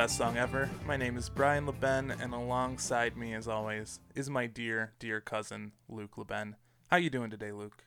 best 0.00 0.16
song 0.16 0.38
ever. 0.38 0.70
My 0.86 0.96
name 0.96 1.18
is 1.18 1.28
Brian 1.28 1.66
LeBen, 1.66 2.18
and 2.22 2.32
alongside 2.32 3.18
me, 3.18 3.34
as 3.34 3.46
always, 3.46 4.00
is 4.14 4.30
my 4.30 4.46
dear, 4.46 4.94
dear 4.98 5.20
cousin 5.20 5.72
Luke 5.90 6.12
LeBen. 6.16 6.54
How 6.90 6.96
you 6.96 7.10
doing 7.10 7.28
today, 7.28 7.52
Luke? 7.52 7.84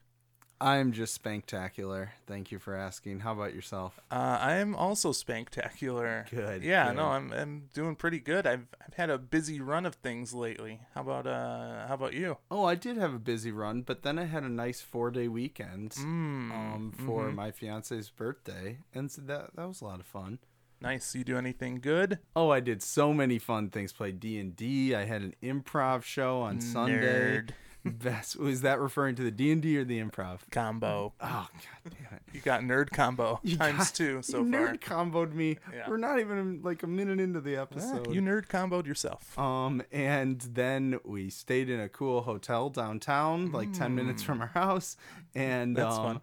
I'm 0.61 0.91
just 0.91 1.15
spectacular. 1.15 2.11
Thank 2.27 2.51
you 2.51 2.59
for 2.59 2.75
asking. 2.75 3.21
How 3.21 3.33
about 3.33 3.55
yourself? 3.55 3.99
Uh, 4.11 4.37
I 4.39 4.53
am 4.57 4.75
also 4.75 5.11
spectacular. 5.11 6.27
Good, 6.29 6.61
Yeah, 6.61 6.89
good. 6.89 6.97
no, 6.97 7.05
I'm 7.07 7.33
I'm 7.33 7.69
doing 7.73 7.95
pretty 7.95 8.19
good. 8.19 8.45
I've 8.45 8.67
I've 8.85 8.93
had 8.93 9.09
a 9.09 9.17
busy 9.17 9.59
run 9.59 9.87
of 9.87 9.95
things 9.95 10.35
lately. 10.35 10.81
How 10.93 11.01
about 11.01 11.25
uh 11.25 11.87
how 11.87 11.95
about 11.95 12.13
you? 12.13 12.37
Oh, 12.51 12.63
I 12.63 12.75
did 12.75 12.95
have 12.97 13.15
a 13.15 13.19
busy 13.19 13.51
run, 13.51 13.81
but 13.81 14.03
then 14.03 14.19
I 14.19 14.25
had 14.25 14.43
a 14.43 14.49
nice 14.49 14.81
four 14.81 15.09
day 15.09 15.27
weekend 15.27 15.93
Mm, 15.93 16.51
um, 16.51 16.93
for 16.95 17.23
mhm. 17.31 17.33
my 17.35 17.49
fiance's 17.49 18.11
birthday, 18.11 18.77
and 18.93 19.11
so 19.11 19.23
that 19.23 19.55
that 19.55 19.67
was 19.67 19.81
a 19.81 19.85
lot 19.85 19.99
of 19.99 20.05
fun. 20.05 20.37
Nice. 20.83 21.15
You 21.15 21.23
do 21.23 21.37
anything 21.37 21.79
good? 21.81 22.19
Oh, 22.35 22.49
I 22.49 22.59
did 22.59 22.83
so 22.83 23.13
many 23.13 23.39
fun 23.39 23.69
things. 23.69 23.91
Played 23.93 24.19
D 24.19 24.37
and 24.39 24.55
D. 24.55 24.93
I 24.93 25.05
had 25.05 25.21
an 25.21 25.33
improv 25.41 26.03
show 26.03 26.41
on 26.41 26.59
Sunday. 26.61 26.97
Nerd 27.41 27.49
Best 27.85 28.37
was 28.39 28.61
that 28.61 28.79
referring 28.79 29.15
to 29.15 29.23
the 29.23 29.31
D 29.31 29.51
and 29.51 29.61
D 29.61 29.77
or 29.77 29.83
the 29.83 29.99
improv? 29.99 30.39
combo. 30.51 31.11
Oh 31.19 31.47
God 31.51 31.93
damn 31.99 32.13
it! 32.17 32.21
You 32.31 32.39
got 32.39 32.61
nerd 32.61 32.91
combo 32.91 33.41
You 33.43 33.57
times 33.57 33.77
got- 33.89 33.93
two 33.93 34.21
so 34.21 34.41
you 34.41 34.49
far. 34.51 34.61
nerd 34.67 34.79
comboed 34.79 35.33
me. 35.33 35.57
Yeah. 35.73 35.89
We're 35.89 35.97
not 35.97 36.19
even 36.21 36.61
like 36.63 36.83
a 36.83 36.87
minute 36.87 37.19
into 37.19 37.41
the 37.41 37.57
episode. 37.57 38.13
you 38.13 38.21
nerd 38.21 38.47
comboed 38.47 38.85
yourself. 38.85 39.37
Um, 39.37 39.83
and 39.91 40.39
then 40.53 40.97
we 41.03 41.29
stayed 41.29 41.69
in 41.69 41.81
a 41.81 41.89
cool 41.89 42.21
hotel 42.21 42.69
downtown, 42.69 43.51
like 43.51 43.73
ten 43.73 43.95
minutes 43.95 44.23
from 44.23 44.39
our 44.39 44.47
house, 44.47 44.95
and 45.35 45.75
That's 45.75 45.97
um, 45.97 46.03
fun. 46.05 46.21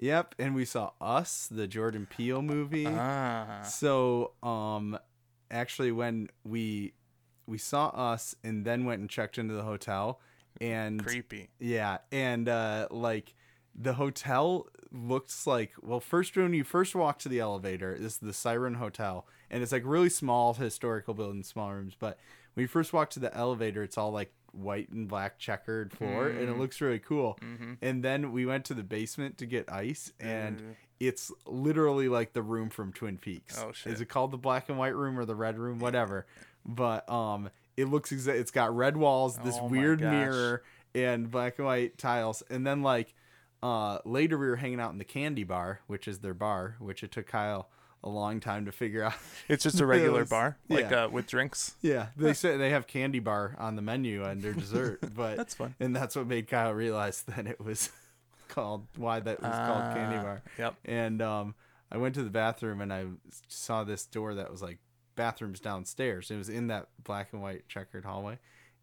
Yep, 0.00 0.34
and 0.38 0.54
we 0.54 0.64
saw 0.64 0.92
Us, 0.98 1.46
the 1.50 1.66
Jordan 1.66 2.06
Peele 2.08 2.40
movie. 2.40 2.86
Ah. 2.86 3.60
So, 3.62 4.32
um, 4.42 4.98
actually, 5.50 5.92
when 5.92 6.28
we 6.42 6.94
we 7.46 7.58
saw 7.58 7.88
Us, 7.88 8.34
and 8.42 8.64
then 8.64 8.86
went 8.86 9.00
and 9.00 9.10
checked 9.10 9.36
into 9.36 9.52
the 9.52 9.62
hotel, 9.62 10.18
and 10.58 11.04
Creepy. 11.04 11.50
yeah, 11.58 11.98
and 12.10 12.48
uh, 12.48 12.88
like 12.90 13.34
the 13.74 13.92
hotel 13.94 14.68
looks 14.90 15.46
like 15.46 15.72
well, 15.82 16.00
first 16.00 16.34
when 16.34 16.54
you 16.54 16.64
first 16.64 16.94
walk 16.94 17.18
to 17.18 17.28
the 17.28 17.40
elevator, 17.40 17.96
this 17.98 18.14
is 18.14 18.18
the 18.18 18.32
Siren 18.32 18.74
Hotel, 18.74 19.26
and 19.50 19.62
it's 19.62 19.72
like 19.72 19.82
really 19.84 20.08
small 20.08 20.54
historical 20.54 21.12
building, 21.12 21.42
small 21.42 21.72
rooms. 21.74 21.94
But 21.98 22.18
when 22.54 22.62
you 22.62 22.68
first 22.68 22.94
walk 22.94 23.10
to 23.10 23.20
the 23.20 23.36
elevator, 23.36 23.82
it's 23.82 23.98
all 23.98 24.12
like 24.12 24.32
white 24.52 24.90
and 24.90 25.08
black 25.08 25.38
checkered 25.38 25.92
floor, 25.92 26.28
and 26.28 26.48
it 26.48 26.58
looks 26.58 26.80
really 26.80 26.98
cool. 26.98 27.38
Mm-hmm. 27.42 27.74
And 27.82 28.02
then 28.02 28.32
we 28.32 28.46
went 28.46 28.64
to 28.66 28.74
the 28.74 28.82
basement 28.82 29.38
to 29.38 29.46
get 29.46 29.70
ice, 29.70 30.12
and 30.20 30.60
Ooh. 30.60 30.76
it's 30.98 31.32
literally 31.46 32.08
like 32.08 32.32
the 32.32 32.42
room 32.42 32.70
from 32.70 32.92
Twin 32.92 33.18
Peaks. 33.18 33.62
Oh, 33.62 33.72
shit. 33.72 33.92
Is 33.92 34.00
it 34.00 34.06
called 34.06 34.30
the 34.30 34.38
black 34.38 34.68
and 34.68 34.78
white 34.78 34.94
room 34.94 35.18
or 35.18 35.24
the 35.24 35.34
red 35.34 35.58
room? 35.58 35.78
Whatever. 35.78 36.26
But 36.64 37.08
um, 37.10 37.50
it 37.76 37.86
looks 37.86 38.10
exa- 38.12 38.38
It's 38.38 38.50
got 38.50 38.74
red 38.74 38.96
walls, 38.96 39.38
this 39.38 39.56
Oh 39.60 39.66
weird 39.66 40.00
mirror, 40.00 40.62
and 40.94 41.30
black 41.30 41.58
and 41.58 41.66
white 41.66 41.98
tiles. 41.98 42.42
And 42.50 42.66
then 42.66 42.82
like 42.82 43.14
uh, 43.62 43.98
later 44.04 44.38
we 44.38 44.46
were 44.46 44.56
hanging 44.56 44.80
out 44.80 44.92
in 44.92 44.98
the 44.98 45.04
Candy 45.04 45.44
Bar, 45.44 45.80
which 45.86 46.06
is 46.08 46.20
their 46.20 46.34
bar, 46.34 46.76
which 46.78 47.02
it 47.02 47.12
took 47.12 47.26
Kyle 47.26 47.68
a 48.02 48.08
long 48.08 48.40
time 48.40 48.64
to 48.66 48.72
figure 48.72 49.02
out. 49.04 49.14
It's 49.48 49.62
just 49.62 49.80
a 49.80 49.86
regular 49.86 50.20
was- 50.20 50.28
bar, 50.30 50.56
like 50.68 50.90
yeah. 50.90 51.04
uh, 51.04 51.08
with 51.08 51.26
drinks. 51.26 51.74
yeah, 51.82 52.06
they 52.16 52.32
said 52.34 52.58
they 52.60 52.70
have 52.70 52.86
candy 52.86 53.18
bar 53.18 53.54
on 53.58 53.76
the 53.76 53.82
menu 53.82 54.24
and 54.24 54.40
their 54.42 54.52
dessert, 54.54 55.00
but 55.14 55.36
That's 55.36 55.54
fun. 55.54 55.74
and 55.80 55.94
that's 55.94 56.16
what 56.16 56.26
made 56.26 56.48
Kyle 56.48 56.72
realize 56.72 57.22
that 57.22 57.46
it 57.46 57.60
was 57.60 57.90
called 58.48 58.86
why 58.96 59.20
that 59.20 59.40
was 59.42 59.52
called 59.52 59.94
candy 59.94 60.16
Ah, 60.16 60.22
bar. 60.22 60.42
Yep. 60.58 60.74
And 60.84 61.22
um, 61.22 61.54
I 61.92 61.98
went 61.98 62.14
to 62.16 62.22
the 62.22 62.30
bathroom 62.30 62.80
and 62.80 62.92
I 62.92 63.04
saw 63.48 63.84
this 63.84 64.06
door 64.06 64.34
that 64.34 64.50
was 64.50 64.60
like 64.62 64.78
bathrooms 65.16 65.60
downstairs. 65.60 66.30
It 66.30 66.36
was 66.36 66.48
in 66.48 66.66
that 66.68 66.88
black 67.04 67.28
and 67.32 67.42
white 67.42 67.68
checkered 67.68 68.04
hallway. 68.04 68.38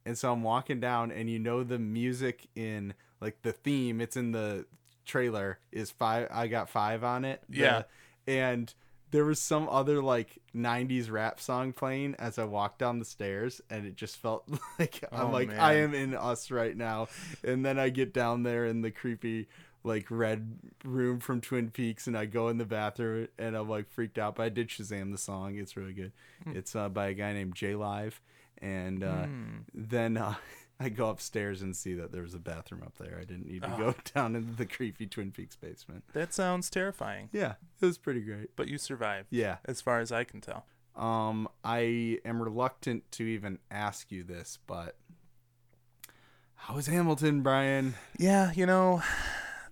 And 0.06 0.18
so 0.18 0.32
I'm 0.32 0.42
walking 0.44 0.80
down 0.80 1.12
and 1.12 1.30
you 1.30 1.38
know 1.40 1.64
the 1.64 1.80
music 1.80 2.48
in 2.56 2.94
like 3.20 3.42
the 3.42 3.52
theme, 3.52 4.00
it's 4.00 4.16
in 4.16 4.32
the 4.32 4.66
trailer 5.06 5.60
is 5.72 5.90
five 5.92 6.28
I 6.32 6.48
got 6.48 6.70
five 6.70 7.04
on 7.04 7.26
it. 7.26 7.42
The- 7.50 7.58
Yeah. 7.58 7.84
and 8.28 8.74
there 9.12 9.26
was 9.26 9.40
some 9.40 9.68
other 9.70 10.02
like 10.02 10.40
90s 10.54 11.10
rap 11.10 11.40
song 11.40 11.74
playing 11.74 12.16
as 12.20 12.38
I 12.38 12.44
walked 12.44 12.80
down 12.80 13.00
the 13.00 13.06
stairs 13.06 13.62
and 13.70 13.86
it 13.86 13.96
just 13.96 14.18
felt 14.18 14.48
like 14.80 15.04
I'm 15.16 15.28
Oh, 15.28 15.32
like 15.32 15.50
I 15.58 15.76
am 15.76 15.94
in 15.94 16.14
us 16.16 16.52
right 16.52 16.76
now. 16.76 17.10
And 17.44 17.66
then 17.66 17.80
I 17.80 17.90
get 17.90 18.14
down 18.14 18.44
there 18.44 18.66
in 18.66 18.82
the 18.82 18.92
creepy 18.92 19.48
like 19.84 20.08
red 20.10 20.58
room 20.84 21.20
from 21.20 21.40
Twin 21.40 21.70
Peaks 21.70 22.08
and 22.08 22.18
I 22.18 22.26
go 22.26 22.50
in 22.50 22.58
the 22.58 22.66
bathroom 22.66 23.30
and 23.38 23.56
I'm 23.56 23.70
like 23.70 23.90
freaked 23.90 24.18
out. 24.18 24.36
But 24.36 24.44
I 24.44 24.50
did 24.50 24.70
Shazam 24.70 25.12
the 25.12 25.18
song. 25.18 25.58
It's 25.58 25.78
really 25.78 25.94
good. 25.94 26.12
It's 26.54 26.76
uh, 26.76 26.90
by 26.90 27.08
a 27.08 27.14
guy 27.14 27.34
named 27.34 27.56
J 27.56 27.76
Live. 27.76 28.20
And 28.62 29.04
uh, 29.04 29.28
Hmm. 29.28 29.58
then 29.74 30.18
uh, 30.18 30.36
I 30.80 30.90
go 30.90 31.10
upstairs 31.10 31.62
and 31.62 31.76
see 31.76 31.94
that 31.96 32.12
there 32.12 32.22
was 32.22 32.34
a 32.34 32.40
bathroom 32.40 32.84
up 32.86 32.98
there. 32.98 33.18
I 33.20 33.24
didn't 33.26 33.48
need 33.48 33.64
to 33.64 33.74
Oh. 33.74 33.78
go 33.78 33.96
down 34.16 34.36
into 34.36 34.54
the 34.56 34.66
creepy 34.66 35.08
Twin 35.08 35.32
Peaks 35.32 35.56
basement. 35.56 36.04
That 36.14 36.34
sounds 36.34 36.70
terrifying, 36.70 37.30
Yeah, 37.32 37.56
it 37.82 37.86
was 37.86 37.98
pretty 37.98 38.22
great. 38.22 38.56
but 38.56 38.68
you 38.68 38.78
survived, 38.78 39.28
Yeah. 39.32 39.58
as 39.66 39.82
far 39.82 40.00
as 40.00 40.12
I 40.12 40.24
can 40.24 40.42
tell. 40.42 40.66
Um, 40.96 41.48
I 41.64 42.20
am 42.26 42.42
reluctant 42.42 43.12
to 43.14 43.24
even 43.24 43.60
ask 43.70 44.12
you 44.12 44.24
this, 44.24 44.58
but 44.66 44.96
how 46.56 46.78
is 46.78 46.88
Hamilton, 46.88 47.42
Brian? 47.44 47.94
Yeah, 48.18 48.52
you 48.52 48.66
know, 48.66 49.04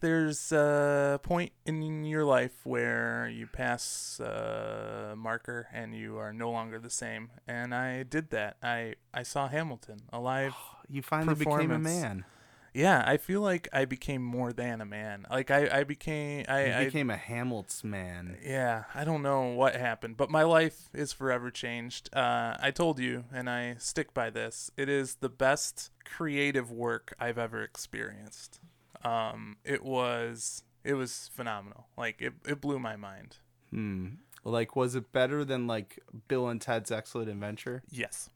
there's 0.01 0.51
a 0.51 1.19
point 1.23 1.51
in 1.65 2.03
your 2.05 2.23
life 2.25 2.63
where 2.63 3.27
you 3.27 3.47
pass 3.47 4.19
a 4.19 5.15
marker 5.17 5.67
and 5.73 5.95
you 5.95 6.17
are 6.17 6.31
no 6.31 6.51
longer 6.51 6.77
the 6.79 6.91
same. 6.91 7.31
And 7.47 7.73
I 7.73 8.03
did 8.03 8.29
that. 8.29 8.57
I 8.61 8.95
I 9.13 9.23
saw 9.23 9.47
Hamilton 9.47 10.01
alive. 10.13 10.53
You 10.89 11.01
finally 11.01 11.35
became 11.35 11.71
a 11.71 11.79
man. 11.79 12.25
Yeah, 12.73 13.01
I 13.07 13.15
feel 13.15 13.39
like 13.39 13.69
I 13.71 13.85
became 13.85 14.21
more 14.21 14.51
than 14.51 14.81
a 14.81 14.85
man. 14.85 15.25
Like 15.29 15.49
I 15.49 15.79
I 15.79 15.83
became 15.85 16.45
I, 16.49 16.81
You 16.81 16.85
became 16.85 17.09
a 17.09 17.15
Hamilton 17.15 17.89
man. 17.89 18.37
Yeah, 18.43 18.83
I 18.93 19.05
don't 19.05 19.21
know 19.21 19.47
what 19.47 19.75
happened, 19.77 20.17
but 20.17 20.29
my 20.29 20.43
life 20.43 20.89
is 20.93 21.13
forever 21.13 21.49
changed. 21.51 22.09
Uh, 22.13 22.57
I 22.59 22.71
told 22.71 22.99
you, 22.99 23.23
and 23.33 23.49
I 23.49 23.75
stick 23.77 24.13
by 24.13 24.29
this. 24.29 24.71
It 24.75 24.89
is 24.89 25.15
the 25.15 25.29
best 25.29 25.91
creative 26.03 26.69
work 26.69 27.15
I've 27.17 27.37
ever 27.37 27.63
experienced. 27.63 28.59
Um, 29.05 29.55
it 29.63 29.85
was 29.85 30.63
it 30.83 30.95
was 30.95 31.29
phenomenal. 31.33 31.87
Like 31.97 32.21
it, 32.21 32.33
it 32.45 32.59
blew 32.59 32.77
my 32.77 32.97
mind. 32.97 33.37
Hmm. 33.71 34.07
Like, 34.43 34.75
was 34.75 34.95
it 34.95 35.11
better 35.11 35.43
than 35.43 35.65
like 35.65 35.99
Bill 36.27 36.47
and 36.49 36.61
Ted's 36.61 36.91
Excellent 36.91 37.29
Adventure? 37.29 37.81
Yes, 37.89 38.29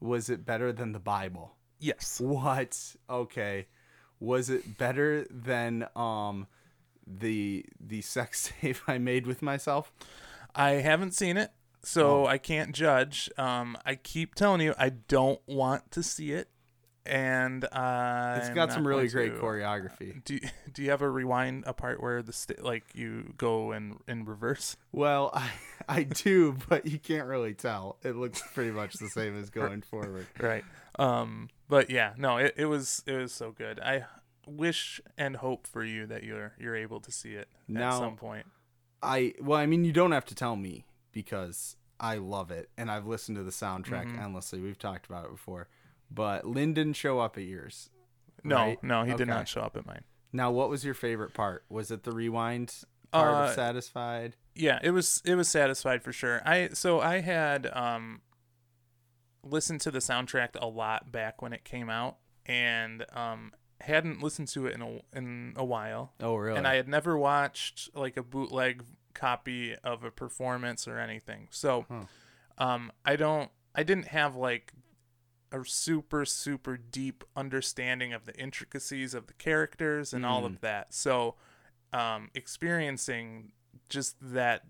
Was 0.00 0.28
it 0.28 0.44
better 0.44 0.72
than 0.72 0.92
the 0.92 0.98
Bible? 1.00 1.52
yes. 1.78 2.20
What? 2.20 2.96
Okay. 3.08 3.66
Was 4.18 4.48
it 4.48 4.78
better 4.78 5.26
than 5.30 5.86
um 5.94 6.46
the 7.06 7.64
the 7.78 8.00
sex 8.02 8.52
tape 8.60 8.78
I 8.86 8.98
made 8.98 9.26
with 9.26 9.42
myself? 9.42 9.92
I 10.54 10.70
haven't 10.70 11.12
seen 11.12 11.36
it, 11.36 11.50
so 11.82 12.26
I 12.26 12.38
can't 12.38 12.74
judge. 12.74 13.30
Um, 13.36 13.76
I 13.84 13.94
keep 13.94 14.34
telling 14.34 14.62
you, 14.62 14.74
I 14.78 14.88
don't 14.88 15.40
want 15.46 15.90
to 15.92 16.02
see 16.02 16.32
it, 16.32 16.48
and 17.08 17.64
uh, 17.64 18.34
It's 18.38 18.50
got 18.50 18.72
some 18.72 18.86
really 18.86 19.08
great 19.08 19.34
choreography. 19.36 20.22
Do 20.24 20.34
you, 20.34 20.40
do 20.72 20.82
you 20.82 20.90
have 20.90 21.02
a 21.02 21.08
rewind 21.10 21.64
a 21.66 21.72
part 21.72 22.02
where 22.02 22.22
the 22.22 22.32
st- 22.32 22.62
like 22.62 22.84
you 22.94 23.32
go 23.36 23.72
in 23.72 23.98
in 24.08 24.24
reverse? 24.24 24.76
Well, 24.92 25.30
I 25.34 25.50
I 25.88 26.02
do, 26.04 26.56
but 26.68 26.86
you 26.86 26.98
can't 26.98 27.26
really 27.28 27.54
tell. 27.54 27.98
It 28.02 28.16
looks 28.16 28.42
pretty 28.54 28.70
much 28.72 28.94
the 28.94 29.08
same 29.08 29.38
as 29.38 29.50
going 29.62 29.82
forward. 29.82 30.26
Right. 30.40 30.64
Um 30.98 31.48
but 31.68 31.90
yeah, 31.90 32.12
no, 32.16 32.36
it, 32.38 32.54
it 32.56 32.66
was 32.66 33.02
it 33.06 33.12
was 33.16 33.32
so 33.32 33.50
good. 33.52 33.80
I 33.80 34.04
wish 34.46 35.00
and 35.18 35.36
hope 35.36 35.66
for 35.66 35.82
you 35.84 36.06
that 36.06 36.22
you're 36.22 36.52
you're 36.58 36.76
able 36.76 37.00
to 37.00 37.10
see 37.10 37.32
it 37.34 37.48
now, 37.68 37.88
at 37.88 37.98
some 37.98 38.16
point. 38.16 38.46
I 39.02 39.34
well, 39.40 39.58
I 39.58 39.66
mean, 39.66 39.84
you 39.84 39.92
don't 39.92 40.12
have 40.12 40.24
to 40.26 40.34
tell 40.34 40.56
me 40.56 40.86
because 41.12 41.76
I 41.98 42.16
love 42.18 42.50
it 42.50 42.68
and 42.76 42.90
I've 42.90 43.06
listened 43.06 43.36
to 43.38 43.42
the 43.42 43.50
soundtrack 43.50 44.06
Mm-hmm. 44.06 44.18
endlessly. 44.20 44.60
We've 44.60 44.78
talked 44.78 45.06
about 45.06 45.24
it 45.24 45.30
before. 45.30 45.68
But 46.10 46.46
Lin 46.46 46.72
didn't 46.74 46.94
show 46.94 47.18
up 47.18 47.36
at 47.36 47.44
yours. 47.44 47.90
No, 48.44 48.56
right? 48.56 48.82
no, 48.82 49.02
he 49.04 49.14
did 49.14 49.28
not 49.28 49.48
show 49.48 49.62
up 49.62 49.76
at 49.76 49.86
mine. 49.86 50.04
Now, 50.32 50.50
what 50.50 50.68
was 50.68 50.84
your 50.84 50.94
favorite 50.94 51.34
part? 51.34 51.64
Was 51.68 51.90
it 51.90 52.04
the 52.04 52.12
rewind 52.12 52.72
part 53.12 53.34
Uh, 53.34 53.38
of 53.48 53.54
Satisfied? 53.54 54.36
Yeah, 54.54 54.78
it 54.82 54.90
was 54.92 55.20
it 55.24 55.34
was 55.34 55.48
satisfied 55.48 56.02
for 56.02 56.12
sure. 56.12 56.40
I 56.46 56.68
so 56.72 57.00
I 57.00 57.20
had 57.20 57.66
um 57.74 58.22
listened 59.42 59.80
to 59.82 59.90
the 59.90 59.98
soundtrack 59.98 60.50
a 60.60 60.66
lot 60.66 61.12
back 61.12 61.42
when 61.42 61.52
it 61.52 61.64
came 61.64 61.88
out 61.90 62.16
and 62.46 63.04
um 63.12 63.52
hadn't 63.80 64.22
listened 64.22 64.48
to 64.48 64.66
it 64.66 64.74
in 64.74 64.82
a 64.82 65.00
in 65.16 65.52
a 65.56 65.64
while. 65.64 66.14
Oh, 66.20 66.36
really? 66.36 66.56
and 66.56 66.66
I 66.66 66.76
had 66.76 66.88
never 66.88 67.16
watched 67.18 67.90
like 67.94 68.16
a 68.16 68.22
bootleg 68.22 68.82
copy 69.14 69.74
of 69.84 70.04
a 70.04 70.10
performance 70.10 70.86
or 70.88 70.98
anything. 70.98 71.48
So, 71.50 71.86
um, 72.58 72.92
I 73.04 73.16
don't, 73.16 73.50
I 73.74 73.82
didn't 73.82 74.08
have 74.08 74.36
like 74.36 74.72
a 75.52 75.64
super 75.64 76.24
super 76.24 76.76
deep 76.76 77.24
understanding 77.36 78.12
of 78.12 78.26
the 78.26 78.34
intricacies 78.34 79.14
of 79.14 79.26
the 79.26 79.32
characters 79.34 80.12
and 80.12 80.26
all 80.26 80.44
of 80.44 80.60
that. 80.60 80.92
So, 80.92 81.36
um, 81.92 82.30
experiencing 82.34 83.52
just 83.88 84.16
that, 84.20 84.64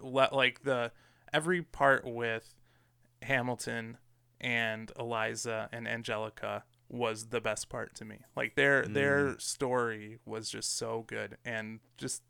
like 0.00 0.62
the 0.64 0.92
every 1.32 1.62
part 1.62 2.04
with 2.04 2.54
Hamilton 3.22 3.98
and 4.40 4.92
Eliza 4.98 5.68
and 5.72 5.88
Angelica 5.88 6.64
was 6.88 7.26
the 7.26 7.40
best 7.40 7.68
part 7.68 7.94
to 7.96 8.04
me. 8.04 8.18
Like 8.36 8.54
their 8.54 8.86
their 8.86 9.38
story 9.38 10.18
was 10.24 10.48
just 10.48 10.76
so 10.76 11.04
good 11.06 11.36
and 11.44 11.80
just 11.96 12.22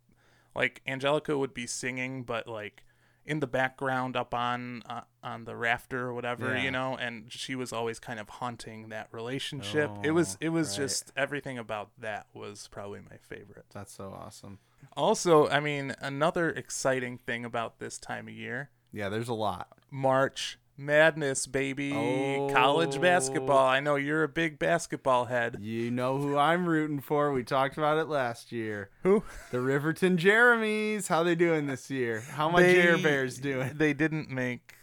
like 0.54 0.80
Angelica 0.86 1.36
would 1.36 1.52
be 1.52 1.66
singing 1.66 2.22
but 2.22 2.48
like 2.48 2.84
in 3.26 3.40
the 3.40 3.46
background 3.46 4.16
up 4.16 4.32
on 4.32 4.82
uh, 4.88 5.00
on 5.22 5.44
the 5.44 5.56
rafter 5.56 6.02
or 6.06 6.14
whatever, 6.14 6.54
Yeah. 6.56 6.62
you 6.62 6.70
know, 6.70 6.96
and 6.96 7.30
she 7.32 7.54
was 7.54 7.72
always 7.72 7.98
kind 7.98 8.20
of 8.20 8.28
haunting 8.28 8.88
that 8.90 9.08
relationship. 9.12 9.90
it 10.04 10.12
was 10.12 10.38
it 10.40 10.50
was 10.50 10.70
right. 10.78 10.84
just 10.84 11.12
everything 11.16 11.58
about 11.58 11.90
that 11.98 12.26
was 12.32 12.68
probably 12.68 13.00
my 13.00 13.16
favorite. 13.18 13.66
That's 13.74 13.92
so 13.92 14.16
awesome. 14.18 14.58
Also, 14.96 15.48
I 15.48 15.60
mean, 15.60 15.94
another 16.00 16.50
exciting 16.50 17.18
thing 17.18 17.44
about 17.44 17.78
this 17.80 17.98
time 17.98 18.28
of 18.28 18.34
year, 18.34 18.70
Yeah, 18.92 19.08
there's 19.08 19.28
a 19.28 19.34
lot. 19.34 19.68
March 19.90 20.58
Madness, 20.78 21.46
baby. 21.46 21.90
College 22.52 23.00
basketball. 23.00 23.64
Oh. 23.66 23.68
I 23.68 23.80
know 23.80 23.96
you're 23.96 24.22
a 24.22 24.28
big 24.28 24.58
basketball 24.58 25.24
head. 25.26 25.56
You 25.60 25.90
know 25.90 26.18
who 26.18 26.36
I'm 26.36 26.66
rooting 26.68 27.00
for. 27.00 27.32
We 27.32 27.44
talked 27.44 27.78
about 27.78 27.98
it 27.98 28.08
last 28.08 28.52
year. 28.52 28.90
Who? 29.02 29.22
The 29.50 29.60
Riverton 29.60 30.18
Jeremies. 30.18 31.08
How 31.08 31.22
they 31.22 31.34
doing 31.34 31.66
this 31.66 31.90
year? 31.90 32.20
How 32.20 32.50
my 32.50 32.62
Jer 32.62 32.98
Bears 32.98 33.38
doing? 33.38 33.72
They 33.74 33.94
didn't 33.94 34.28
make 34.30 34.74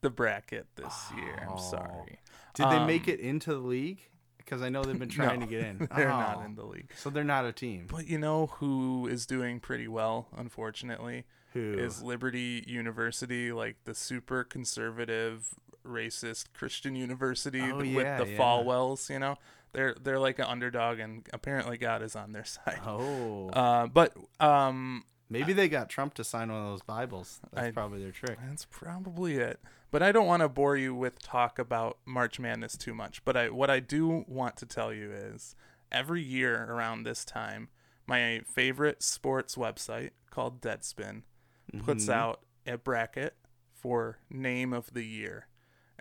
the 0.00 0.10
bracket 0.10 0.66
this 0.74 1.10
year. 1.16 1.38
I'm 1.42 1.54
Oh. 1.54 1.56
sorry. 1.70 2.18
Did 2.54 2.66
they 2.70 2.84
make 2.84 3.04
Um, 3.08 3.14
it 3.14 3.20
into 3.20 3.50
the 3.52 3.60
league? 3.60 4.00
Because 4.38 4.60
I 4.60 4.68
know 4.70 4.82
they've 4.82 4.98
been 4.98 5.08
trying 5.08 5.38
no, 5.40 5.46
to 5.46 5.50
get 5.50 5.64
in. 5.64 5.78
They're 5.96 6.10
Oh. 6.12 6.18
not 6.18 6.44
in 6.44 6.56
the 6.56 6.64
league. 6.64 6.90
So 6.96 7.10
they're 7.10 7.22
not 7.22 7.44
a 7.46 7.52
team. 7.52 7.86
But 7.88 8.08
you 8.08 8.18
know 8.18 8.46
who 8.46 9.06
is 9.06 9.24
doing 9.24 9.60
pretty 9.60 9.86
well, 9.86 10.26
unfortunately, 10.36 11.24
Who 11.54 11.74
is 11.78 12.02
Liberty 12.02 12.64
University, 12.66 13.52
like 13.52 13.76
the 13.84 13.94
super 13.94 14.44
conservative, 14.44 15.54
racist 15.86 16.46
Christian 16.54 16.94
university 16.96 17.60
Oh, 17.60 17.76
with 17.78 17.86
yeah, 17.86 18.18
the 18.24 18.30
yeah. 18.30 18.38
Falwells. 18.38 19.10
You 19.10 19.18
know, 19.18 19.36
they're 19.72 19.94
they're 20.00 20.18
like 20.18 20.38
an 20.38 20.46
underdog, 20.46 20.98
and 20.98 21.26
apparently 21.32 21.76
God 21.78 22.02
is 22.02 22.16
on 22.16 22.32
their 22.32 22.44
side. 22.56 22.80
Oh, 22.86 23.50
Uh, 23.50 23.86
but 23.86 24.14
um, 24.40 25.04
maybe 25.28 25.52
they 25.52 25.68
got 25.68 25.88
Trump 25.88 26.14
to 26.14 26.24
sign 26.24 26.50
one 26.52 26.60
of 26.62 26.66
those 26.70 26.82
Bibles. 26.82 27.40
That's 27.52 27.68
I- 27.68 27.70
probably 27.72 28.02
their 28.02 28.12
trick. 28.12 28.38
That's 28.48 28.64
probably 28.66 29.36
it. 29.36 29.60
But 29.90 30.02
I 30.02 30.10
don't 30.10 30.26
want 30.26 30.40
to 30.40 30.48
bore 30.48 30.76
you 30.78 30.94
with 30.94 31.20
talk 31.20 31.58
about 31.58 31.98
March 32.06 32.40
Madness 32.40 32.78
too 32.78 32.94
much. 32.94 33.22
But 33.26 33.36
I 33.36 33.50
what 33.50 33.68
I 33.68 33.78
do 33.80 34.24
want 34.26 34.56
to 34.56 34.66
tell 34.66 34.90
you 34.92 35.10
is 35.12 35.54
every 35.90 36.22
year 36.22 36.64
around 36.70 37.02
this 37.02 37.26
time, 37.26 37.68
my 38.06 38.40
favorite 38.46 39.02
sports 39.02 39.54
website 39.56 40.12
called 40.30 40.62
Deadspin 40.62 41.22
puts 41.80 42.06
Mhm. 42.06 42.12
out 42.14 42.40
a 42.66 42.76
bracket 42.78 43.36
for 43.72 44.18
name 44.30 44.72
of 44.72 44.92
the 44.92 45.04
year. 45.04 45.46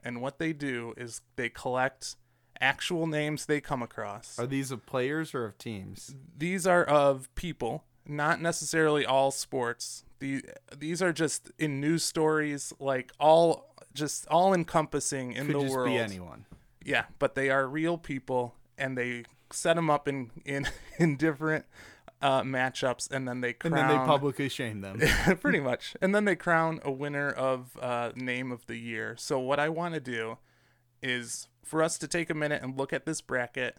And 0.03 0.21
what 0.21 0.37
they 0.39 0.53
do 0.53 0.93
is 0.97 1.21
they 1.35 1.49
collect 1.49 2.15
actual 2.59 3.07
names 3.07 3.45
they 3.45 3.61
come 3.61 3.81
across. 3.81 4.37
Are 4.37 4.45
these 4.47 4.71
of 4.71 4.85
players 4.85 5.33
or 5.33 5.45
of 5.45 5.57
teams? 5.57 6.15
These 6.37 6.67
are 6.67 6.83
of 6.83 7.33
people, 7.35 7.85
not 8.05 8.41
necessarily 8.41 9.05
all 9.05 9.31
sports. 9.31 10.03
The, 10.19 10.43
these 10.75 11.01
are 11.01 11.11
just 11.13 11.51
in 11.57 11.79
news 11.81 12.03
stories, 12.03 12.73
like 12.79 13.11
all 13.19 13.73
just 13.93 14.27
all 14.27 14.53
encompassing 14.53 15.33
in 15.33 15.47
Could 15.47 15.55
the 15.55 15.59
just 15.61 15.73
world. 15.73 15.89
be 15.89 15.97
anyone. 15.97 16.45
Yeah, 16.83 17.05
but 17.19 17.35
they 17.35 17.49
are 17.49 17.67
real 17.67 17.97
people, 17.97 18.55
and 18.77 18.97
they 18.97 19.23
set 19.51 19.75
them 19.75 19.89
up 19.89 20.07
in 20.07 20.31
in 20.45 20.67
in 20.99 21.17
different 21.17 21.65
uh, 22.21 22.43
matchups, 22.43 23.09
and 23.11 23.27
then 23.27 23.41
they 23.41 23.53
crown 23.53 23.73
And 23.73 23.89
then 23.89 23.99
they 23.99 24.05
publicly 24.05 24.49
shame 24.49 24.81
them. 24.81 24.99
pretty 25.41 25.59
much, 25.59 25.95
and 26.01 26.13
then 26.13 26.25
they 26.25 26.35
crown 26.35 26.79
a 26.83 26.91
winner 26.91 27.29
of 27.29 27.77
uh, 27.81 28.11
name 28.15 28.51
of 28.51 28.65
the 28.67 28.77
year. 28.77 29.15
So 29.17 29.39
what 29.39 29.59
I 29.59 29.69
want 29.69 29.93
to 29.95 29.99
do 29.99 30.37
is 31.01 31.47
for 31.63 31.81
us 31.81 31.97
to 31.97 32.07
take 32.07 32.29
a 32.29 32.35
minute 32.35 32.61
and 32.61 32.77
look 32.77 32.93
at 32.93 33.05
this 33.05 33.21
bracket, 33.21 33.77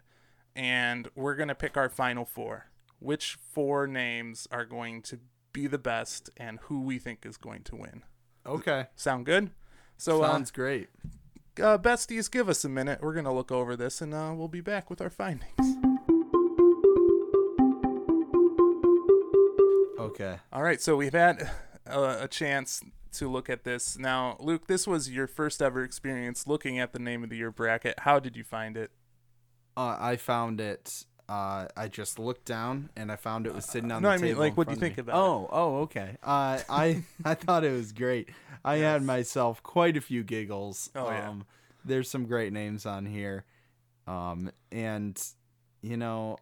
and 0.57 1.09
we're 1.15 1.37
gonna 1.37 1.55
pick 1.55 1.77
our 1.77 1.89
final 1.89 2.25
four. 2.25 2.67
Which 2.99 3.37
four 3.53 3.89
names 3.89 4.47
are 4.53 4.65
going 4.65 5.03
to 5.03 5.19
be 5.53 5.67
the 5.67 5.79
best, 5.79 6.31
and 6.37 6.59
who 6.63 6.83
we 6.83 6.99
think 7.01 7.27
is 7.27 7.37
going 7.37 7.63
to 7.65 7.77
win? 7.77 8.05
Okay. 8.47 8.87
Sound 8.95 9.27
good? 9.27 9.51
So, 9.97 10.23
uh, 10.23 10.31
Sounds 10.31 10.51
great. 10.53 10.89
uh, 11.61 11.79
besties, 11.79 12.31
give 12.31 12.49
us 12.49 12.65
a 12.65 12.69
minute. 12.69 13.01
We're 13.03 13.15
gonna 13.15 13.35
look 13.35 13.51
over 13.53 13.77
this, 13.77 14.01
and 14.01 14.15
uh, 14.15 14.33
we'll 14.37 14.49
be 14.49 14.61
back 14.61 14.89
with 14.89 15.01
our 15.01 15.11
findings. 15.11 15.77
Okay. 20.13 20.37
All 20.53 20.63
right, 20.63 20.81
so 20.81 20.97
we've 20.97 21.13
had 21.15 21.51
uh, 21.87 22.19
a 22.21 22.29
chance 22.29 22.83
to 23.13 23.31
look 23.31 23.49
at 23.49 23.65
this. 23.65 23.99
Now, 23.99 24.37
Luke, 24.41 24.67
this 24.67 24.87
was 24.87 25.11
your 25.11 25.27
first 25.27 25.63
ever 25.63 25.83
experience 25.83 26.47
looking 26.47 26.79
at 26.79 26.93
the 26.93 26.99
name 26.99 27.25
of 27.25 27.31
the 27.31 27.37
year 27.37 27.51
bracket. 27.51 28.01
How 28.01 28.19
did 28.19 28.37
you 28.37 28.45
find 28.45 28.77
it? 28.77 28.91
Uh, 29.77 29.97
I 29.99 30.17
found 30.17 30.61
it. 30.61 31.07
Uh, 31.29 31.67
I 31.77 31.89
just 31.89 32.19
looked 32.19 32.45
down 32.45 32.91
and 32.95 33.11
I 33.11 33.17
found 33.17 33.47
it 33.47 33.55
was 33.55 33.65
sitting 33.65 33.91
on 33.91 34.03
no, 34.03 34.09
the 34.09 34.15
I 34.15 34.19
mean, 34.19 34.27
table. 34.33 34.41
like, 34.41 34.57
what 34.57 34.67
do 34.67 34.73
you 34.73 34.77
of 34.77 34.81
think 34.81 34.99
me. 34.99 35.01
about 35.03 35.17
it? 35.17 35.19
Oh, 35.19 35.49
oh, 35.51 35.77
okay. 35.83 36.17
Uh, 36.23 36.59
I 36.69 37.05
I 37.25 37.35
thought 37.35 37.65
it 37.65 37.73
was 37.73 37.93
great. 37.93 38.29
I 38.65 38.77
had 38.77 39.03
myself 39.03 39.63
quite 39.63 39.97
a 39.97 40.03
few 40.03 40.25
giggles. 40.25 40.91
Oh, 40.95 41.09
yeah. 41.09 41.31
um, 41.31 41.47
There's 41.85 42.11
some 42.11 42.27
great 42.27 42.53
names 42.53 42.85
on 42.85 43.07
here, 43.07 43.45
um, 44.07 44.51
and 44.71 45.19
you 45.81 45.97
know, 45.97 46.37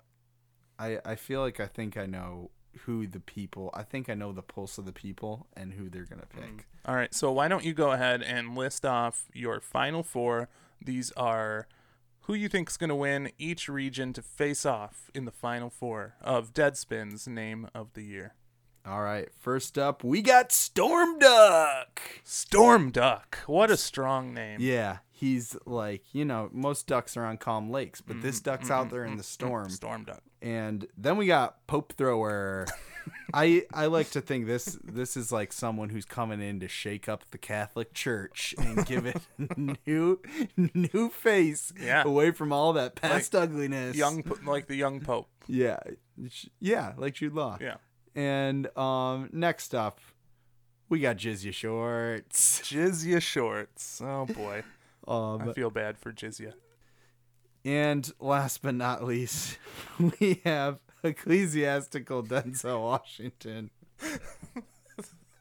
I 0.79 0.99
I 1.05 1.15
feel 1.15 1.41
like 1.41 1.61
I 1.61 1.67
think 1.67 1.97
I 1.97 2.07
know 2.07 2.51
who 2.85 3.07
the 3.07 3.21
people. 3.21 3.71
I 3.75 3.83
think 3.83 4.09
I 4.09 4.15
know 4.15 4.33
the 4.33 4.43
pulse 4.43 4.79
of 4.79 4.87
the 4.87 4.93
people 4.93 5.47
and 5.57 5.73
who 5.73 5.89
they're 5.89 6.05
gonna 6.05 6.27
pick. 6.27 6.59
Mm. 6.59 6.61
All 6.87 6.95
right, 6.95 7.13
so 7.15 7.31
why 7.31 7.49
don't 7.49 7.65
you 7.65 7.75
go 7.75 7.93
ahead 7.93 8.23
and 8.23 8.57
list 8.57 8.85
off 8.85 9.27
your 9.35 9.61
final 9.61 10.03
four? 10.03 10.49
These 10.83 11.13
are 11.13 11.67
who 12.31 12.35
you 12.35 12.49
think 12.49 12.71
is 12.71 12.77
going 12.77 12.91
to 12.91 12.95
win 12.95 13.33
each 13.39 13.69
region 13.69 14.13
to 14.13 14.23
face 14.23 14.65
off 14.65 15.11
in 15.15 15.25
the 15.25 15.33
final 15.33 15.69
four 15.69 16.15
of 16.21 16.55
Deadspin's 16.55 17.27
name 17.27 17.69
of 17.75 17.95
the 17.95 18.05
year. 18.05 18.35
All 18.87 19.03
right. 19.03 19.29
First 19.39 19.77
up, 19.79 20.03
we 20.03 20.23
got 20.23 20.53
Storm 20.53 21.19
Duck. 21.19 22.01
Storm 22.25 22.91
Duck. 22.91 23.39
What 23.47 23.71
a 23.71 23.77
strong 23.77 24.33
name. 24.33 24.59
Yeah, 24.61 24.99
he's 25.11 25.57
like, 25.67 26.03
you 26.15 26.25
know, 26.25 26.49
most 26.53 26.87
ducks 26.87 27.17
are 27.17 27.25
on 27.25 27.37
calm 27.37 27.71
lakes, 27.71 28.01
but 28.01 28.17
Mm, 28.17 28.23
this 28.23 28.41
duck's 28.41 28.69
mm, 28.69 28.73
out 28.75 28.87
mm, 28.87 28.91
there 28.91 29.05
in 29.05 29.15
mm, 29.15 29.19
the 29.19 29.23
storm. 29.23 29.69
Storm 29.69 30.05
Duck. 30.05 30.23
And 30.43 30.87
then 30.97 31.19
we 31.19 31.27
got 31.27 31.67
Pope 31.67 31.93
Thrower. 31.97 32.67
I 33.35 33.65
I 33.73 33.87
like 33.87 34.11
to 34.11 34.21
think 34.23 34.47
this 34.47 34.79
this 34.83 35.17
is 35.17 35.31
like 35.31 35.53
someone 35.53 35.91
who's 35.91 36.05
coming 36.07 36.41
in 36.41 36.61
to 36.61 36.69
shake 36.69 37.09
up 37.09 37.25
the 37.31 37.39
Catholic 37.39 37.93
Church 37.93 38.55
and 38.59 38.85
give 38.87 39.05
it 39.07 39.21
new 39.87 40.21
new 40.57 41.09
face 41.11 41.73
Yeah. 41.79 42.03
away 42.05 42.31
from 42.31 42.53
all 42.53 42.73
that 42.75 42.95
past 42.97 43.35
ugliness. 43.35 43.97
Young, 43.97 44.23
po- 44.23 44.39
like 44.51 44.67
the 44.69 44.77
young 44.77 45.01
Pope. 45.01 45.29
Yeah. 45.47 45.81
Yeah, 46.61 46.93
like 46.97 47.15
Jude 47.15 47.35
Law. 47.35 47.59
Yeah. 47.61 47.77
And 48.15 48.77
um 48.77 49.29
next 49.33 49.75
up, 49.75 50.01
we 50.89 51.01
got 51.01 51.17
Jizya 51.17 51.53
Shorts. 51.53 52.61
Jizya 52.63 53.21
shorts. 53.21 54.01
Oh 54.05 54.27
boy. 54.27 54.63
Um 55.09 55.49
I 55.49 55.53
feel 55.55 55.71
bad 55.71 55.97
for 55.99 56.13
Jizya. 56.13 56.53
And 57.65 58.09
last 58.21 58.63
but 58.63 58.75
not 58.75 59.03
least, 59.03 59.59
we 59.99 60.41
have 60.45 60.79
Ecclesiastical 61.03 62.23
Denzel 62.23 62.83
Washington. 62.83 63.71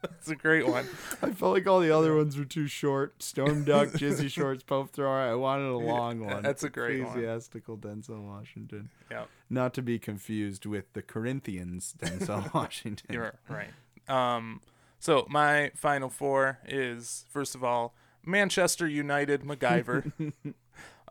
That's 0.02 0.30
a 0.30 0.36
great 0.36 0.68
one. 0.68 0.86
I 1.22 1.32
felt 1.32 1.54
like 1.54 1.68
all 1.68 1.80
the 1.82 1.92
other 1.92 2.16
ones 2.16 2.38
were 2.38 2.46
too 2.46 2.68
short. 2.68 3.22
Storm 3.22 3.64
Duck, 3.66 3.90
Jizzy 3.94 4.30
Shorts, 4.32 4.64
Pope 4.64 4.92
Thrower. 4.92 5.20
I 5.32 5.36
wanted 5.36 5.68
a 5.70 5.78
long 5.78 6.20
one. 6.26 6.42
that's 6.44 6.64
a 6.64 6.70
great 6.70 7.00
one. 7.02 7.10
Ecclesiastical 7.10 7.78
Denzel 7.78 8.22
Washington. 8.22 8.90
Yeah, 9.12 9.26
Not 9.50 9.74
to 9.76 9.82
be 9.82 10.00
confused 10.00 10.66
with 10.66 10.94
the 10.94 11.02
Corinthians 11.02 11.96
Denzel 12.02 12.54
Washington. 12.54 13.14
you're 13.14 13.34
right. 13.50 13.72
Um, 14.08 14.62
so 15.00 15.26
my 15.30 15.72
final 15.76 16.10
four 16.10 16.60
is 16.68 17.26
first 17.30 17.56
of 17.56 17.64
all 17.64 17.94
Manchester 18.26 18.88
United 18.88 19.42
MacGyver, 19.44 20.34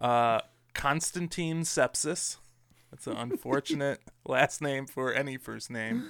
uh, 0.00 0.40
Constantine 0.74 1.62
Sepsis. 1.62 2.36
That's 2.90 3.06
an 3.06 3.16
unfortunate 3.16 4.00
last 4.24 4.62
name 4.62 4.86
for 4.86 5.12
any 5.12 5.36
first 5.36 5.70
name. 5.70 6.04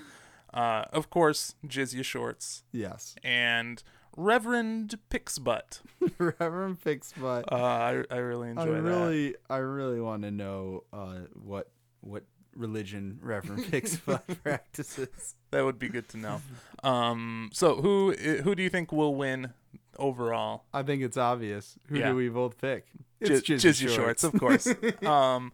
Uh, 0.54 0.84
of 0.92 1.10
course, 1.10 1.54
Jizya 1.66 2.04
Shorts 2.04 2.64
Yes. 2.72 3.14
and 3.22 3.82
Reverend 4.16 4.98
Pixbutt. 5.10 5.80
Reverend 6.18 6.80
Pixbutt. 6.82 7.44
Uh, 7.52 7.54
I 7.56 8.04
I 8.10 8.16
really 8.18 8.48
I 8.48 8.50
enjoy 8.52 8.72
that. 8.72 8.82
really, 8.82 9.34
I 9.48 9.56
really 9.58 10.00
want 10.00 10.22
to 10.22 10.30
know 10.30 10.84
uh, 10.92 11.20
what 11.34 11.70
what 12.00 12.24
religion 12.56 13.18
Reverend 13.22 13.64
Pixbutt 13.72 14.22
practices. 14.42 15.36
That 15.50 15.64
would 15.64 15.78
be 15.78 15.88
good 15.88 16.08
to 16.10 16.16
know. 16.16 16.40
Um, 16.82 17.50
so 17.52 17.76
who 17.76 18.12
who 18.12 18.54
do 18.54 18.62
you 18.62 18.70
think 18.70 18.90
will 18.90 19.14
win 19.14 19.52
overall? 19.98 20.64
I 20.72 20.82
think 20.82 21.02
it's 21.02 21.16
obvious. 21.16 21.78
Who 21.88 21.98
Yeah. 21.98 22.08
do 22.10 22.16
we 22.16 22.28
both 22.28 22.58
pick? 22.58 22.86
Jiz- 23.22 23.42
Jizzy 23.42 23.86
Jizzy 23.86 23.88
Shorts, 23.94 24.24
of 24.24 24.32
course. 24.38 24.66
um, 25.04 25.52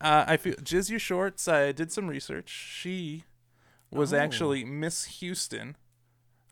uh, 0.00 0.24
I 0.26 0.36
feel 0.36 0.54
Jizzy 0.56 0.98
Shorts. 1.00 1.46
I 1.48 1.72
did 1.72 1.92
some 1.92 2.08
research. 2.08 2.48
She 2.50 3.24
was 3.94 4.12
Oh. 4.12 4.18
actually 4.18 4.64
Miss 4.64 5.04
Houston 5.20 5.76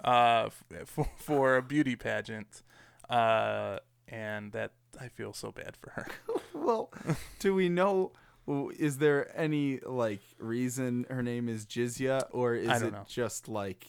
uh, 0.05 0.49
f- 0.75 1.07
for 1.17 1.57
a 1.57 1.63
beauty 1.63 1.97
pageant, 1.97 2.63
uh, 3.11 3.79
and 4.09 4.53
that 4.53 4.73
I 5.01 5.09
feel 5.09 5.33
so 5.33 5.53
bad 5.53 5.77
for 5.77 5.91
her. 5.91 6.07
well, 6.55 6.91
do 7.39 7.55
we 7.55 7.69
know? 7.69 8.13
Is 8.79 8.99
there 8.99 9.31
any 9.39 9.79
like 9.81 10.21
reason 10.39 11.07
her 11.09 11.23
name 11.23 11.49
is 11.49 11.65
Jizya, 11.67 12.25
or 12.33 12.55
is 12.55 12.83
it 12.83 12.93
know. 12.93 13.05
just 13.09 13.49
like 13.49 13.87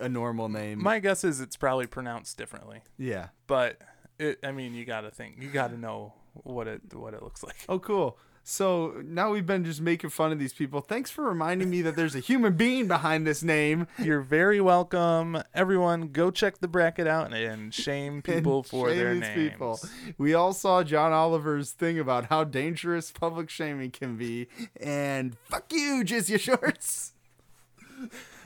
a 0.00 0.08
normal 0.08 0.48
name? 0.48 0.80
My 0.82 0.98
guess 1.00 1.24
is 1.24 1.40
it's 1.40 1.56
probably 1.56 1.86
pronounced 1.86 2.36
differently, 2.38 2.82
yeah. 2.96 3.28
but 3.48 3.80
it. 4.18 4.38
I 4.44 4.52
mean, 4.52 4.74
you 4.74 4.84
got 4.84 5.00
to 5.00 5.10
think. 5.10 5.42
You 5.42 5.48
got 5.48 5.70
to 5.70 5.76
know 5.78 6.14
what 6.34 6.68
it 6.68 6.94
what 6.94 7.12
it 7.14 7.22
looks 7.22 7.42
like. 7.42 7.56
Oh, 7.68 7.78
cool. 7.80 8.18
So 8.44 9.00
now 9.04 9.30
we've 9.30 9.46
been 9.46 9.64
just 9.64 9.80
making 9.80 10.10
fun 10.10 10.32
of 10.32 10.38
these 10.38 10.52
people. 10.52 10.80
Thanks 10.80 11.10
for 11.10 11.24
reminding 11.24 11.70
me 11.70 11.82
that 11.82 11.94
there's 11.94 12.16
a 12.16 12.20
human 12.20 12.54
being 12.54 12.88
behind 12.88 13.26
this 13.26 13.42
name. 13.42 13.86
You're 13.98 14.20
very 14.20 14.60
welcome. 14.60 15.42
Everyone, 15.54 16.08
go 16.08 16.30
check 16.30 16.58
the 16.58 16.66
bracket 16.66 17.06
out 17.06 17.32
and 17.32 17.72
shame 17.72 18.20
people 18.20 18.58
and 18.58 18.66
for 18.66 18.88
shame 18.88 18.98
their 18.98 19.14
names. 19.14 19.92
We 20.18 20.34
all 20.34 20.52
saw 20.52 20.82
John 20.82 21.12
Oliver's 21.12 21.70
thing 21.70 21.98
about 22.00 22.26
how 22.26 22.42
dangerous 22.42 23.12
public 23.12 23.48
shaming 23.48 23.92
can 23.92 24.16
be, 24.16 24.48
and 24.80 25.36
fuck 25.44 25.72
you, 25.72 26.02
Jizya 26.04 26.40
Shorts. 26.40 27.12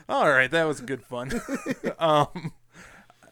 All 0.07 0.29
right, 0.29 0.49
that 0.51 0.65
was 0.65 0.79
good 0.79 1.03
fun. 1.03 1.31
um, 1.99 2.53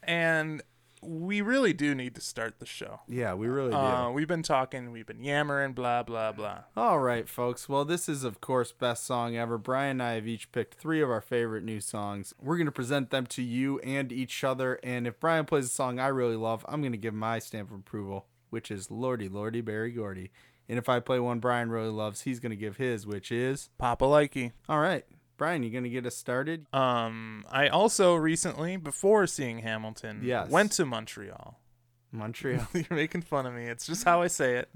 and 0.04 0.62
we 1.06 1.42
really 1.42 1.74
do 1.74 1.96
need 1.96 2.16
to 2.16 2.22
start 2.22 2.60
the 2.60 2.66
show. 2.66 3.02
Yeah, 3.08 3.34
we 3.34 3.48
really 3.48 3.72
do. 3.72 3.78
Uh, 3.78 4.12
we've 4.12 4.28
been 4.28 4.44
talking, 4.44 4.92
we've 4.92 5.06
been 5.06 5.24
yammering, 5.24 5.74
blah 5.74 6.04
blah 6.04 6.32
blah. 6.32 6.64
All 6.76 7.00
right, 7.00 7.28
folks. 7.30 7.70
Well, 7.70 7.86
this 7.86 8.10
is, 8.10 8.24
of 8.24 8.42
course, 8.42 8.72
best 8.72 9.06
song 9.06 9.36
ever. 9.36 9.58
Brian 9.58 9.92
and 9.92 10.04
I 10.04 10.14
have 10.14 10.28
each 10.28 10.52
picked 10.52 10.76
three 10.76 11.02
of 11.02 11.10
our 11.10 11.22
favorite 11.22 11.64
new 11.64 11.80
songs. 11.80 12.34
We're 12.42 12.58
going 12.58 12.66
to 12.66 12.72
present 12.72 13.12
them 13.12 13.26
to 13.28 13.42
you 13.42 13.80
and 13.80 14.12
each 14.12 14.44
other. 14.44 14.80
And 14.84 15.08
if 15.08 15.20
Brian 15.20 15.46
plays 15.46 15.66
a 15.66 15.70
song 15.70 16.00
I 16.00 16.08
really 16.08 16.36
love, 16.36 16.66
I'm 16.68 16.82
going 16.82 16.92
to 16.92 16.98
give 16.98 17.14
my 17.14 17.40
stamp 17.40 17.72
of 17.72 17.78
approval, 17.78 18.26
which 18.50 18.72
is 18.72 18.92
Lordy, 18.92 19.30
Lordy, 19.30 19.62
Berry 19.62 19.92
Gordy. 19.92 20.32
And 20.68 20.80
if 20.80 20.90
I 20.90 21.00
play 21.00 21.20
one 21.20 21.40
Brian 21.40 21.70
really 21.70 21.90
loves, 21.90 22.22
he's 22.22 22.40
going 22.40 22.50
to 22.50 22.56
give 22.56 22.78
his, 22.78 23.06
which 23.06 23.32
is. 23.32 23.70
Papa 23.78 24.06
likey. 24.06 24.52
All 24.68 24.80
right. 24.80 25.06
Brian, 25.38 25.64
you 25.64 25.70
going 25.70 25.84
to 25.84 25.90
get 25.90 26.06
us 26.06 26.16
started? 26.16 26.66
Um, 26.74 27.44
I 27.52 27.68
also 27.68 28.16
recently, 28.16 28.78
before 28.78 29.28
seeing 29.28 29.60
Hamilton, 29.60 30.22
Yes. 30.24 30.50
went 30.50 30.72
to 30.74 30.86
Montreal. 30.86 31.60
Montreal. 32.12 32.66
You're 32.74 32.86
making 32.92 33.22
fun 33.24 33.46
of 33.46 33.54
me. 33.54 33.66
It's 33.66 33.86
just 33.86 34.06
how 34.06 34.22
I 34.22 34.28
say 34.28 34.56
it. 34.56 34.70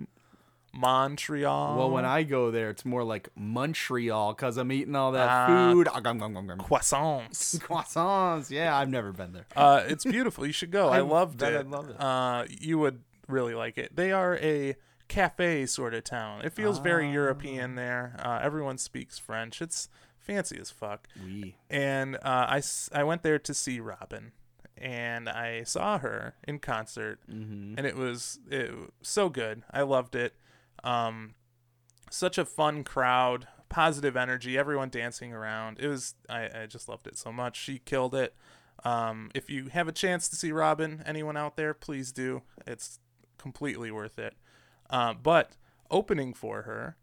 Montreal. 0.74 1.78
well, 1.78 1.90
when 1.90 2.06
I 2.06 2.24
go 2.24 2.52
there, 2.52 2.70
it's 2.70 2.86
more 2.86 3.04
like 3.04 3.30
Montreal 3.36 4.34
because 4.34 4.58
I'm 4.58 4.72
eating 4.72 4.96
all 4.96 5.14
that 5.14 5.28
Ah. 5.28 5.48
food. 5.72 5.88
Ah, 5.92 6.00
croissants. 6.00 7.58
Croissants. 7.60 8.52
Yeah, 8.52 8.78
I've 8.78 8.90
never 8.90 9.12
been 9.12 9.34
there. 9.34 9.46
Uh, 9.56 9.84
it's 9.88 10.06
beautiful. 10.06 10.46
You 10.46 10.52
should 10.54 10.72
go. 10.72 10.90
I, 10.92 10.98
I 10.98 11.02
loved 11.02 11.42
it. 11.42 11.56
I'd 11.58 11.68
love 11.68 11.90
it. 11.90 12.00
Uh, 12.00 12.46
you 12.50 12.78
would 12.80 13.02
really 13.28 13.56
like 13.56 13.78
it. 13.80 13.96
They 13.96 14.12
are 14.12 14.38
a 14.38 14.76
cafe 15.08 15.66
sort 15.66 15.96
of 15.96 16.04
town. 16.04 16.44
It 16.46 16.54
feels 16.54 16.78
very 16.78 17.08
Ah. 17.08 17.12
European 17.14 17.74
there. 17.76 18.16
Uh, 18.20 18.40
everyone 18.42 18.78
speaks 18.78 19.18
French. 19.18 19.62
It's 19.64 19.90
fancy 20.34 20.58
as 20.60 20.70
fuck. 20.70 21.08
We. 21.24 21.56
And 21.70 22.16
uh, 22.18 22.20
I, 22.50 22.62
I 22.94 23.04
went 23.04 23.24
there 23.24 23.40
to 23.40 23.54
see 23.54 23.80
Robyn, 23.80 24.32
and 24.78 25.28
I 25.30 25.64
saw 25.64 25.98
her 26.00 26.36
in 26.48 26.60
concert, 26.60 27.20
Mm-hmm. 27.30 27.76
and 27.78 27.86
it 27.88 27.96
was 27.96 28.40
it 28.50 28.72
was 28.76 28.90
so 29.02 29.30
good. 29.30 29.64
I 29.72 29.82
loved 29.82 30.16
it. 30.16 30.34
Um, 30.84 31.36
such 32.12 32.38
a 32.38 32.46
fun 32.46 32.84
crowd, 32.84 33.48
positive 33.70 34.16
energy, 34.18 34.58
everyone 34.58 34.90
dancing 34.90 35.34
around. 35.34 35.80
It 35.80 35.88
was 35.88 36.16
I, 36.30 36.50
I 36.64 36.66
just 36.68 36.88
loved 36.90 37.08
it 37.08 37.18
so 37.18 37.32
much. 37.32 37.60
She 37.60 37.80
killed 37.80 38.16
it. 38.16 38.34
Um, 38.86 39.30
if 39.36 39.50
you 39.50 39.68
have 39.68 39.88
a 39.90 39.92
chance 39.92 40.30
to 40.30 40.36
see 40.38 40.52
Robyn, 40.52 41.04
anyone 41.06 41.36
out 41.36 41.58
there, 41.58 41.74
please 41.74 42.12
do. 42.14 42.44
It's 42.66 43.00
completely 43.38 43.92
worth 43.92 44.18
it. 44.18 44.36
Uh, 44.90 45.14
but 45.14 45.52
opening 45.92 46.34
for 46.34 46.62
her 46.64 46.96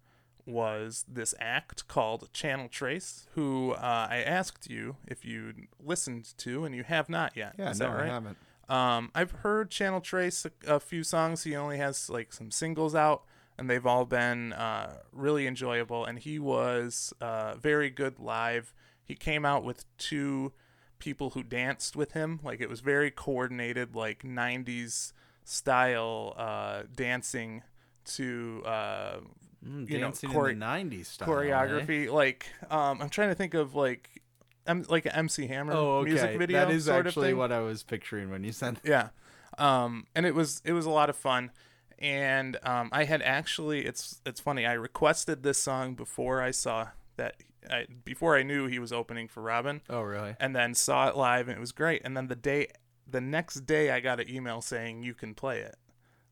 was 0.47 1.05
this 1.09 1.35
act 1.41 1.89
called 1.89 2.33
Channel 2.33 2.69
Tres, 2.69 3.27
who 3.35 3.73
uh, 3.73 4.07
I 4.09 4.23
asked 4.25 4.71
you 4.71 4.97
if 5.07 5.25
you 5.25 5.53
listened 5.85 6.33
to, 6.39 6.65
and 6.65 6.75
you 6.75 6.85
have 6.85 7.09
not 7.09 7.37
yet. 7.37 7.55
Yeah, 7.59 7.71
Is 7.71 7.81
no, 7.81 7.91
that 7.91 7.97
right? 7.97 8.11
I 8.11 8.15
haven't. 8.15 8.39
Um, 8.69 9.11
I've 9.15 9.31
heard 9.31 9.71
Channel 9.71 10.01
Tres 10.01 10.47
a, 10.47 10.75
a 10.75 10.81
few 10.81 11.03
songs. 11.03 11.45
He 11.45 11.55
only 11.57 11.79
has 11.79 12.09
like 12.09 12.33
some 12.33 12.51
singles 12.51 12.95
out, 12.95 13.25
and 13.59 13.69
they've 13.69 13.87
all 13.87 14.05
been 14.05 14.53
uh, 14.53 14.99
really 15.13 15.47
enjoyable. 15.47 16.05
And 16.05 16.19
he 16.19 16.39
was 16.39 17.13
uh, 17.21 17.57
very 17.57 17.91
good 17.91 18.19
live. 18.19 18.73
He 19.05 19.15
came 19.15 19.45
out 19.45 19.65
with 19.65 19.85
two 19.99 20.53
people 20.99 21.31
who 21.31 21.43
danced 21.43 21.97
with 21.97 22.13
him. 22.13 22.41
Like 22.43 22.61
it 22.61 22.69
was 22.69 22.81
very 22.81 23.11
coordinated, 23.11 23.95
like 23.95 24.23
'90s 24.23 25.13
style 25.45 26.35
uh, 26.37 26.83
dancing 26.95 27.63
to 28.05 28.63
uh, 28.65 29.17
Mm, 29.67 29.91
you 29.91 29.99
know, 29.99 30.13
chore- 30.13 30.51
in 30.51 30.59
the 30.61 30.65
'90s 30.67 31.07
style. 31.07 31.29
eh? 31.29 31.33
choreography. 31.33 32.11
Like 32.13 32.47
um, 32.71 33.01
I'm 33.03 33.09
trying 33.09 33.29
to 33.31 33.35
think 33.35 33.55
of 33.55 33.75
like. 33.75 34.11
M- 34.69 34.85
like 34.89 35.07
an 35.07 35.13
MC 35.13 35.47
Hammer 35.47 35.73
Oh, 35.75 35.99
okay. 35.99 36.11
music 36.11 36.39
video. 36.39 36.59
that 36.67 36.75
is 36.75 36.89
actually 36.89 37.33
what 37.35 37.53
I 37.53 37.61
was 37.61 37.85
picturing 37.85 38.31
when 38.31 38.43
you 38.43 38.51
said. 38.51 38.81
Yeah. 38.83 39.11
Um, 39.59 40.07
and 40.15 40.27
it 40.27 40.35
was 40.35 40.61
it 40.65 40.73
was 40.73 40.87
a 40.87 40.91
lot 40.91 41.09
of 41.09 41.15
fun. 41.17 41.53
And 42.01 42.59
um, 42.65 42.89
I 42.93 43.05
had 43.05 43.23
actually 43.23 43.87
it's 43.87 44.21
it's 44.27 44.41
funny. 44.41 44.67
I 44.67 44.73
requested 44.73 45.45
this 45.45 45.59
song 45.59 45.95
before 45.95 46.43
I 46.43 46.51
saw 46.51 46.89
that 47.17 47.37
I, 47.71 47.87
before 48.05 48.37
I 48.37 48.43
knew 48.43 48.67
he 48.67 48.81
was 48.81 48.93
opening 48.93 49.29
for 49.29 49.41
Robyn, 49.41 49.83
Oh, 49.89 50.03
really? 50.03 50.35
and 50.41 50.55
then 50.55 50.75
saw 50.75 51.09
it 51.09 51.17
live 51.17 51.47
and 51.49 51.57
it 51.57 51.61
was 51.61 51.71
great. 51.73 52.03
And 52.05 52.17
then 52.17 52.27
the 52.27 52.35
day 52.37 52.67
the 53.09 53.21
next 53.21 53.67
day 53.67 53.93
I 53.93 54.01
got 54.01 54.19
an 54.19 54.29
email 54.29 54.61
saying 54.61 55.05
you 55.05 55.15
can 55.15 55.33
play 55.33 55.61
it. 55.61 55.77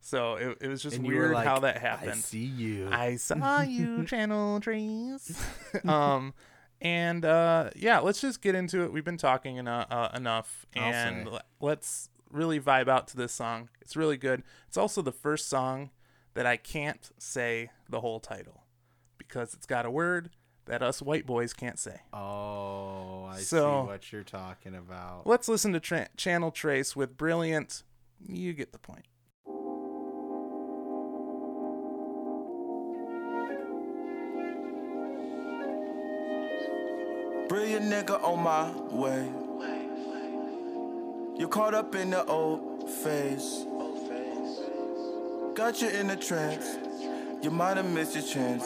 So 0.07 0.35
it 0.37 0.59
it 0.61 0.69
was 0.69 0.83
just 0.83 0.97
And 0.97 1.07
weird 1.07 1.33
like, 1.33 1.47
how 1.47 1.61
that 1.61 1.79
happened. 1.79 2.11
I 2.11 2.15
see 2.17 2.45
you. 2.45 2.89
I 2.93 3.17
saw 3.17 3.61
you, 3.63 4.05
Channel 4.05 4.61
Tres. 4.61 5.43
um, 5.89 6.35
and 6.83 7.25
uh, 7.25 7.71
yeah, 7.75 8.01
let's 8.01 8.21
just 8.21 8.43
get 8.43 8.55
into 8.55 8.83
it. 8.83 8.93
We've 8.93 9.05
been 9.05 9.17
talking 9.17 9.59
eno- 9.59 9.87
uh, 9.91 10.11
enough, 10.15 10.67
and 10.75 11.27
le- 11.29 11.43
let's 11.61 12.11
really 12.31 12.61
vibe 12.61 12.87
out 12.89 13.09
to 13.09 13.17
this 13.17 13.33
song. 13.33 13.71
It's 13.81 13.97
really 13.97 14.19
good. 14.19 14.43
It's 14.69 14.77
also 14.77 15.01
the 15.01 15.11
first 15.13 15.49
song 15.49 15.89
that 16.35 16.45
I 16.45 16.59
can't 16.59 17.11
say 17.19 17.71
the 17.89 18.01
whole 18.03 18.21
title 18.21 18.65
because 19.17 19.55
it's 19.55 19.67
got 19.67 19.87
a 19.87 19.91
word 19.91 20.31
that 20.67 20.83
us 20.83 21.01
white 21.01 21.25
boys 21.25 21.55
can't 21.55 21.79
say. 21.79 22.01
oh, 22.13 23.25
I 23.31 23.39
So- 23.41 23.83
see 23.85 23.87
what 23.89 24.13
you're 24.13 24.23
talking 24.23 24.75
about. 24.75 25.27
Let's 25.27 25.49
listen 25.49 25.73
to 25.73 25.81
tra- 25.81 26.09
Channel 26.19 26.51
Tres 26.51 26.95
with 26.95 27.17
Brilliant. 27.17 27.85
You 28.29 28.53
get 28.53 28.73
the 28.73 28.79
point. 28.79 29.07
Brilliant 37.55 37.87
nigga 37.87 38.21
on 38.21 38.43
my 38.43 38.69
way. 38.91 39.31
You 41.39 41.47
caught 41.47 41.73
up 41.73 41.95
in 41.95 42.11
the 42.11 42.25
old 42.25 42.91
phase. 42.91 43.65
Got 45.55 45.81
you 45.81 45.89
in 45.89 46.11
a 46.11 46.17
trance. 46.17 46.67
You 47.45 47.53
might 47.53 47.77
have 47.77 47.89
missed 47.89 48.17
your 48.17 48.25
chance. 48.25 48.65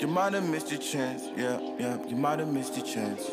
You 0.00 0.06
might 0.06 0.32
have 0.32 0.48
missed 0.48 0.70
your 0.70 0.80
chance. 0.80 1.28
Yeah, 1.36 1.60
yeah, 1.78 1.98
you 2.06 2.16
might 2.16 2.38
have 2.38 2.48
missed 2.48 2.78
your 2.78 2.86
chance. 2.86 3.30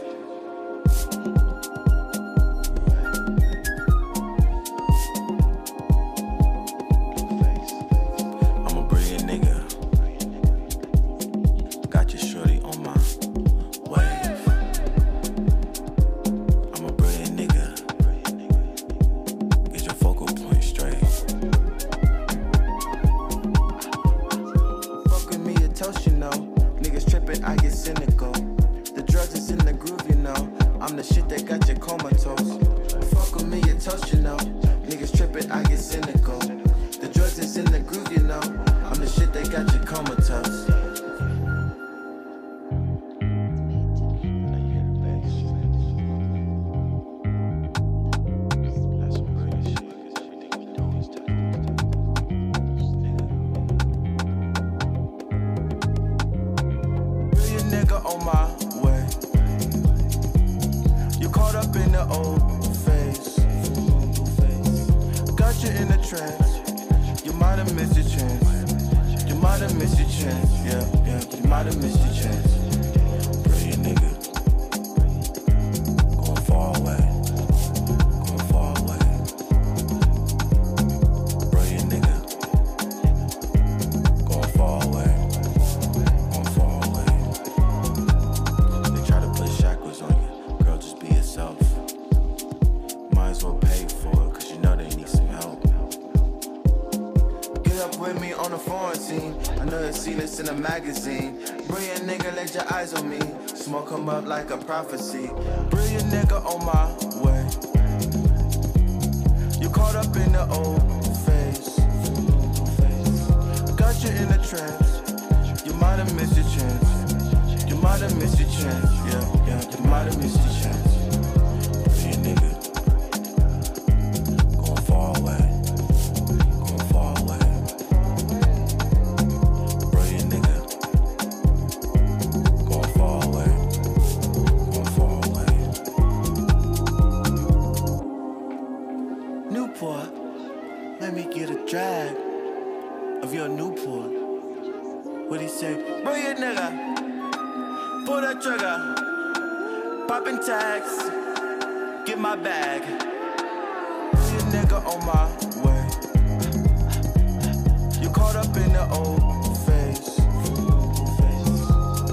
Old 158.92 159.58
phase. 159.65 160.20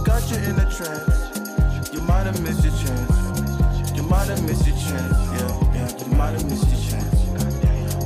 Got 0.05 0.23
you 0.31 0.37
in 0.49 0.59
a 0.59 0.67
trance. 0.71 1.91
You 1.93 2.01
might 2.03 2.27
have 2.27 2.41
missed 2.43 2.65
your 2.65 2.73
chance. 2.73 3.93
You 3.97 4.03
might 4.03 4.29
have 4.29 4.43
missed 4.45 4.67
your 4.67 4.77
chance. 4.77 5.17
Yeah, 5.33 5.53
yeah. 5.75 5.89
You 5.99 6.07
might 6.17 6.33
have 6.33 6.45
missed 6.49 6.69
your 6.69 6.81
chance. 6.91 7.21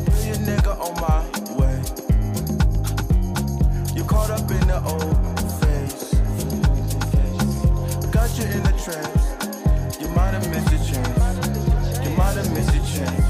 Brilliant 0.05 0.47
nigga 0.47 0.73
on 0.81 0.95
my 1.01 1.21
way. 1.59 1.77
You 3.95 4.05
caught 4.05 4.31
up 4.31 4.51
in 4.51 4.67
the 4.67 4.81
old 4.85 5.17
phase. 5.61 6.15
Got 8.11 8.31
you 8.39 8.45
in 8.45 8.67
a 8.67 8.73
trance. 8.85 9.25
You 10.01 10.09
might 10.09 10.33
have 10.35 10.49
missed 10.51 10.71
your 10.71 10.83
chance. 10.85 12.05
You 12.05 12.11
might 12.17 12.37
have 12.37 12.51
missed 12.53 12.75
your 12.75 12.85
chance. 12.85 13.26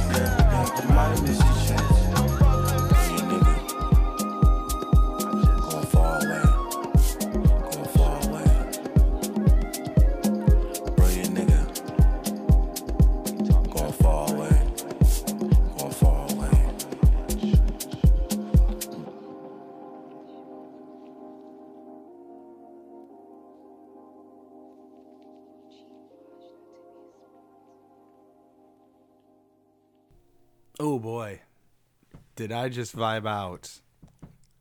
Did 32.47 32.55
I 32.55 32.69
just 32.69 32.95
vibe 32.97 33.27
out? 33.27 33.81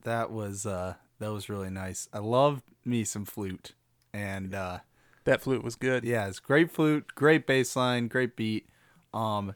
That 0.06 0.32
was 0.32 0.65
uh 0.65 0.95
that 1.19 1.32
was 1.32 1.50
really 1.50 1.69
nice. 1.69 2.10
I 2.12 2.17
love 2.17 2.63
me 2.84 3.04
some 3.04 3.26
flute, 3.26 3.74
and 4.12 4.56
uh 4.56 4.80
That 5.26 5.41
flute 5.41 5.63
was 5.63 5.76
good. 5.76 6.04
yeah, 6.04 6.28
it's 6.28 6.39
great 6.39 6.71
flute, 6.71 7.13
great 7.13 7.45
bass 7.45 7.76
line, 7.76 8.08
great 8.08 8.36
beat. 8.36 8.67
Um, 9.13 9.54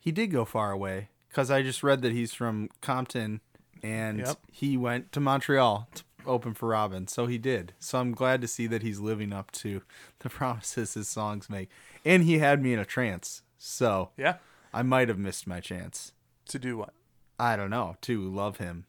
he 0.00 0.10
did 0.10 0.32
go 0.32 0.44
far 0.44 0.72
away 0.72 1.10
because 1.28 1.48
I 1.48 1.62
just 1.62 1.84
read 1.84 2.02
that 2.02 2.10
he's 2.10 2.34
from 2.34 2.68
Compton, 2.80 3.40
and 3.80 4.18
Yep. 4.18 4.38
he 4.50 4.76
went 4.76 5.12
to 5.12 5.20
Montreal 5.20 5.88
to 5.94 6.02
open 6.26 6.52
for 6.52 6.70
Robyn. 6.70 7.06
So 7.06 7.26
he 7.26 7.38
did. 7.38 7.74
So 7.78 8.00
I'm 8.00 8.10
glad 8.10 8.40
to 8.40 8.48
see 8.48 8.66
that 8.66 8.82
he's 8.82 8.98
living 8.98 9.32
up 9.32 9.52
to 9.52 9.82
the 10.18 10.28
promises 10.30 10.94
his 10.94 11.06
songs 11.08 11.48
make, 11.48 11.70
and 12.04 12.24
he 12.24 12.38
had 12.38 12.60
me 12.60 12.72
in 12.72 12.80
a 12.80 12.84
trance. 12.84 13.42
So 13.56 14.10
Yeah. 14.16 14.38
I 14.74 14.82
might 14.82 15.08
have 15.08 15.18
missed 15.18 15.46
my 15.46 15.60
chance. 15.60 16.10
To 16.50 16.58
do 16.60 16.76
what? 16.76 16.92
I 17.38 17.56
don't 17.56 17.70
know 17.70 17.96
to 18.02 18.20
love 18.30 18.58
him. 18.58 18.86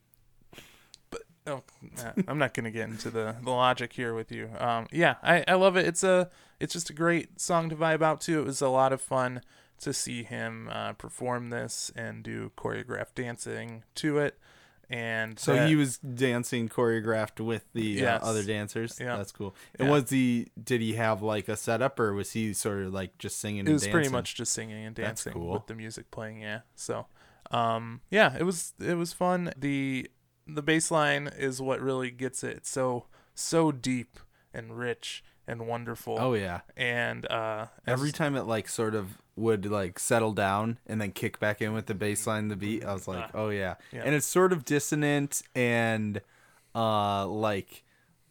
Oh, 1.45 1.63
nah, 1.95 2.12
I'm 2.27 2.38
not 2.38 2.53
gonna 2.53 2.71
get 2.71 2.89
into 2.89 3.10
the, 3.10 3.36
the 3.41 3.51
logic 3.51 3.93
here 3.93 4.13
with 4.13 4.31
you. 4.33 4.49
Um, 4.60 4.86
yeah, 4.91 5.15
I, 5.23 5.45
I 5.47 5.53
love 5.53 5.77
it. 5.77 5.88
It's 5.88 6.03
a 6.03 6.29
it's 6.60 6.73
just 6.73 6.89
a 6.89 6.93
great 6.93 7.39
song 7.39 7.69
to 7.69 7.75
vibe 7.75 8.01
out 8.01 8.19
to. 8.21 8.39
It 8.39 8.45
was 8.45 8.62
a 8.62 8.67
lot 8.67 8.91
of 8.91 8.99
fun 9.01 9.41
to 9.79 9.93
see 9.93 10.23
him 10.23 10.67
uh, 10.71 10.93
perform 10.93 11.49
this 11.49 11.89
and 11.95 12.21
do 12.23 12.51
choreographed 12.57 13.15
dancing 13.15 13.83
to 13.95 14.17
it. 14.17 14.38
And 14.89 15.38
So 15.39 15.53
that- 15.53 15.69
he 15.69 15.75
was 15.77 15.97
dancing 15.99 16.67
choreographed 16.67 17.39
with 17.39 17.63
the 17.73 17.81
Yes. 17.83 18.21
uh, 18.23 18.25
other 18.25 18.43
dancers. 18.43 18.97
Yeah. 18.99 19.15
That's 19.17 19.31
cool. 19.31 19.55
And 19.79 19.88
Yeah. 19.88 19.93
was 19.93 20.10
he? 20.10 20.47
Did 20.62 20.81
he 20.81 20.93
have 20.95 21.21
like 21.21 21.47
a 21.47 21.55
setup, 21.55 21.97
or 21.99 22.12
was 22.13 22.31
he 22.33 22.53
sort 22.53 22.79
of 22.81 22.93
like 22.93 23.17
just 23.19 23.39
singing? 23.39 23.60
it 23.60 23.67
and 23.67 23.73
was 23.73 23.88
pretty 23.88 24.10
much 24.10 24.36
just 24.36 24.51
singing 24.51 24.86
and 24.86 24.95
dancing 24.95 25.31
cool. 25.31 25.53
with 25.53 25.67
the 25.67 25.75
music 25.75 26.12
playing. 26.12 26.41
Yeah. 26.41 26.62
So, 26.75 27.05
um, 27.51 28.01
yeah, 28.10 28.36
it 28.38 28.43
was 28.43 28.73
it 28.79 28.95
was 28.95 29.13
fun. 29.13 29.51
the 29.57 30.10
The 30.47 30.62
bass 30.62 30.91
line 30.91 31.27
is 31.38 31.62
what 31.62 31.79
really 31.81 32.12
gets 32.12 32.43
it. 32.43 32.65
So 32.65 33.05
so 33.33 33.71
deep 33.71 34.19
and 34.53 34.77
rich 34.77 35.23
and 35.47 35.67
wonderful. 35.67 36.17
Oh 36.19 36.33
yeah. 36.33 36.62
And 36.75 37.25
uh, 37.31 37.67
Every 37.86 38.12
time 38.12 38.36
it 38.36 38.43
like 38.43 38.67
sort 38.67 38.95
of 38.95 39.17
would 39.36 39.65
like 39.65 39.99
settle 39.99 40.33
down 40.33 40.79
and 40.88 40.99
then 40.99 41.12
kick 41.12 41.39
back 41.39 41.62
in 41.62 41.73
with 41.73 41.86
the 41.86 41.93
bass 41.93 42.25
line, 42.27 42.47
the 42.47 42.55
beat, 42.55 42.83
I 42.83 42.93
was 42.93 43.07
like, 43.07 43.25
Ah. 43.25 43.31
oh 43.33 43.49
yeah. 43.49 43.75
Yeah. 43.91 44.01
And 44.03 44.13
it's 44.15 44.25
sort 44.25 44.51
of 44.51 44.65
dissonant 44.65 45.41
and 45.55 46.21
uh 46.75 47.25
like 47.27 47.83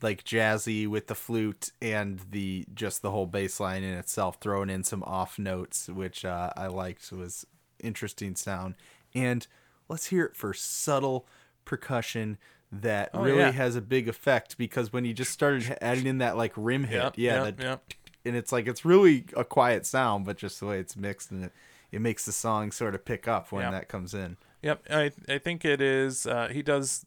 like 0.02 0.24
jazzy 0.24 0.87
with 0.87 1.07
the 1.07 1.14
flute 1.14 1.70
and 1.81 2.20
the 2.31 2.66
just 2.74 3.00
the 3.00 3.11
whole 3.11 3.26
bass 3.26 3.61
line 3.61 3.83
in 3.83 3.94
itself, 3.94 4.38
throwing 4.40 4.68
in 4.68 4.85
some 4.85 5.02
off 5.05 5.38
notes, 5.38 5.88
which 5.88 6.22
uh, 6.24 6.50
I 6.55 6.66
liked 6.66 7.11
was 7.12 7.46
interesting 7.83 8.37
sound. 8.37 8.74
And 9.16 9.46
let's 9.88 10.07
hear 10.07 10.24
it 10.26 10.37
for 10.37 10.52
subtle 10.55 11.26
percussion 11.64 12.38
that 12.72 13.11
Oh, 13.14 13.22
really 13.22 13.38
yeah. 13.38 13.50
has 13.52 13.76
a 13.76 13.81
big 13.81 14.09
effect 14.09 14.59
because 14.59 14.92
when 14.92 15.05
you 15.05 15.14
just 15.14 15.31
started 15.33 15.76
adding 15.81 16.07
in 16.07 16.18
that 16.18 16.37
like 16.37 16.52
rim 16.57 16.85
hit, 16.85 16.96
Yep, 17.02 17.14
yeah, 17.16 17.44
yep, 17.44 17.57
that 17.57 17.62
yep. 17.64 17.85
and 18.24 18.37
it's 18.37 18.52
like 18.52 18.66
it's 18.66 18.85
really 18.85 19.24
a 19.37 19.44
quiet 19.44 19.87
sound, 19.87 20.24
but 20.24 20.37
just 20.37 20.61
the 20.61 20.66
way 20.66 20.79
it's 20.79 20.96
mixed 20.96 21.31
and 21.31 21.44
it, 21.46 21.52
it 21.92 22.00
makes 22.00 22.24
the 22.26 22.33
song 22.33 22.72
sort 22.72 22.94
of 22.94 23.05
pick 23.05 23.26
up 23.29 23.52
when 23.52 23.70
that 23.72 23.88
comes 23.88 24.14
in. 24.14 24.37
Yep, 24.62 24.83
I 24.90 25.12
I 25.29 25.38
think 25.38 25.64
it 25.64 25.81
is. 25.81 26.26
Uh, 26.26 26.48
he 26.48 26.62
does 26.62 27.05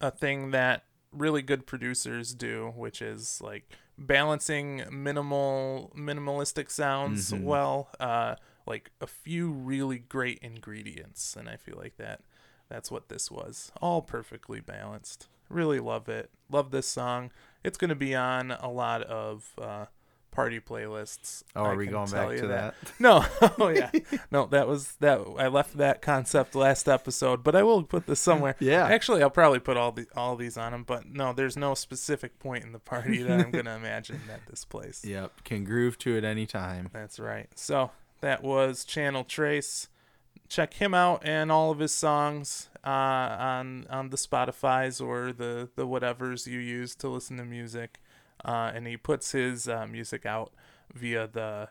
a 0.00 0.10
thing 0.10 0.50
that 0.50 0.84
really 1.10 1.40
good 1.42 1.66
producers 1.66 2.34
do, 2.34 2.72
which 2.76 3.00
is 3.00 3.40
like 3.42 3.64
balancing 3.96 4.84
minimal 4.90 5.90
minimalistic 5.96 6.70
sounds 6.70 7.32
Mhm. 7.32 7.42
well, 7.42 7.88
uh, 7.98 8.36
like 8.68 8.90
a 9.00 9.06
few 9.06 9.50
really 9.50 9.98
great 9.98 10.38
ingredients, 10.42 11.36
and 11.36 11.48
I 11.48 11.56
feel 11.56 11.76
like 11.76 11.96
that 11.96 12.20
that's 12.68 12.90
what 12.90 13.08
this 13.08 13.30
was. 13.30 13.72
All 13.80 14.02
perfectly 14.02 14.60
balanced. 14.60 15.28
Really 15.48 15.80
love 15.80 16.08
it. 16.08 16.30
Love 16.50 16.70
this 16.70 16.86
song. 16.86 17.30
It's 17.64 17.78
gonna 17.78 17.94
be 17.94 18.14
on 18.14 18.50
a 18.50 18.70
lot 18.70 19.02
of 19.02 19.52
uh, 19.60 19.86
party 20.30 20.60
playlists. 20.60 21.42
Oh, 21.56 21.64
I 21.64 21.68
are 21.70 21.76
we 21.76 21.86
going 21.86 22.10
back 22.10 22.36
to 22.36 22.46
that? 22.48 22.74
no, 22.98 23.24
oh 23.58 23.68
yeah, 23.68 23.90
no. 24.30 24.46
That 24.46 24.68
was 24.68 24.92
that. 25.00 25.20
I 25.38 25.48
left 25.48 25.78
that 25.78 26.02
concept 26.02 26.54
last 26.54 26.88
episode, 26.88 27.42
but 27.42 27.56
I 27.56 27.62
will 27.62 27.82
put 27.82 28.06
this 28.06 28.20
somewhere. 28.20 28.54
Yeah. 28.60 28.86
actually, 28.86 29.22
I'll 29.22 29.30
probably 29.30 29.60
put 29.60 29.78
all 29.78 29.92
the 29.92 30.06
all 30.14 30.36
these 30.36 30.58
on 30.58 30.72
them. 30.72 30.84
But 30.86 31.06
no, 31.06 31.32
there's 31.32 31.56
no 31.56 31.74
specific 31.74 32.38
point 32.38 32.64
in 32.64 32.72
the 32.72 32.78
party 32.78 33.22
that 33.22 33.40
I'm 33.40 33.50
gonna 33.50 33.76
imagine 33.82 34.20
at 34.30 34.46
this 34.46 34.66
place. 34.66 35.04
Yep, 35.04 35.44
can 35.44 35.64
groove 35.64 35.96
to 36.00 36.16
it 36.16 36.24
anytime. 36.24 36.90
That's 36.92 37.18
right. 37.18 37.48
So 37.54 37.90
that 38.20 38.42
was 38.42 38.84
Channel 38.84 39.24
Tres. 39.24 39.88
Check 40.48 40.74
him 40.74 40.94
out 40.94 41.22
and 41.26 41.52
all 41.52 41.70
of 41.70 41.78
his 41.78 41.92
songs 41.92 42.70
uh, 42.84 42.88
on 42.88 43.86
on 43.90 44.10
the 44.10 44.16
Spotify's 44.16 45.00
or 45.00 45.32
the 45.32 45.68
the 45.76 45.86
whatevers 45.86 46.46
you 46.46 46.58
use 46.58 46.94
to 46.96 47.08
listen 47.08 47.36
to 47.36 47.44
music, 47.44 48.00
uh, 48.44 48.72
and 48.74 48.86
he 48.86 48.96
puts 48.96 49.32
his 49.32 49.68
uh, 49.68 49.86
music 49.86 50.24
out 50.24 50.52
via 50.94 51.26
the 51.26 51.68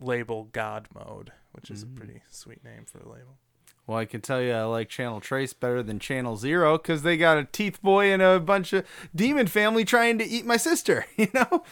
label 0.00 0.48
God 0.52 0.88
Mode, 0.94 1.32
which 1.52 1.70
is 1.70 1.82
a 1.82 1.86
pretty 1.86 2.22
sweet 2.30 2.64
name 2.64 2.84
for 2.86 2.98
a 2.98 3.08
label. 3.08 3.38
Well, 3.86 3.98
I 3.98 4.06
can 4.06 4.22
tell 4.22 4.40
you 4.40 4.52
I 4.52 4.62
like 4.64 4.88
Channel 4.88 5.20
Tres 5.20 5.52
better 5.52 5.82
than 5.82 5.98
Channel 5.98 6.36
Zero 6.36 6.78
because 6.78 7.02
they 7.02 7.16
got 7.16 7.36
a 7.36 7.44
teeth 7.44 7.82
boy 7.82 8.12
and 8.12 8.22
a 8.22 8.40
bunch 8.40 8.72
of 8.72 8.86
demon 9.14 9.46
family 9.46 9.84
trying 9.84 10.18
to 10.18 10.24
eat 10.24 10.46
my 10.46 10.56
sister. 10.56 11.06
You 11.16 11.28
know, 11.32 11.64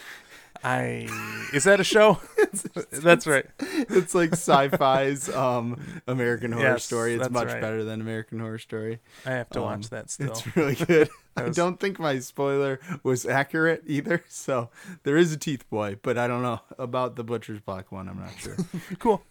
I 0.64 1.08
is 1.52 1.64
that 1.64 1.80
a 1.80 1.84
show? 1.84 2.18
That's 2.92 3.26
right. 3.26 3.46
it's 3.58 4.14
like 4.14 4.32
sci-fi's 4.32 5.28
um, 5.28 5.80
American 6.06 6.52
Horror 6.52 6.64
Yes, 6.74 6.84
Story. 6.84 7.14
It's 7.14 7.30
much 7.30 7.48
right. 7.48 7.60
better 7.60 7.82
than 7.84 8.00
American 8.00 8.38
Horror 8.40 8.58
Story. 8.58 9.00
I 9.26 9.30
have 9.32 9.50
to 9.50 9.58
Um, 9.60 9.64
watch 9.64 9.90
that 9.90 10.10
still. 10.10 10.30
It's 10.30 10.56
really 10.56 10.74
good. 10.74 11.08
I 11.36 11.44
was- 11.44 11.56
don't 11.56 11.80
think 11.80 11.98
my 11.98 12.18
spoiler 12.20 12.78
was 13.02 13.26
accurate 13.26 13.82
either. 13.86 14.22
So 14.28 14.70
there 15.02 15.16
is 15.16 15.32
a 15.32 15.36
teeth 15.36 15.68
boy, 15.70 15.96
but 16.02 16.16
I 16.18 16.26
don't 16.28 16.42
know 16.42 16.60
about 16.78 17.16
the 17.16 17.24
butcher's 17.24 17.60
block 17.60 17.90
one. 17.90 18.08
I'm 18.08 18.20
not 18.20 18.38
sure. 18.38 18.56
Cool. 18.98 19.22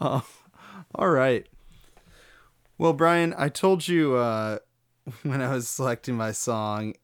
Uh, 0.00 0.20
all 0.94 1.10
right. 1.10 1.46
Well, 2.76 2.92
Brian, 2.92 3.34
I 3.36 3.48
told 3.48 3.88
you 3.88 4.14
uh, 4.14 4.58
when 5.22 5.40
I 5.42 5.52
was 5.52 5.68
selecting 5.68 6.16
my 6.16 6.30
song, 6.32 6.94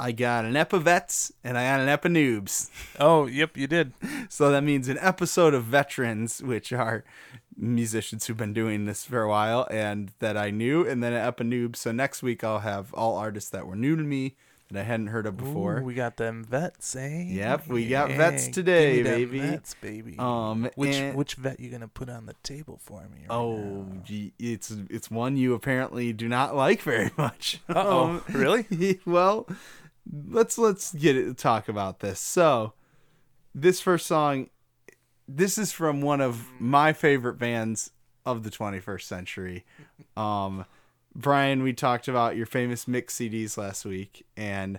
I 0.00 0.12
got 0.12 0.44
an 0.44 0.54
Epivets 0.54 1.30
and 1.44 1.56
I 1.56 1.64
got 1.64 1.80
an 1.80 1.88
Epinoobs. 1.98 2.68
Oh, 2.98 3.26
yep, 3.26 3.56
you 3.56 3.66
did. 3.66 3.92
So 4.30 4.50
that 4.50 4.62
means 4.64 4.88
an 4.88 4.98
episode 5.00 5.54
of 5.54 5.64
Veterans, 5.64 6.42
which 6.42 6.72
are 6.72 7.04
musicians 7.56 8.26
who've 8.26 8.36
been 8.36 8.52
doing 8.54 8.84
this 8.86 9.04
for 9.04 9.20
a 9.22 9.28
while 9.28 9.68
and 9.70 10.10
that 10.18 10.36
I 10.36 10.50
knew, 10.50 10.84
and 10.88 11.02
then 11.04 11.12
an 11.12 11.32
Epinoob. 11.32 11.76
So 11.76 11.92
next 11.92 12.22
week 12.22 12.42
I'll 12.42 12.60
have 12.60 12.92
all 12.94 13.16
artists 13.16 13.50
that 13.50 13.66
were 13.66 13.76
new 13.76 13.94
to 13.96 14.02
me 14.02 14.34
that 14.70 14.80
I 14.80 14.82
hadn't 14.82 15.08
heard 15.08 15.26
of 15.26 15.36
before. 15.36 15.78
Ooh, 15.78 15.84
we 15.84 15.94
got 15.94 16.16
them 16.16 16.42
vets, 16.42 16.96
eh? 16.96 17.22
Yep, 17.28 17.68
we 17.68 17.86
got 17.86 18.10
Yeah, 18.10 18.16
vets 18.16 18.48
today, 18.48 19.02
baby. 19.04 19.38
Vets, 19.40 19.74
baby. 19.80 20.16
Um, 20.18 20.68
which 20.74 20.96
and- 20.96 21.16
which 21.16 21.34
vet 21.34 21.60
you 21.60 21.70
gonna 21.70 21.86
put 21.86 22.08
on 22.08 22.26
the 22.26 22.34
table 22.42 22.80
for 22.82 23.02
me? 23.02 23.20
Right 23.28 23.30
Oh, 23.36 23.86
gee, 24.02 24.32
it's 24.38 24.74
it's 24.90 25.10
one 25.10 25.36
you 25.36 25.54
apparently 25.54 26.12
do 26.12 26.28
not 26.28 26.56
like 26.56 26.80
very 26.82 27.10
much. 27.18 27.60
Oh, 27.68 28.04
Um, 28.04 28.22
really? 28.32 28.98
well, 29.06 29.46
let's 30.12 30.58
let's 30.58 30.92
get 30.92 31.16
it 31.16 31.36
talk 31.38 31.68
about 31.68 32.00
this. 32.00 32.20
So, 32.20 32.72
this 33.54 33.80
first 33.80 34.06
song, 34.06 34.50
this 35.28 35.58
is 35.58 35.72
from 35.72 36.00
one 36.00 36.20
of 36.20 36.48
my 36.58 36.92
favorite 36.92 37.38
bands 37.38 37.90
of 38.26 38.42
the 38.42 38.50
21st 38.50 39.02
century. 39.02 39.64
Um, 40.16 40.64
Brian, 41.16 41.64
we 41.64 41.72
talked 41.72 42.06
about 42.06 42.36
your 42.36 42.46
famous 42.46 42.86
mix 42.86 43.16
CDs 43.16 43.56
last 43.56 43.84
week, 43.84 44.24
and 44.36 44.78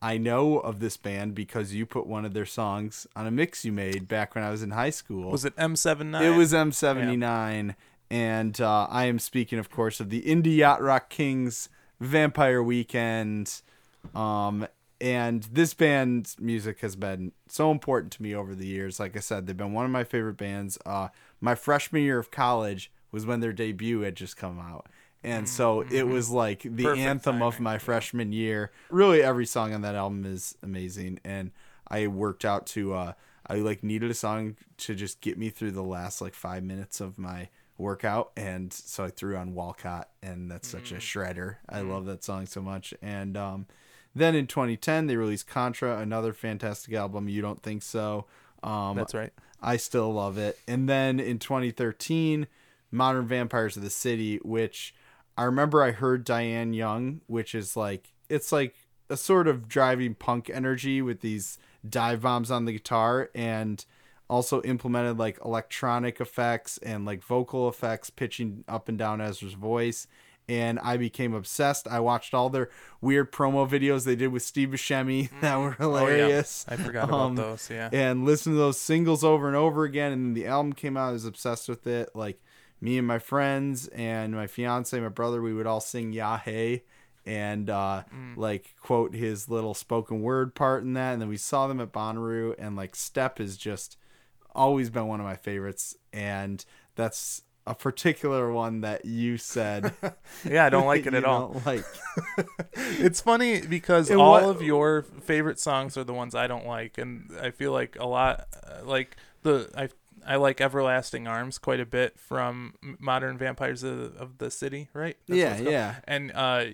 I 0.00 0.18
know 0.18 0.58
of 0.58 0.78
this 0.78 0.96
band 0.96 1.34
because 1.34 1.74
you 1.74 1.86
put 1.86 2.06
one 2.06 2.24
of 2.24 2.34
their 2.34 2.46
songs 2.46 3.06
on 3.16 3.26
a 3.26 3.30
mix 3.32 3.64
you 3.64 3.72
made 3.72 4.06
back 4.06 4.36
when 4.36 4.44
I 4.44 4.50
was 4.50 4.62
in 4.62 4.70
high 4.70 4.90
school. 4.90 5.30
Was 5.30 5.44
it 5.44 5.56
M79? 5.56 6.20
It 6.22 6.36
was 6.36 6.52
M79. 6.52 7.74
And 8.08 8.60
uh, 8.60 8.86
I 8.88 9.06
am 9.06 9.18
speaking, 9.18 9.58
of 9.58 9.70
course, 9.70 9.98
of 9.98 10.10
the 10.10 10.22
Indie 10.22 10.58
Yacht 10.58 10.80
Rock 10.80 11.08
Kings 11.08 11.68
Vampire 11.98 12.62
Weekend. 12.62 13.62
Um, 14.14 14.66
and 15.00 15.42
this 15.44 15.74
band's 15.74 16.40
music 16.40 16.80
has 16.80 16.96
been 16.96 17.32
so 17.48 17.70
important 17.70 18.12
to 18.14 18.22
me 18.22 18.34
over 18.34 18.54
the 18.54 18.66
years. 18.66 18.98
Like 18.98 19.16
I 19.16 19.20
said, 19.20 19.46
they've 19.46 19.56
been 19.56 19.72
one 19.72 19.84
of 19.84 19.90
my 19.90 20.04
favorite 20.04 20.36
bands. 20.36 20.78
Uh, 20.86 21.08
my 21.40 21.54
freshman 21.54 22.02
year 22.02 22.18
of 22.18 22.30
college 22.30 22.90
was 23.12 23.26
when 23.26 23.40
their 23.40 23.52
debut 23.52 24.00
had 24.00 24.16
just 24.16 24.36
come 24.36 24.58
out. 24.58 24.86
And 25.22 25.48
so 25.48 25.80
it 25.80 26.06
was 26.06 26.30
like 26.30 26.62
the 26.62 26.84
Perfect 26.84 26.98
anthem 27.00 27.42
of 27.42 27.58
my 27.58 27.78
freshman 27.78 28.32
year. 28.32 28.70
Really, 28.90 29.22
every 29.22 29.46
song 29.46 29.74
on 29.74 29.82
that 29.82 29.96
album 29.96 30.24
is 30.24 30.56
amazing. 30.62 31.18
And 31.24 31.50
I 31.88 32.06
worked 32.06 32.44
out 32.44 32.66
to, 32.68 32.94
uh, 32.94 33.12
I 33.46 33.56
like 33.56 33.82
needed 33.82 34.10
a 34.10 34.14
song 34.14 34.56
to 34.78 34.94
just 34.94 35.20
get 35.20 35.36
me 35.36 35.50
through 35.50 35.72
the 35.72 35.82
last 35.82 36.20
like 36.20 36.34
five 36.34 36.62
minutes 36.62 37.00
of 37.00 37.18
my 37.18 37.48
workout. 37.76 38.30
And 38.36 38.72
so 38.72 39.04
I 39.04 39.08
threw 39.08 39.36
on 39.36 39.54
Walcott, 39.54 40.10
and 40.22 40.50
that's 40.50 40.68
such 40.68 40.92
a 40.92 40.96
shredder. 40.96 41.56
I 41.68 41.80
love 41.80 42.06
that 42.06 42.22
song 42.22 42.46
so 42.46 42.60
much. 42.62 42.94
And 43.02 43.36
um, 43.36 43.66
then 44.16 44.34
in 44.34 44.46
2010, 44.46 45.06
they 45.06 45.16
released 45.16 45.46
Contra, 45.46 45.98
another 45.98 46.32
fantastic 46.32 46.94
album. 46.94 47.28
You 47.28 47.42
don't 47.42 47.62
think 47.62 47.82
so? 47.82 48.24
Um, 48.62 48.96
That's 48.96 49.14
right. 49.14 49.32
I 49.60 49.76
still 49.76 50.12
love 50.12 50.38
it. 50.38 50.58
And 50.66 50.88
then 50.88 51.20
in 51.20 51.38
2013, 51.38 52.46
Modern 52.90 53.26
Vampires 53.26 53.76
of 53.76 53.82
the 53.82 53.90
City, 53.90 54.38
which 54.38 54.94
I 55.36 55.44
remember 55.44 55.82
I 55.82 55.90
heard 55.90 56.24
Diane 56.24 56.72
Young, 56.72 57.20
which 57.26 57.54
is 57.54 57.76
like 57.76 58.14
it's 58.28 58.52
like 58.52 58.74
a 59.10 59.16
sort 59.16 59.46
of 59.46 59.68
driving 59.68 60.14
punk 60.14 60.50
energy 60.52 61.02
with 61.02 61.20
these 61.20 61.58
dive 61.88 62.22
bombs 62.22 62.50
on 62.50 62.64
the 62.64 62.72
guitar 62.72 63.30
and 63.34 63.84
also 64.28 64.62
implemented 64.62 65.18
like 65.18 65.38
electronic 65.44 66.20
effects 66.20 66.78
and 66.78 67.04
like 67.04 67.22
vocal 67.22 67.68
effects 67.68 68.10
pitching 68.10 68.64
up 68.66 68.88
and 68.88 68.98
down 68.98 69.20
Ezra's 69.20 69.52
voice 69.52 70.06
and 70.48 70.78
I 70.80 70.96
became 70.96 71.34
obsessed. 71.34 71.88
I 71.88 72.00
watched 72.00 72.32
all 72.34 72.48
their 72.50 72.70
weird 73.00 73.32
promo 73.32 73.68
videos 73.68 74.04
they 74.04 74.16
did 74.16 74.28
with 74.28 74.42
Steve 74.42 74.68
Buscemi 74.70 75.28
that 75.40 75.56
were 75.56 75.72
hilarious 75.72 76.64
Oh, 76.68 76.74
I 76.74 76.76
forgot 76.76 77.08
about 77.08 77.20
Um, 77.20 77.34
those. 77.36 77.68
Yeah. 77.70 77.88
and 77.92 78.24
listen 78.24 78.52
to 78.52 78.58
those 78.58 78.78
singles 78.80 79.24
over 79.24 79.46
and 79.48 79.56
over 79.56 79.84
again. 79.84 80.12
And 80.12 80.26
then 80.26 80.34
the 80.34 80.46
album 80.46 80.72
came 80.72 80.96
out, 80.96 81.08
I 81.08 81.12
was 81.12 81.24
obsessed 81.24 81.68
with 81.68 81.86
it. 81.86 82.10
Like 82.14 82.40
me 82.80 82.98
and 82.98 83.06
my 83.06 83.18
friends 83.18 83.88
and 83.88 84.34
my 84.34 84.46
fiance, 84.46 84.98
my 85.00 85.08
brother, 85.08 85.40
we 85.42 85.52
would 85.54 85.66
all 85.66 85.80
sing 85.80 86.12
"Ya 86.12 86.36
Hey" 86.38 86.84
and 87.24 87.68
uh, 87.70 88.04
like 88.36 88.74
quote 88.80 89.14
his 89.14 89.48
little 89.48 89.74
spoken 89.74 90.20
word 90.22 90.54
part 90.54 90.82
in 90.84 90.92
that. 90.92 91.12
And 91.14 91.20
then 91.22 91.28
we 91.28 91.38
saw 91.38 91.66
them 91.66 91.80
at 91.80 91.90
Bonnaroo, 91.92 92.54
and 92.58 92.76
like 92.76 92.94
Step 92.94 93.40
is 93.40 93.56
just 93.56 93.96
always 94.54 94.90
been 94.90 95.06
one 95.08 95.18
of 95.20 95.26
my 95.26 95.36
favorites, 95.36 95.96
and 96.12 96.64
that's 96.94 97.42
a 97.66 97.74
particular 97.74 98.52
one 98.52 98.82
that 98.82 99.04
you 99.04 99.36
said 99.38 99.92
Yeah, 100.48 100.64
I 100.66 100.68
don't 100.70 100.86
like 100.86 101.04
it 101.06 101.14
at 101.14 101.24
all. 101.24 101.60
Like 101.66 101.84
It's 102.74 103.20
funny 103.20 103.60
because 103.60 104.10
And 104.10 104.20
all 104.20 104.32
what- 104.32 104.44
of 104.44 104.62
your 104.62 105.02
favorite 105.02 105.58
songs 105.58 105.96
are 105.96 106.04
the 106.04 106.14
ones 106.14 106.34
I 106.34 106.46
don't 106.46 106.66
like, 106.66 106.98
and 106.98 107.30
I 107.40 107.50
feel 107.50 107.72
like 107.72 107.96
a 107.98 108.06
lot, 108.06 108.46
uh, 108.66 108.84
like 108.84 109.16
the 109.42 109.70
I 109.76 109.88
I 110.28 110.36
like 110.36 110.60
Everlasting 110.60 111.28
Arms 111.28 111.58
quite 111.58 111.78
a 111.80 111.86
bit 111.86 112.18
from 112.18 112.74
Modern 112.98 113.38
Vampires 113.38 113.82
of, 113.84 114.16
of 114.16 114.38
the 114.38 114.50
City, 114.50 114.88
right? 114.92 115.16
what 115.26 115.36
Yeah, 115.38 115.58
yeah. 115.60 115.94
And 116.04 116.32
uh, 116.34 116.64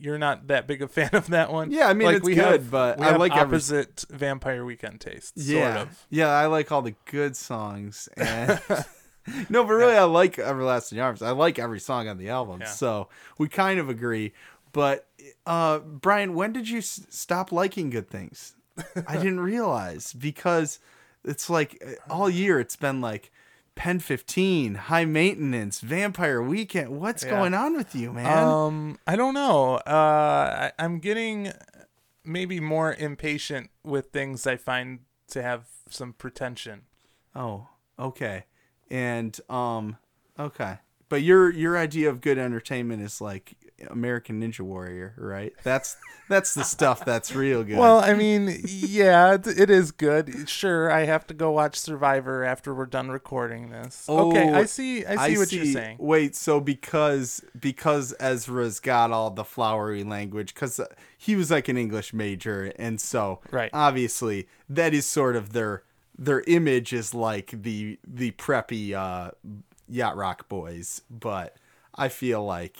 you're 0.00 0.18
not 0.18 0.48
that 0.48 0.66
big 0.66 0.82
a 0.82 0.88
fan 0.88 1.10
of 1.12 1.28
that 1.28 1.52
one. 1.52 1.70
Yeah, 1.70 1.86
I 1.88 1.94
mean, 1.94 2.06
like, 2.08 2.16
it's 2.18 2.26
we 2.26 2.34
good, 2.34 2.44
have, 2.44 2.70
but 2.72 2.98
we 2.98 3.06
I 3.06 3.10
have 3.12 3.20
like 3.20 3.32
every- 3.36 3.42
opposite 3.56 4.04
Vampire 4.10 4.64
Weekend 4.64 5.00
tastes. 5.00 5.32
yeah, 5.36 5.74
Sort 5.76 5.88
of. 5.88 6.06
yeah, 6.10 6.28
I 6.28 6.46
like 6.46 6.72
all 6.72 6.82
the 6.82 6.94
good 7.04 7.36
songs. 7.36 8.08
And 8.16 8.60
no, 9.48 9.64
but 9.64 9.72
really, 9.74 9.94
I 9.96 10.04
like 10.04 10.38
Everlasting 10.38 11.00
Arms. 11.00 11.22
I 11.22 11.30
like 11.30 11.58
every 11.58 11.80
song 11.80 12.08
on 12.08 12.18
the 12.18 12.28
album, 12.30 12.60
Yeah. 12.60 12.66
so 12.68 13.08
we 13.38 13.48
kind 13.48 13.78
of 13.80 13.88
agree. 13.88 14.32
But 14.72 15.06
uh, 15.46 15.78
Brian, 15.78 16.34
when 16.34 16.52
did 16.52 16.68
you 16.68 16.78
s- 16.78 17.06
stop 17.08 17.52
liking 17.52 17.90
good 17.90 18.08
things? 18.08 18.54
I 19.06 19.16
didn't 19.18 19.40
realize 19.40 20.12
because 20.12 20.78
it's 21.24 21.48
like 21.50 21.82
uh, 21.84 22.12
all 22.12 22.28
year 22.30 22.60
it's 22.60 22.76
been 22.76 23.00
like 23.00 23.32
Pen 23.74 23.98
15, 23.98 24.74
High 24.74 25.04
Maintenance, 25.04 25.80
Vampire 25.80 26.42
Weekend. 26.42 27.00
What's 27.00 27.24
Yeah. 27.24 27.30
going 27.30 27.54
on 27.54 27.76
with 27.76 27.94
you, 27.94 28.12
man? 28.12 28.46
Um, 28.48 28.98
I 29.06 29.16
don't 29.16 29.34
know. 29.34 29.76
Uh, 29.86 30.70
I, 30.70 30.72
I'm 30.78 30.98
getting 30.98 31.52
maybe 32.24 32.60
more 32.60 32.92
impatient 32.94 33.70
with 33.82 34.10
things 34.10 34.46
I 34.46 34.56
find 34.56 35.00
to 35.28 35.42
have 35.42 35.66
some 35.88 36.12
pretension. 36.12 36.82
Oh, 37.34 37.68
okay. 37.98 38.44
And 38.90 39.38
um 39.48 39.96
okay. 40.38 40.78
But 41.08 41.22
your 41.22 41.50
your 41.50 41.78
idea 41.78 42.10
of 42.10 42.20
good 42.20 42.38
entertainment 42.38 43.02
is 43.02 43.20
like 43.20 43.54
American 43.90 44.40
Ninja 44.42 44.60
Warrior, 44.60 45.14
right? 45.16 45.52
That's 45.62 45.96
that's 46.28 46.52
the 46.52 46.64
stuff 46.64 47.04
that's 47.04 47.34
real 47.34 47.62
good. 47.64 47.78
Well, 47.78 48.00
I 48.00 48.12
mean, 48.12 48.60
yeah, 48.64 49.34
it, 49.34 49.70
is 49.70 49.92
good. 49.92 50.48
Sure, 50.48 50.90
I 50.90 51.04
have 51.06 51.26
to 51.28 51.34
go 51.34 51.52
watch 51.52 51.78
Survivor 51.78 52.44
after 52.44 52.74
we're 52.74 52.84
done 52.86 53.08
recording 53.08 53.70
this. 53.70 54.04
okay, 54.08 54.50
Oh, 54.50 54.54
I 54.54 54.64
see. 54.66 55.06
I 55.06 55.28
see 55.28 55.38
what 55.38 55.52
you're 55.52 55.64
saying. 55.64 55.96
Wait, 55.98 56.36
so 56.36 56.60
because 56.60 57.42
because 57.58 58.14
Ezra's 58.20 58.80
got 58.80 59.10
all 59.10 59.30
the 59.30 59.44
flowery 59.44 60.04
language 60.04 60.54
cuz 60.54 60.78
he 61.16 61.36
was 61.36 61.50
like 61.50 61.68
an 61.68 61.78
English 61.78 62.12
major 62.12 62.72
and 62.78 63.00
so 63.00 63.40
Right. 63.50 63.70
obviously 63.72 64.48
that 64.68 64.92
is 64.92 65.06
sort 65.06 65.36
of 65.36 65.52
their 65.52 65.84
their 66.18 66.42
image 66.46 66.92
is 66.92 67.14
like 67.14 67.50
the 67.62 67.98
the 68.06 68.32
preppy 68.32 68.92
uh 68.92 69.30
yacht 69.88 70.16
rock 70.16 70.48
boys, 70.48 71.02
but 71.10 71.56
I 71.94 72.08
feel 72.08 72.44
like 72.44 72.78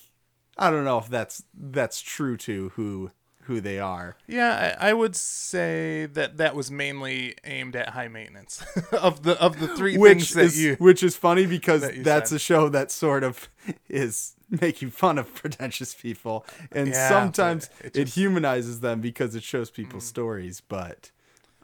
I 0.56 0.70
don't 0.70 0.84
know 0.84 0.98
if 0.98 1.08
that's 1.08 1.44
that's 1.54 2.00
true 2.00 2.36
to 2.38 2.70
who 2.70 3.10
who 3.42 3.60
they 3.62 3.78
are. 3.78 4.16
Yeah, 4.26 4.76
I, 4.78 4.90
I 4.90 4.92
would 4.92 5.16
say 5.16 6.04
that 6.04 6.36
that 6.36 6.54
was 6.54 6.70
mainly 6.70 7.34
aimed 7.44 7.76
at 7.76 7.90
high 7.90 8.08
maintenance 8.08 8.62
of 8.92 9.22
the 9.22 9.40
of 9.40 9.58
the 9.58 9.68
three 9.68 9.96
Which 9.96 10.18
things 10.18 10.34
that 10.34 10.44
is 10.44 10.60
you. 10.62 10.76
which 10.78 11.02
is 11.02 11.16
funny 11.16 11.46
because 11.46 11.80
that 11.82 12.04
that's 12.04 12.28
said. 12.30 12.36
a 12.36 12.38
show 12.40 12.68
that 12.68 12.90
sort 12.90 13.24
of 13.24 13.48
is 13.88 14.34
making 14.50 14.90
fun 14.90 15.16
of 15.16 15.32
pretentious 15.34 15.94
people, 15.94 16.44
and 16.72 16.88
Yeah, 16.88 17.08
sometimes 17.08 17.70
it, 17.82 17.96
it 17.96 18.08
humanizes 18.08 18.80
them 18.80 19.00
because 19.00 19.34
it 19.34 19.42
shows 19.44 19.70
people's 19.70 20.04
stories. 20.04 20.60
But 20.60 21.10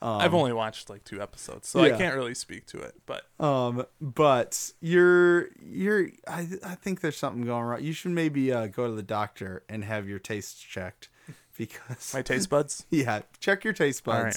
I've 0.04 0.34
only 0.34 0.52
watched 0.52 0.90
like 0.90 1.04
two 1.04 1.22
episodes, 1.22 1.68
so 1.68 1.80
I 1.80 1.90
can't 1.90 2.14
really 2.14 2.34
speak 2.34 2.66
to 2.66 2.78
it. 2.78 2.94
But 3.06 3.24
um, 3.40 3.86
but 4.00 4.72
you're 4.80 5.48
you're 5.64 6.10
I 6.28 6.48
I 6.64 6.74
think 6.74 7.00
there's 7.00 7.16
something 7.16 7.44
going 7.44 7.64
wrong. 7.64 7.82
You 7.82 7.92
should 7.92 8.10
maybe 8.10 8.52
uh, 8.52 8.66
go 8.66 8.86
to 8.86 8.92
the 8.92 9.02
doctor 9.02 9.62
and 9.68 9.84
have 9.84 10.08
your 10.08 10.18
tastes 10.18 10.60
checked 10.60 11.08
because 11.56 12.12
my 12.12 12.22
taste 12.22 12.50
buds. 12.50 12.84
yeah, 12.90 13.22
check 13.40 13.64
your 13.64 13.72
taste 13.72 14.04
buds. 14.04 14.18
All 14.18 14.24
right. 14.24 14.36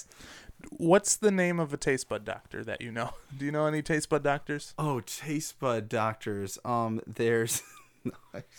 What's 0.71 1.15
the 1.15 1.32
name 1.32 1.60
of 1.60 1.71
a 1.71 1.77
taste 1.77 2.10
bud 2.10 2.25
doctor 2.25 2.63
that 2.63 2.82
you 2.82 2.91
know? 2.91 3.12
Do 3.38 3.45
you 3.45 3.51
know 3.51 3.67
any 3.67 3.82
taste 3.82 4.10
bud 4.10 4.23
doctors? 4.23 4.73
Oh, 4.80 5.01
taste 5.01 5.60
bud 5.60 5.89
doctors. 5.89 6.58
Um, 6.65 7.01
there's. 7.06 7.62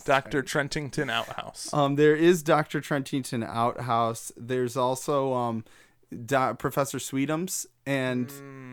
Doctor 0.05 0.43
Trentington 0.43 1.09
Outhouse. 1.09 1.73
Um, 1.73 1.97
there 1.97 2.15
is 2.15 2.43
Dr. 2.43 2.83
Trentington 2.83 3.43
Outhouse. 3.43 4.31
There's 4.37 4.77
also 4.77 5.33
um, 5.33 5.65
Do- 6.11 6.55
Professor 6.59 6.99
Sweetums, 6.99 7.67
and 7.87 8.33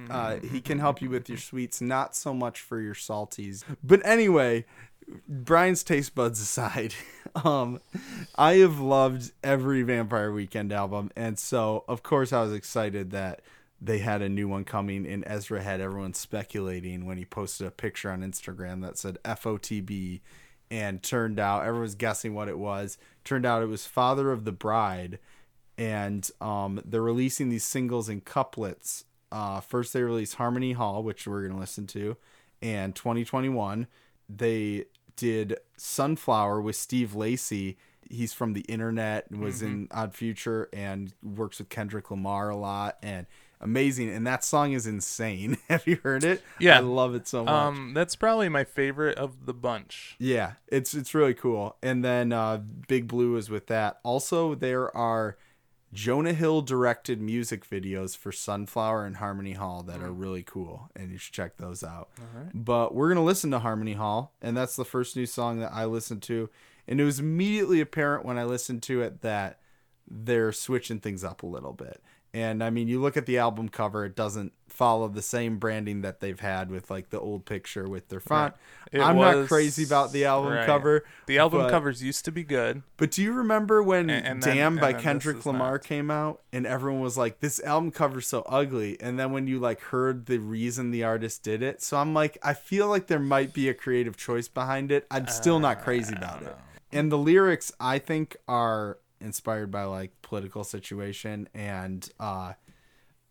uh, 0.10 0.38
he 0.38 0.62
can 0.62 0.80
help 0.80 1.02
you 1.02 1.10
with 1.10 1.28
your 1.30 1.38
sweets, 1.38 1.82
not 1.82 2.16
so 2.16 2.34
much 2.34 2.62
for 2.62 2.80
your 2.80 2.94
salties. 2.94 3.64
But 3.84 4.06
anyway, 4.06 4.66
Brian's 5.28 5.84
taste 5.84 6.16
buds 6.16 6.40
aside, 6.42 6.96
um, 7.44 7.80
I 8.36 8.56
have 8.56 8.80
loved 8.80 9.32
every 9.44 9.84
Vampire 9.84 10.32
Weekend 10.32 10.72
album, 10.72 11.12
and 11.16 11.38
so 11.38 11.84
of 11.88 12.04
course 12.04 12.32
I 12.32 12.42
was 12.42 12.54
excited 12.54 13.12
that 13.12 13.42
they 13.82 14.00
had 14.00 14.22
a 14.22 14.30
new 14.30 14.48
one 14.48 14.64
coming, 14.64 15.06
and 15.06 15.24
Ezra 15.28 15.62
had 15.62 15.82
everyone 15.82 16.14
speculating 16.14 17.06
when 17.06 17.18
he 17.18 17.26
posted 17.26 17.68
a 17.68 17.72
picture 17.72 18.10
on 18.10 18.22
Instagram 18.22 18.82
that 18.82 18.98
said 18.98 19.18
FOTB, 19.24 20.22
and 20.72 21.04
turned 21.04 21.40
out 21.40 21.62
everyone 21.62 21.82
was 21.82 21.96
guessing 21.96 22.34
what 22.34 22.48
it 22.48 22.58
was. 22.58 22.98
Turned 23.24 23.46
out 23.46 23.62
it 23.62 23.68
was 23.68 23.86
Father 23.86 24.32
of 24.32 24.46
the 24.46 24.52
Bride, 24.52 25.20
and 25.78 26.30
um, 26.42 26.82
they're 26.86 27.02
releasing 27.02 27.50
these 27.50 27.64
singles 27.64 28.10
in 28.10 28.22
couplets. 28.22 29.06
Uh, 29.32 29.60
first, 29.60 29.94
they 29.94 30.04
released 30.04 30.36
Harmony 30.36 30.74
Hall, 30.74 31.04
which 31.04 31.28
we're 31.28 31.48
gonna 31.48 31.60
listen 31.60 31.88
to, 31.88 32.18
and 32.62 32.96
2021 32.96 33.88
they 34.30 34.86
did 35.16 35.58
Sunflower 35.78 36.62
with 36.62 36.76
Steve 36.76 37.16
Lacy. 37.16 37.78
He's 38.10 38.34
from 38.34 38.54
the 38.54 38.62
internet, 38.62 39.32
was 39.32 39.62
in 39.62 39.88
Odd 39.92 40.14
Future, 40.14 40.70
and 40.72 41.12
works 41.24 41.58
with 41.58 41.70
Kendrick 41.70 42.12
Lamar 42.12 42.50
a 42.50 42.56
lot, 42.56 42.98
and 43.02 43.26
amazing. 43.60 44.10
And 44.10 44.28
that 44.28 44.44
song 44.44 44.74
is 44.74 44.86
insane. 44.86 45.58
Have 45.70 45.88
you 45.88 45.98
heard 46.04 46.24
it? 46.24 46.44
Yeah. 46.60 46.78
I 46.78 46.82
love 46.82 47.16
it 47.16 47.28
so 47.28 47.46
much. 47.46 47.54
Um, 47.54 47.94
that's 47.96 48.16
probably 48.16 48.48
my 48.48 48.64
favorite 48.64 49.18
of 49.18 49.48
the 49.48 49.54
bunch. 49.54 50.16
Yeah, 50.20 50.54
it's 50.68 50.94
it's 50.94 51.16
really 51.16 51.34
cool. 51.34 51.78
And 51.82 52.04
then 52.06 52.32
uh, 52.32 52.62
Big 52.88 53.08
Blue 53.08 53.38
is 53.38 53.50
with 53.50 53.68
that. 53.68 54.00
Also, 54.04 54.54
there 54.54 54.96
are 54.96 55.38
Jonah 55.96 56.34
Hill 56.34 56.62
directed 56.62 57.22
music 57.22 57.68
videos 57.68 58.16
for 58.18 58.32
Sunflower 58.32 59.06
and 59.06 59.16
Harmony 59.16 59.54
Hall 59.54 59.82
that 59.84 60.02
are 60.02 60.10
mm. 60.10 60.20
really 60.20 60.44
cool, 60.44 60.90
and 60.96 61.12
you 61.12 61.18
should 61.18 61.34
check 61.34 61.58
those 61.58 61.84
out. 61.84 62.10
But 62.54 62.94
we're 62.94 63.08
gonna 63.08 63.24
listen 63.24 63.50
to 63.52 63.60
Harmony 63.60 63.94
Hall, 63.94 64.34
and 64.42 64.56
that's 64.56 64.76
the 64.76 64.86
first 64.86 65.16
new 65.16 65.26
song 65.26 65.60
that 65.60 65.72
I 65.74 65.86
listened 65.86 66.22
to, 66.24 66.50
and 66.88 67.00
it 67.00 67.06
was 67.06 67.20
immediately 67.20 67.80
apparent 67.80 68.26
when 68.26 68.38
I 68.38 68.44
listened 68.44 68.84
to 68.84 69.02
it 69.02 69.22
that 69.22 69.60
they're 70.08 70.52
switching 70.52 71.00
things 71.00 71.24
up 71.24 71.42
a 71.42 71.48
little 71.48 71.74
bit. 71.74 72.04
And 72.36 72.62
I 72.62 72.70
mean, 72.70 72.90
you 72.90 73.00
look 73.02 73.16
at 73.16 73.28
the 73.28 73.38
album 73.38 73.70
cover; 73.70 74.04
it 74.04 74.14
doesn't 74.14 74.52
follow 74.68 75.08
the 75.08 75.22
same 75.22 75.58
branding 75.58 76.02
that 76.02 76.20
they've 76.20 76.40
had 76.40 76.70
with 76.70 76.92
like 76.92 77.10
the 77.10 77.18
old 77.18 77.46
picture 77.46 77.88
with 77.88 78.10
their 78.10 78.20
font. 78.20 78.54
It 78.92 79.00
I'm 79.00 79.16
not 79.16 79.48
crazy 79.48 79.86
about 79.86 80.12
the 80.12 80.26
album 80.26 80.52
right. 80.52 80.66
cover. 80.66 81.06
The 81.28 81.38
album 81.38 81.62
but- 81.62 81.70
covers 81.72 82.04
used 82.04 82.26
to 82.26 82.34
be 82.34 82.44
good. 82.44 82.84
But 82.98 83.12
do 83.12 83.24
you 83.24 83.32
remember 83.32 83.82
when 83.82 84.10
And- 84.10 84.28
and 84.28 84.44
then- 84.44 84.58
"Damn" 84.58 84.76
by 84.76 84.92
Kendrick 84.92 85.46
Lamar 85.46 85.74
not. 85.74 85.84
came 85.86 86.12
out, 86.12 86.42
and 86.52 86.68
everyone 86.68 87.00
was 87.00 87.18
like, 87.18 87.40
"This 87.40 87.62
album 87.62 87.92
cover's 87.92 88.28
so 88.28 88.42
ugly." 88.50 89.00
And 89.00 89.18
then 89.18 89.32
when 89.32 89.48
you 89.48 89.58
like 89.58 89.80
heard 89.80 90.26
the 90.26 90.40
reason 90.40 90.92
the 90.92 91.06
artist 91.06 91.42
did 91.42 91.64
it, 91.64 91.82
so 91.82 91.96
I'm 91.96 92.14
like, 92.14 92.38
I 92.44 92.54
feel 92.54 92.90
like 92.90 93.08
there 93.08 93.18
might 93.18 93.54
be 93.54 93.70
a 93.70 93.74
creative 93.74 94.18
choice 94.18 94.50
behind 94.50 94.92
it. 94.92 95.08
I'm 95.10 95.28
still 95.28 95.60
not 95.60 95.82
crazy 95.82 96.14
about 96.14 96.44
it. 96.44 96.54
Ah. 96.54 96.62
And 96.92 97.10
the 97.10 97.18
lyrics, 97.18 97.72
I 97.80 97.98
think, 97.98 98.36
are 98.46 98.98
inspired 99.22 99.72
by 99.72 99.84
like 99.84 100.12
political 100.22 100.64
situation 100.64 101.48
and 101.54 102.10
uh 102.20 102.54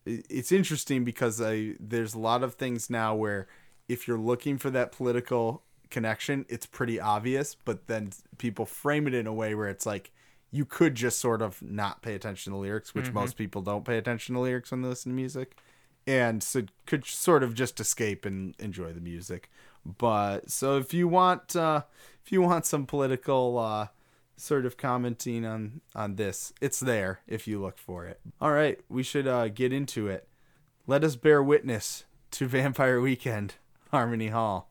it's 0.06 0.52
interesting 0.52 1.04
because 1.04 1.40
I 1.40 1.74
there's 1.80 2.14
a 2.14 2.18
lot 2.18 2.42
of 2.42 2.54
things 2.54 2.90
now 2.90 3.14
where 3.14 3.46
if 3.88 4.06
you're 4.06 4.18
looking 4.18 4.58
for 4.58 4.70
that 4.70 4.92
political 4.92 5.62
connection, 5.90 6.44
it's 6.48 6.66
pretty 6.66 7.00
obvious, 7.00 7.54
but 7.54 7.86
then 7.86 8.10
people 8.38 8.66
frame 8.66 9.06
it 9.06 9.14
in 9.14 9.26
a 9.26 9.32
way 9.32 9.54
where 9.54 9.68
it's 9.68 9.86
like 9.86 10.10
you 10.50 10.64
could 10.64 10.94
just 10.94 11.18
sort 11.18 11.42
of 11.42 11.60
not 11.62 12.02
pay 12.02 12.14
attention 12.14 12.52
to 12.52 12.58
lyrics, 12.58 12.94
which 12.94 13.12
most 13.12 13.36
people 13.36 13.62
don't 13.62 13.84
pay 13.84 13.98
attention 13.98 14.34
to 14.34 14.40
lyrics 14.40 14.70
when 14.70 14.82
they 14.82 14.88
listen 14.88 15.12
to 15.12 15.16
music. 15.16 15.56
And 16.06 16.42
so 16.42 16.62
could 16.86 17.06
sort 17.06 17.42
of 17.42 17.54
just 17.54 17.80
escape 17.80 18.26
and 18.26 18.54
enjoy 18.58 18.92
the 18.92 19.00
music. 19.00 19.50
But 19.86 20.50
so 20.50 20.76
if 20.76 20.92
you 20.92 21.08
want 21.08 21.56
uh 21.56 21.82
if 22.24 22.30
you 22.32 22.42
want 22.42 22.66
some 22.66 22.86
political 22.86 23.58
uh 23.58 23.88
sort 24.36 24.66
of 24.66 24.76
commenting 24.76 25.44
on 25.44 25.80
on 25.94 26.16
this. 26.16 26.52
It's 26.60 26.80
there 26.80 27.20
if 27.26 27.46
you 27.46 27.60
look 27.60 27.78
for 27.78 28.06
it. 28.06 28.20
All 28.40 28.52
right, 28.52 28.80
we 28.88 29.02
should 29.02 29.26
uh, 29.26 29.48
get 29.48 29.72
into 29.72 30.08
it. 30.08 30.28
Let 30.86 31.04
us 31.04 31.16
bear 31.16 31.42
witness 31.42 32.04
to 32.32 32.46
Vampire 32.48 33.00
Weekend, 33.00 33.54
Harmony 33.90 34.28
Hall. 34.28 34.70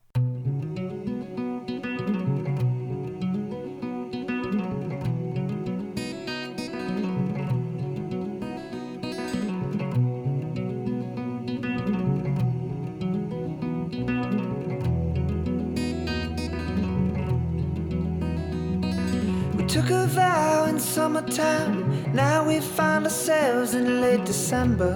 Ourselves 23.14 23.74
in 23.74 24.00
late 24.00 24.24
December. 24.24 24.92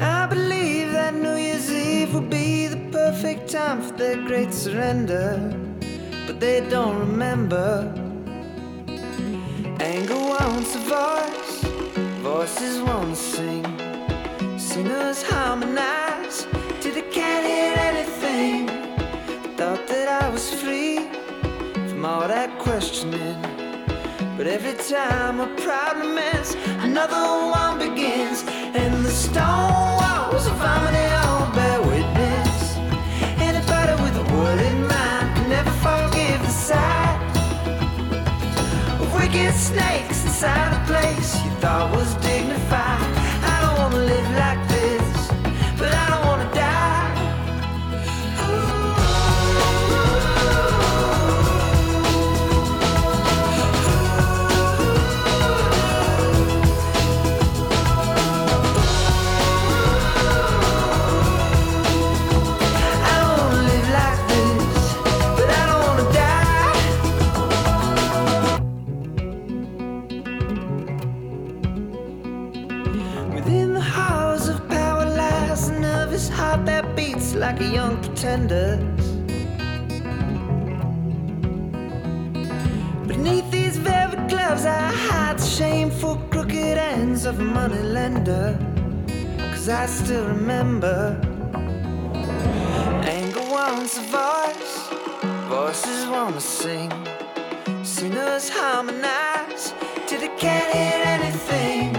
I 0.00 0.26
believe 0.26 0.92
that 0.92 1.12
New 1.12 1.36
Year's 1.36 1.70
Eve 1.70 2.14
will 2.14 2.30
be 2.42 2.68
the 2.68 2.80
perfect 2.90 3.50
time 3.50 3.82
for 3.82 3.94
their 3.98 4.16
great 4.28 4.54
surrender. 4.54 5.28
But 6.26 6.40
they 6.40 6.66
don't 6.70 6.98
remember. 6.98 7.92
Anger 9.78 10.20
wants 10.32 10.74
a 10.74 10.82
voice, 10.96 11.54
voices 12.22 12.80
won't 12.80 13.14
sing. 13.14 13.66
Singers 14.58 15.22
harmonize 15.22 16.46
till 16.80 16.94
they 16.94 17.08
can't 17.18 17.44
hear 17.52 17.74
anything. 17.90 18.68
Thought 19.58 19.86
that 19.88 20.08
I 20.22 20.30
was 20.30 20.46
free 20.62 20.99
all 22.04 22.28
that 22.28 22.58
questioning. 22.58 23.40
But 24.36 24.46
every 24.46 24.74
time 24.74 25.40
a 25.40 25.46
problem 25.56 26.16
ends, 26.16 26.56
another 26.80 27.50
one 27.50 27.78
begins. 27.78 28.42
And 28.74 29.04
the 29.04 29.10
stone 29.10 29.96
walls 30.00 30.46
of 30.46 30.56
harmony 30.58 31.06
all 31.22 31.52
bear 31.54 31.80
witness. 31.82 32.76
Anybody 33.48 34.02
with 34.02 34.16
a 34.16 34.26
word 34.34 34.60
in 34.60 34.80
mind 34.86 35.36
can 35.36 35.48
never 35.50 35.70
forgive 35.84 36.40
the 36.40 36.54
sight 36.68 37.20
of 39.00 39.14
wicked 39.14 39.54
snakes 39.54 40.24
inside 40.24 40.72
a 40.72 40.86
place 40.86 41.34
you 41.44 41.50
thought 41.62 41.90
was 41.94 42.14
dignified. 42.26 43.02
I 43.52 43.56
don't 43.62 43.78
wanna 43.78 44.04
live 44.06 44.30
like 44.36 44.69
like 77.50 77.62
a 77.62 77.74
young 77.74 78.00
pretender. 78.00 78.76
Beneath 83.08 83.50
these 83.50 83.76
velvet 83.76 84.28
gloves, 84.28 84.64
I 84.64 84.92
hide 85.08 85.38
the 85.38 85.44
shameful 85.44 86.16
crooked 86.30 86.78
ends 86.78 87.24
of 87.24 87.40
a 87.40 87.42
money 87.42 87.82
lender. 87.82 88.56
Cause 89.50 89.68
I 89.68 89.86
still 89.86 90.26
remember. 90.28 91.20
Anger 93.18 93.46
wants 93.50 93.98
a 93.98 94.04
voice, 94.20 94.74
voices 95.48 96.06
wanna 96.06 96.40
sing. 96.40 96.92
Sinners 97.82 98.48
harmonize 98.48 99.74
till 100.06 100.20
they 100.20 100.34
can't 100.44 100.72
hear 100.78 101.00
anything. 101.16 101.94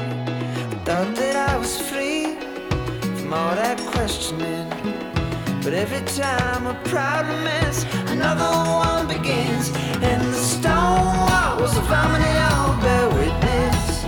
Thought 0.86 1.14
that 1.16 1.36
I 1.50 1.58
was 1.58 1.74
free 1.90 2.38
from 3.18 3.34
all 3.34 3.54
that 3.56 3.78
questioning. 3.94 5.01
But 5.64 5.76
every 5.76 6.02
time 6.08 6.66
a 6.66 6.74
problem 6.86 7.46
ends, 7.46 7.86
another 8.08 8.50
one 8.86 9.08
begins. 9.08 9.70
And 10.02 10.20
the 10.22 10.34
stone 10.34 11.06
walls 11.30 11.78
of 11.78 11.86
harmony 11.86 12.34
all 12.50 12.76
bear 12.82 13.08
witness. 13.10 14.04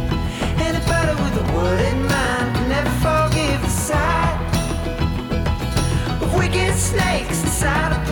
Anybody 0.58 1.14
with 1.22 1.36
a 1.44 1.46
word 1.56 1.80
in 1.80 2.02
mind 2.08 2.56
can 2.56 2.70
never 2.70 2.90
forgive 3.06 3.62
the 3.62 3.70
sight 3.70 4.38
of 6.24 6.34
wicked 6.36 6.74
snakes 6.76 7.44
inside 7.44 8.03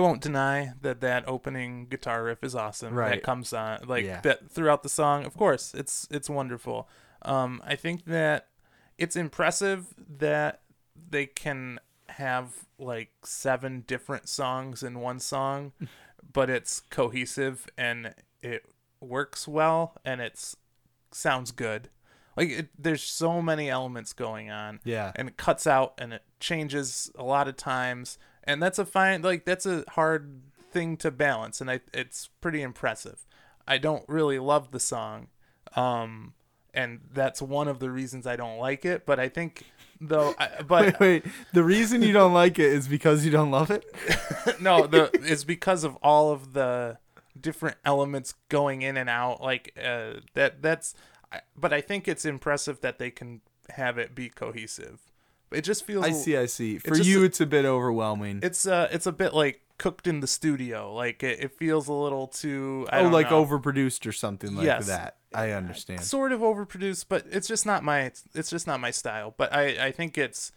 won't 0.00 0.20
deny 0.20 0.72
that 0.82 1.00
that 1.00 1.28
opening 1.28 1.86
guitar 1.86 2.24
riff 2.24 2.42
is 2.42 2.54
awesome. 2.54 2.94
Right. 2.94 3.10
That 3.12 3.22
comes 3.22 3.52
on 3.52 3.80
like 3.86 4.04
Yeah. 4.04 4.20
that 4.22 4.50
throughout 4.50 4.82
the 4.82 4.88
song. 4.88 5.24
Of 5.24 5.36
course, 5.36 5.74
it's 5.74 6.06
it's 6.10 6.28
wonderful. 6.30 6.88
Um, 7.22 7.62
I 7.64 7.76
think 7.76 8.04
that 8.06 8.48
it's 8.98 9.16
impressive 9.16 9.86
that 10.18 10.62
they 11.08 11.26
can 11.26 11.80
have 12.08 12.66
like 12.78 13.10
seven 13.24 13.84
different 13.86 14.28
songs 14.28 14.82
in 14.82 15.00
one 15.00 15.20
song, 15.20 15.72
but 16.32 16.50
it's 16.50 16.80
cohesive 16.90 17.68
and 17.78 18.14
it 18.42 18.64
works 19.00 19.46
well 19.48 19.96
and 20.04 20.20
it's 20.20 20.56
sounds 21.12 21.50
good. 21.50 21.88
Like 22.36 22.48
it, 22.50 22.68
there's 22.78 23.02
so 23.02 23.42
many 23.42 23.68
elements 23.68 24.12
going 24.12 24.50
on 24.50 24.80
Yeah. 24.84 25.12
and 25.16 25.28
it 25.28 25.36
cuts 25.36 25.66
out 25.66 25.94
and 25.98 26.12
it 26.12 26.22
changes 26.38 27.10
a 27.16 27.24
lot 27.24 27.48
of 27.48 27.56
times 27.56 28.18
and 28.44 28.62
that's 28.62 28.78
a 28.78 28.84
fine 28.84 29.22
like 29.22 29.44
that's 29.44 29.66
a 29.66 29.84
hard 29.90 30.40
thing 30.72 30.96
to 30.96 31.10
balance 31.10 31.60
and 31.60 31.70
I, 31.70 31.80
it's 31.92 32.28
pretty 32.40 32.62
impressive 32.62 33.26
i 33.66 33.76
don't 33.78 34.04
really 34.08 34.38
love 34.38 34.70
the 34.70 34.80
song 34.80 35.28
um 35.76 36.34
and 36.72 37.00
that's 37.12 37.42
one 37.42 37.66
of 37.68 37.80
the 37.80 37.90
reasons 37.90 38.26
i 38.26 38.36
don't 38.36 38.58
like 38.58 38.84
it 38.84 39.04
but 39.04 39.18
i 39.18 39.28
think 39.28 39.64
though 40.00 40.34
I, 40.38 40.62
but 40.66 41.00
Wait, 41.00 41.24
wait. 41.24 41.32
The 41.52 41.64
reason 41.64 42.02
you 42.02 42.12
don't 42.12 42.32
like 42.32 42.58
it 42.58 42.72
is 42.72 42.86
because 42.88 43.24
you 43.24 43.30
don't 43.30 43.50
love 43.50 43.70
it? 43.70 43.84
no 44.60 44.86
the 44.86 45.10
it's 45.14 45.44
because 45.44 45.82
of 45.84 45.96
all 45.96 46.32
of 46.32 46.52
the 46.52 46.98
different 47.40 47.76
elements 47.84 48.34
going 48.48 48.82
in 48.82 48.96
and 48.96 49.08
out 49.10 49.42
like 49.42 49.76
uh 49.82 50.14
that 50.34 50.62
that's 50.62 50.94
I- 51.32 51.40
but 51.56 51.72
i 51.72 51.80
think 51.80 52.06
it's 52.08 52.24
impressive 52.24 52.80
that 52.80 52.98
they 52.98 53.10
can 53.10 53.40
have 53.70 53.98
it 53.98 54.14
be 54.14 54.28
cohesive 54.28 55.09
it 55.52 55.62
just 55.62 55.84
feels 55.84 56.04
I 56.04 56.12
see, 56.12 56.36
I 56.36 56.46
see. 56.46 56.78
For 56.78 56.94
just 56.94 57.08
you, 57.08 57.22
a- 57.22 57.24
it's 57.26 57.40
a 57.40 57.46
bit 57.46 57.64
overwhelming. 57.64 58.40
it's 58.42 58.66
uh 58.66 58.88
it's 58.90 59.06
a 59.06 59.12
bit 59.12 59.34
like 59.34 59.60
cooked 59.78 60.06
in 60.06 60.20
the 60.20 60.26
studio 60.26 60.92
like 60.92 61.22
it, 61.22 61.40
it 61.40 61.52
feels 61.56 61.88
a 61.88 61.92
little 61.92 62.26
too 62.26 62.86
I 62.92 63.00
oh, 63.00 63.08
like 63.08 63.30
know, 63.30 63.42
overproduced 63.44 64.06
or 64.06 64.12
something 64.12 64.54
like 64.54 64.66
Yes. 64.66 64.86
that. 64.88 65.16
I 65.32 65.52
understand. 65.52 66.02
sort 66.02 66.32
of 66.32 66.40
overproduced 66.40 67.06
but 67.08 67.24
it's 67.30 67.48
just 67.48 67.64
not 67.64 67.82
my 67.82 68.00
it's 68.34 68.50
just 68.50 68.66
not 68.66 68.78
my 68.80 68.90
style 68.90 69.32
but 69.38 69.52
i 69.54 69.86
i 69.86 69.90
think 69.92 70.18
it's 70.18 70.52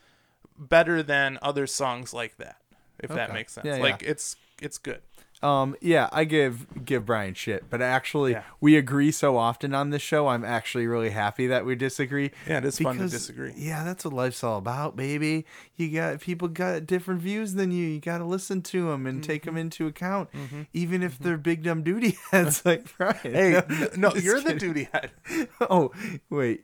better 0.58 1.02
than 1.02 1.39
other 1.41 1.68
songs 1.68 2.14
like 2.14 2.38
that 2.38 2.58
if 3.00 3.10
that 3.12 3.32
makes 3.34 3.54
sense 3.54 3.66
Yeah, 3.66 3.78
like 3.78 4.04
it's 4.04 4.36
it's 4.62 4.78
good 4.78 5.02
Um, 5.44 5.76
yeah, 5.82 6.08
I 6.14 6.24
give 6.24 6.66
give 6.86 7.06
Brian 7.06 7.34
shit, 7.34 7.70
but 7.70 7.82
actually, 7.82 8.32
Yeah. 8.32 8.44
we 8.62 8.78
agree 8.78 9.12
so 9.12 9.36
often 9.38 9.76
on 9.76 9.89
this 9.89 10.02
show. 10.02 10.30
I'm 10.30 10.46
actually 10.46 10.88
really 10.88 11.10
happy 11.10 11.48
that 11.48 11.66
we 11.66 11.76
disagree. 11.76 12.32
Yeah, 12.48 12.60
it 12.60 12.66
is 12.66 12.80
fun 12.80 12.98
to 12.98 13.10
disagree. 13.10 13.52
Yeah, 13.58 13.84
that's 13.84 14.06
what 14.06 14.14
life's 14.14 14.41
all 14.41 14.58
about, 14.58 14.96
baby. 14.96 15.46
You 15.76 15.89
got 15.89 16.22
people 16.22 16.48
got 16.48 16.86
different 16.88 17.22
views 17.22 17.56
than 17.56 17.72
you. 17.72 17.86
You 17.86 18.00
got 18.00 18.20
to 18.20 18.26
listen 18.26 18.62
to 18.62 18.89
them 18.89 19.06
and 19.06 19.22
take 19.22 19.41
Mm-hmm. 19.41 19.56
them 19.56 19.58
into 19.58 19.86
account, 19.88 20.30
even 20.72 21.04
if 21.04 21.20
they're 21.20 21.38
big 21.38 21.64
dumb 21.64 21.84
duty 21.84 22.18
heads 22.32 22.66
like 22.66 22.96
Brian. 22.98 23.18
hey 23.24 23.56
n- 23.58 23.89
no 23.98 24.14
you're 24.16 24.39
the 24.39 24.54
duty 24.54 24.88
head 24.94 25.12
Oh, 25.60 25.91
wait. 26.30 26.64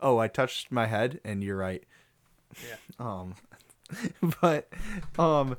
Oh, 0.00 0.18
I 0.18 0.28
touched 0.28 0.70
my 0.70 0.86
head, 0.86 1.20
and 1.24 1.42
you're 1.42 1.56
right. 1.56 1.82
yeah 2.62 2.76
Um, 2.98 3.34
but 4.42 4.68
um, 5.18 5.56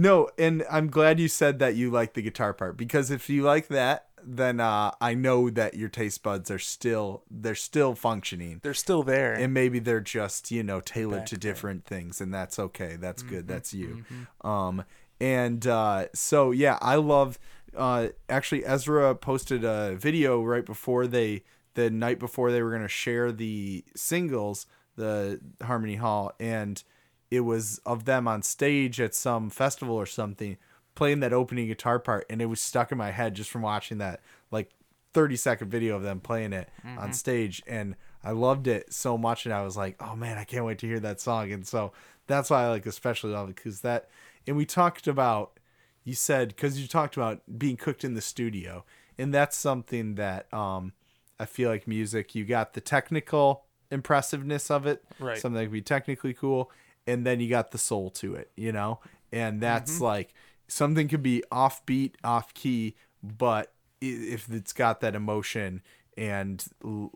no, 0.00 0.28
and 0.38 0.64
I'm 0.70 0.88
glad 0.88 1.20
you 1.20 1.28
said 1.28 1.58
that 1.58 1.74
you 1.76 1.90
like 1.90 2.14
the 2.14 2.22
guitar 2.22 2.52
part 2.54 2.76
because 2.76 3.10
if 3.10 3.28
you 3.28 3.42
like 3.42 3.68
that, 3.68 4.06
then 4.22 4.60
uh, 4.60 4.90
I 5.00 5.14
know 5.14 5.48
that 5.50 5.74
your 5.74 5.88
taste 5.88 6.22
buds 6.22 6.50
are 6.50 6.58
still 6.58 7.22
they're 7.30 7.54
still 7.54 7.94
functioning. 7.94 8.60
They're 8.62 8.74
still 8.74 9.02
there. 9.02 9.32
and 9.34 9.54
maybe 9.54 9.78
they're 9.78 10.00
just 10.00 10.50
you 10.50 10.62
know 10.62 10.80
tailored 10.80 11.20
Back 11.20 11.26
to 11.28 11.36
there. 11.38 11.52
different 11.52 11.84
things 11.84 12.20
and 12.20 12.32
that's 12.32 12.58
okay 12.58 12.96
that's 13.00 13.22
good 13.22 13.46
Mm-hmm, 13.46 13.52
that's 13.54 13.72
you 13.74 14.04
um 14.42 14.84
and 15.20 15.66
uh 15.66 16.06
so 16.14 16.50
yeah 16.50 16.78
i 16.82 16.96
love 16.96 17.38
uh 17.76 18.08
actually 18.28 18.64
ezra 18.64 19.14
posted 19.14 19.64
a 19.64 19.94
video 19.96 20.42
right 20.42 20.66
before 20.66 21.06
they 21.06 21.42
the 21.74 21.88
night 21.90 22.18
before 22.18 22.50
they 22.52 22.62
were 22.62 22.70
going 22.70 22.82
to 22.82 22.88
share 22.88 23.30
the 23.32 23.84
singles 23.96 24.66
the 24.96 25.40
harmony 25.62 25.96
hall 25.96 26.32
and 26.40 26.84
it 27.30 27.40
was 27.40 27.80
of 27.86 28.04
them 28.04 28.26
on 28.26 28.42
stage 28.42 29.00
at 29.00 29.14
some 29.14 29.50
festival 29.50 29.94
or 29.94 30.06
something 30.06 30.56
playing 30.94 31.20
that 31.20 31.32
opening 31.32 31.68
guitar 31.68 31.98
part 31.98 32.26
and 32.28 32.42
it 32.42 32.46
was 32.46 32.60
stuck 32.60 32.90
in 32.92 32.98
my 32.98 33.10
head 33.10 33.34
just 33.34 33.48
from 33.50 33.62
watching 33.62 33.98
that 33.98 34.20
like 34.50 34.70
30 35.12 35.36
second 35.36 35.70
video 35.70 35.96
of 35.96 36.02
them 36.02 36.20
playing 36.20 36.52
it 36.52 36.68
on 36.98 37.12
stage 37.12 37.62
and 37.66 37.94
I 38.22 38.32
loved 38.32 38.66
it 38.66 38.92
so 38.92 39.16
much 39.16 39.46
and 39.46 39.54
I 39.54 39.62
was 39.62 39.76
like, 39.78 39.96
"Oh 39.98 40.14
man, 40.14 40.36
I 40.36 40.44
can't 40.44 40.64
wait 40.66 40.78
to 40.80 40.86
hear 40.86 41.00
that 41.00 41.20
song." 41.22 41.50
And 41.52 41.66
so 41.66 41.92
that's 42.26 42.50
why 42.50 42.64
I 42.64 42.68
like 42.68 42.84
especially 42.84 43.30
love 43.32 43.48
it 43.48 43.56
cuz 43.56 43.80
that 43.80 44.08
and 44.46 44.56
we 44.56 44.66
talked 44.66 45.06
about 45.06 45.58
you 46.04 46.14
said 46.14 46.56
cuz 46.56 46.78
you 46.80 46.86
talked 46.86 47.16
about 47.16 47.40
being 47.58 47.76
cooked 47.76 48.04
in 48.04 48.14
the 48.14 48.20
studio 48.20 48.84
and 49.18 49.32
that's 49.32 49.56
something 49.56 50.16
that 50.16 50.52
um 50.52 50.92
I 51.38 51.46
feel 51.46 51.70
like 51.70 51.86
music 51.88 52.34
you 52.34 52.44
got 52.44 52.74
the 52.74 52.80
technical 52.82 53.64
impressiveness 53.90 54.70
of 54.70 54.86
it, 54.86 55.02
Right. 55.18 55.38
something 55.38 55.56
that 55.58 55.64
could 55.66 55.72
be 55.72 55.82
technically 55.82 56.34
cool 56.34 56.70
and 57.06 57.26
then 57.26 57.40
you 57.40 57.48
got 57.48 57.70
the 57.70 57.78
soul 57.78 58.10
to 58.10 58.34
it, 58.34 58.50
you 58.56 58.72
know? 58.72 59.00
And 59.32 59.60
that's 59.60 59.94
mm-hmm. 59.94 60.04
like 60.04 60.34
something 60.68 61.08
could 61.08 61.22
be 61.22 61.42
offbeat, 61.52 62.14
off 62.24 62.54
key, 62.54 62.96
but 63.22 63.72
if 64.00 64.50
it's 64.50 64.72
got 64.72 65.00
that 65.00 65.14
emotion 65.14 65.82
and 66.16 66.64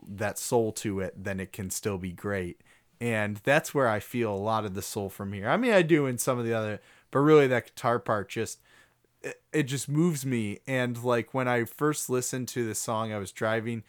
that 0.07 0.37
soul 0.37 0.71
to 0.71 0.99
it, 0.99 1.13
then 1.21 1.39
it 1.39 1.51
can 1.51 1.69
still 1.69 1.97
be 1.97 2.11
great. 2.11 2.61
And 3.01 3.37
that's 3.37 3.73
where 3.73 3.87
I 3.87 3.99
feel 3.99 4.33
a 4.33 4.37
lot 4.37 4.65
of 4.65 4.73
the 4.73 4.81
soul 4.81 5.09
from 5.09 5.33
here. 5.33 5.49
I 5.49 5.57
mean, 5.57 5.73
I 5.73 5.81
do 5.81 6.05
in 6.05 6.17
some 6.17 6.39
of 6.39 6.45
the 6.45 6.53
other, 6.53 6.79
but 7.11 7.19
really 7.19 7.47
that 7.47 7.65
guitar 7.65 7.99
part 7.99 8.29
just 8.29 8.59
it, 9.21 9.41
it 9.51 9.63
just 9.63 9.89
moves 9.89 10.25
me. 10.25 10.59
And 10.67 11.03
like 11.03 11.33
when 11.33 11.47
I 11.47 11.65
first 11.65 12.09
listened 12.09 12.47
to 12.49 12.65
the 12.65 12.75
song, 12.75 13.11
I 13.11 13.17
was 13.17 13.31
driving 13.31 13.83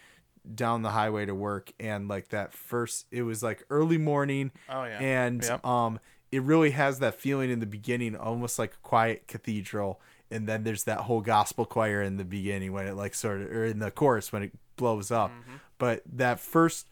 down 0.55 0.83
the 0.83 0.91
highway 0.91 1.27
to 1.27 1.35
work, 1.35 1.73
and 1.81 2.09
like 2.09 2.29
that 2.29 2.53
first, 2.53 3.07
it 3.11 3.23
was 3.23 3.43
like 3.43 3.65
early 3.71 3.99
morning. 3.99 4.53
Oh, 4.69 4.85
yeah. 4.85 4.99
and 4.99 5.43
Yep. 5.43 5.65
um, 5.67 6.01
it 6.33 6.43
really 6.43 6.71
has 6.71 6.99
that 6.99 7.15
feeling 7.15 7.51
in 7.51 7.61
the 7.61 7.67
beginning, 7.67 8.17
almost 8.17 8.59
like 8.59 8.75
a 8.75 8.89
quiet 8.89 9.27
cathedral. 9.29 10.01
And 10.31 10.49
then 10.49 10.65
there's 10.65 10.85
that 10.85 11.01
whole 11.01 11.21
gospel 11.21 11.65
choir 11.65 12.03
in 12.03 12.17
the 12.17 12.25
beginning 12.25 12.73
when 12.73 12.87
it 12.87 12.95
like 12.95 13.15
sort 13.15 13.43
of, 13.43 13.51
or 13.53 13.65
in 13.65 13.79
the 13.79 13.91
chorus 13.91 14.33
when 14.33 14.43
it 14.43 14.53
blows 14.77 15.11
up. 15.11 15.31
Mm-hmm. 15.31 15.57
But 15.79 16.03
that 16.13 16.41
first 16.41 16.89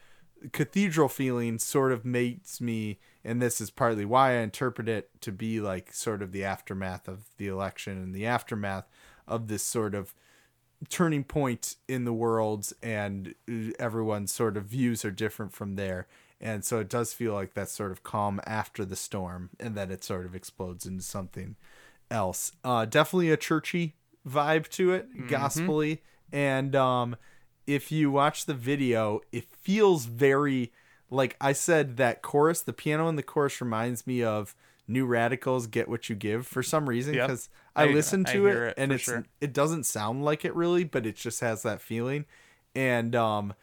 cathedral 0.53 1.09
feeling 1.09 1.59
sort 1.59 1.91
of 1.91 2.05
makes 2.05 2.61
me 2.61 2.99
and 3.25 3.41
this 3.41 3.61
is 3.61 3.71
partly 3.71 4.05
why 4.05 4.33
I 4.33 4.43
interpret 4.43 4.89
it 4.89 5.09
to 5.23 5.33
be 5.33 5.61
like 5.61 5.93
sort 5.93 6.21
of 6.21 6.33
the 6.33 6.45
aftermath 6.45 7.09
of 7.09 7.25
the 7.39 7.47
election 7.49 7.97
and 7.97 8.15
the 8.15 8.27
aftermath 8.27 8.87
of 9.27 9.49
this 9.49 9.63
sort 9.63 9.95
of 9.95 10.15
turning 10.89 11.25
point 11.25 11.77
in 11.89 12.05
the 12.05 12.13
world 12.13 12.73
and 12.83 13.35
everyone's 13.79 14.33
sort 14.33 14.57
of 14.57 14.65
views 14.65 15.05
are 15.05 15.11
different 15.11 15.53
from 15.53 15.77
there. 15.77 16.07
And 16.41 16.65
so 16.65 16.81
it 16.81 16.89
does 16.89 17.13
feel 17.13 17.33
like 17.33 17.55
that 17.55 17.69
sort 17.71 17.91
of 17.91 18.03
calm 18.03 18.41
after 18.47 18.85
the 18.85 18.97
storm 18.97 19.51
and 19.59 19.75
then 19.75 19.91
it 19.91 20.05
sort 20.05 20.27
of 20.27 20.35
explodes 20.35 20.87
into 20.87 21.03
something 21.03 21.57
else. 22.11 22.53
Uh 22.63 22.85
definitely 22.85 23.31
a 23.31 23.37
churchy 23.37 23.95
vibe 24.29 24.69
to 24.71 24.93
it 24.93 25.29
gospely. 25.29 26.03
And 26.33 26.75
um 26.77 27.17
if 27.67 27.91
you 27.91 28.11
watch 28.11 28.45
the 28.45 28.55
video 28.55 29.21
it 29.33 29.47
feels 29.49 30.05
very 30.05 30.73
like 31.11 31.37
i 31.41 31.53
said 31.53 31.97
that 31.97 32.23
chorus 32.23 32.61
the 32.61 32.73
piano 32.73 33.09
in 33.09 33.17
the 33.17 33.23
chorus 33.23 33.61
reminds 33.61 34.07
me 34.07 34.23
of 34.23 34.55
new 34.87 35.07
radicals 35.07 35.67
get 35.67 35.89
what 35.89 36.09
you 36.09 36.15
give 36.17 36.47
for 36.47 36.63
some 36.63 36.89
reason 36.89 37.15
Yep. 37.15 37.27
because 37.29 37.49
I, 37.75 37.85
I- 37.85 37.87
I 38.25 38.33
to 38.33 38.33
hear 38.33 38.67
it, 38.67 38.69
it 38.71 38.75
and 38.79 38.93
it's 38.93 39.05
sure. 39.05 39.25
it 39.41 39.53
doesn't 39.53 39.85
sound 39.85 40.25
like 40.25 40.45
it 40.45 40.55
really 40.55 40.85
but 40.85 41.07
it 41.07 41.17
just 41.17 41.41
has 41.41 41.63
that 41.63 41.81
feeling 41.81 42.27
and 42.75 43.15
um 43.17 43.55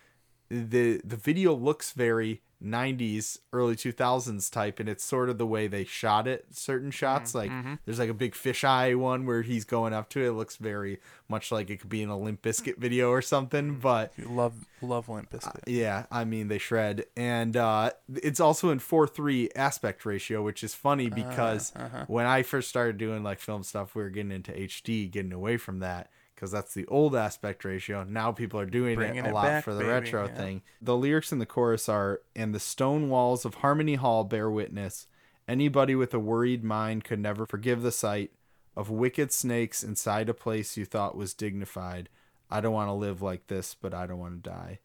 the 0.50 1.00
the 1.04 1.16
video 1.16 1.54
looks 1.54 1.92
very 1.94 2.42
90s 2.64 3.40
early 3.54 3.76
2000s 3.76 4.52
type 4.52 4.80
and 4.80 4.88
it's 4.88 5.04
sort 5.04 5.30
of 5.30 5.38
the 5.38 5.46
way 5.46 5.68
they 5.68 5.84
shot 5.84 6.28
it 6.28 6.46
certain 6.52 6.90
mm-hmm, 6.90 6.92
shots 6.92 7.34
like 7.34 7.50
mm-hmm. 7.50 7.74
there's 7.86 8.00
like 8.00 8.10
a 8.10 8.14
big 8.14 8.34
fisheye 8.34 8.96
one 8.96 9.26
where 9.26 9.42
he's 9.42 9.66
going 9.66 9.94
up 9.94 10.10
to 10.10 10.22
it. 10.22 10.28
It 10.28 10.34
looks 10.34 10.58
very 10.58 11.00
much 11.28 11.52
like 11.52 11.70
it 11.70 11.80
could 11.80 11.90
be 11.90 12.04
an 12.04 12.12
Limp 12.12 12.42
Bizkit 12.42 12.78
video 12.78 13.10
or 13.10 13.22
something 13.22 13.72
mm-hmm. 13.72 13.80
but 13.80 14.14
You 14.18 14.26
love 14.26 14.54
love 14.82 15.10
Limp 15.10 15.32
Bizkit. 15.32 15.48
Uh, 15.48 15.60
yeah, 15.66 16.06
I 16.12 16.24
mean 16.24 16.48
they 16.48 16.58
shred, 16.58 17.06
and 17.16 17.56
uh, 17.58 17.92
it's 18.16 18.40
also 18.40 18.70
in 18.70 18.80
four 18.80 19.08
three 19.08 19.50
aspect 19.56 20.06
ratio, 20.06 20.42
which 20.44 20.64
is 20.64 20.76
funny 20.76 21.08
uh-huh, 21.08 21.30
because 21.30 21.74
uh-huh. 21.76 22.06
when 22.08 22.26
I 22.26 22.44
first 22.44 22.70
started 22.70 22.98
doing 22.98 23.24
like 23.24 23.40
film 23.40 23.64
stuff, 23.64 23.96
we 23.96 24.04
were 24.04 24.10
getting 24.10 24.32
into 24.32 24.52
HD, 24.52 25.10
getting 25.10 25.34
away 25.34 25.58
from 25.58 25.80
that 25.80 26.10
because 26.42 26.52
that's 26.52 26.74
the 26.74 26.88
old 26.88 27.16
aspect 27.16 27.64
ratio. 27.64 28.04
Now 28.04 28.32
people 28.32 28.60
are 28.60 28.66
doing 28.66 28.96
Bringing 28.96 29.18
it 29.18 29.26
a 29.28 29.30
it 29.30 29.34
lot 29.34 29.44
back, 29.44 29.64
for 29.64 29.76
the 29.76 29.82
baby, 29.82 29.92
retro 29.92 30.26
yeah. 30.26 30.34
thing. 30.34 30.62
The 30.82 30.98
lyrics 30.98 31.32
in 31.32 31.38
the 31.38 31.46
chorus 31.46 31.88
are, 31.88 32.22
"And 32.36 32.52
the 32.56 32.60
stone 32.60 33.10
walls 33.10 33.46
of 33.46 33.56
Harmony 33.56 33.94
Hall 33.94 34.24
bear 34.24 34.50
witness. 34.50 35.06
Anybody 35.48 35.94
with 35.94 36.16
a 36.16 36.20
worried 36.20 36.64
mind 36.64 37.04
could 37.04 37.20
never 37.20 37.46
forgive 37.46 37.84
the 37.84 37.92
sight 37.92 38.32
of 38.76 38.90
wicked 38.90 39.32
snakes 39.32 39.84
inside 39.84 40.30
a 40.30 40.34
place 40.34 40.76
you 40.78 40.84
thought 40.86 41.16
was 41.16 41.36
dignified." 41.36 42.10
I 42.50 42.60
don't 42.60 42.74
want 42.74 42.90
to 42.90 42.94
live 42.94 43.22
like 43.22 43.46
this, 43.46 43.76
but 43.76 43.94
I 43.94 44.08
don't 44.08 44.18
want 44.18 44.44
to 44.44 44.50
die. 44.50 44.80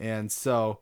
And 0.00 0.30
so, 0.32 0.80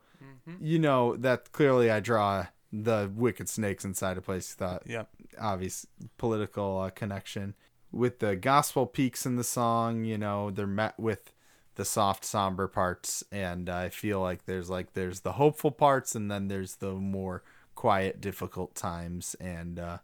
you 0.58 0.78
know, 0.78 1.16
that 1.16 1.52
clearly 1.52 1.90
I 1.90 2.00
draw 2.00 2.46
the 2.72 3.12
wicked 3.14 3.48
snakes 3.50 3.84
inside 3.84 4.16
a 4.16 4.22
place 4.22 4.50
you 4.50 4.56
thought 4.66 4.82
Yep. 4.86 5.08
obvious 5.38 5.86
political 6.16 6.80
uh, 6.80 6.90
connection 6.90 7.54
with 7.94 8.18
the 8.18 8.36
gospel 8.36 8.86
peaks 8.86 9.24
in 9.24 9.36
the 9.36 9.44
song 9.44 10.04
you 10.04 10.18
know 10.18 10.50
they're 10.50 10.66
met 10.66 10.98
with 10.98 11.32
the 11.76 11.84
soft 11.84 12.24
somber 12.24 12.68
parts. 12.68 13.24
And 13.32 13.68
i 13.68 13.88
feel 13.88 14.20
like 14.20 14.46
there's 14.46 14.70
like 14.70 14.94
there's 14.94 15.20
the 15.20 15.32
hopeful 15.32 15.70
parts 15.70 16.14
and 16.14 16.30
then 16.30 16.48
there's 16.48 16.76
the 16.76 16.92
more 16.92 17.42
quiet 17.74 18.20
difficult 18.20 18.74
times. 18.74 19.34
And 19.40 19.78
uh 19.78 19.98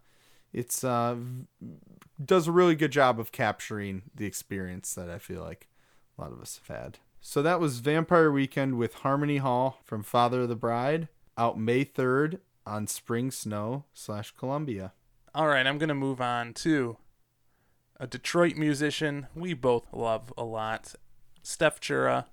it's 0.53 0.83
uh 0.83 1.15
does 2.23 2.47
a 2.47 2.51
really 2.51 2.75
good 2.75 2.91
job 2.91 3.19
of 3.19 3.31
capturing 3.31 4.03
the 4.13 4.25
experience 4.25 4.93
that 4.93 5.09
i 5.09 5.17
feel 5.17 5.41
like 5.41 5.67
a 6.17 6.21
lot 6.21 6.31
of 6.31 6.41
us 6.41 6.59
have 6.65 6.75
had. 6.75 6.99
So 7.21 7.41
that 7.41 7.59
was 7.59 7.79
vampire 7.79 8.31
weekend 8.31 8.77
with 8.77 8.95
harmony 8.95 9.37
hall 9.37 9.79
from 9.83 10.03
father 10.03 10.41
of 10.41 10.49
the 10.49 10.55
bride 10.55 11.07
out 11.37 11.57
may 11.57 11.85
3rd 11.85 12.39
on 12.65 12.85
spring 12.87 13.31
snow 13.31 13.85
slash 13.93 14.31
columbia. 14.31 14.93
All 15.33 15.47
right, 15.47 15.65
I'm 15.65 15.77
gonna 15.77 15.95
move 15.95 16.19
on 16.19 16.53
to 16.55 16.97
a 18.01 18.07
Detroit 18.07 18.55
musician 18.57 19.27
we 19.35 19.53
both 19.53 19.85
love 19.93 20.33
a 20.35 20.43
lot, 20.43 20.95
Steph 21.43 21.79
Chura. 21.79 22.25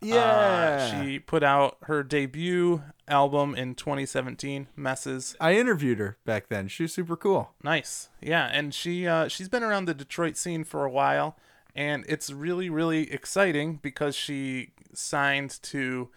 Yeah. 0.00 0.20
Uh, 0.20 1.02
she 1.02 1.18
put 1.18 1.42
out 1.42 1.78
her 1.82 2.04
debut 2.04 2.82
album 3.08 3.54
in 3.56 3.74
2017, 3.74 4.68
Messes. 4.76 5.34
I 5.40 5.54
interviewed 5.54 5.98
her 5.98 6.16
back 6.24 6.48
then. 6.48 6.68
She 6.68 6.84
was 6.84 6.92
super 6.92 7.16
cool. 7.16 7.50
Nice. 7.64 8.08
Yeah, 8.22 8.48
and 8.52 8.72
she 8.72 9.08
uh, 9.08 9.26
she's 9.26 9.48
been 9.48 9.64
around 9.64 9.86
the 9.86 9.94
Detroit 9.94 10.36
scene 10.36 10.62
for 10.62 10.84
a 10.84 10.90
while, 10.90 11.36
and 11.74 12.04
it's 12.08 12.30
really 12.30 12.70
really 12.70 13.12
exciting 13.12 13.80
because 13.82 14.14
she 14.14 14.74
signed 14.94 15.60
to 15.62 16.08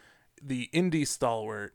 the 0.41 0.69
indie 0.71 1.07
stalwart 1.07 1.73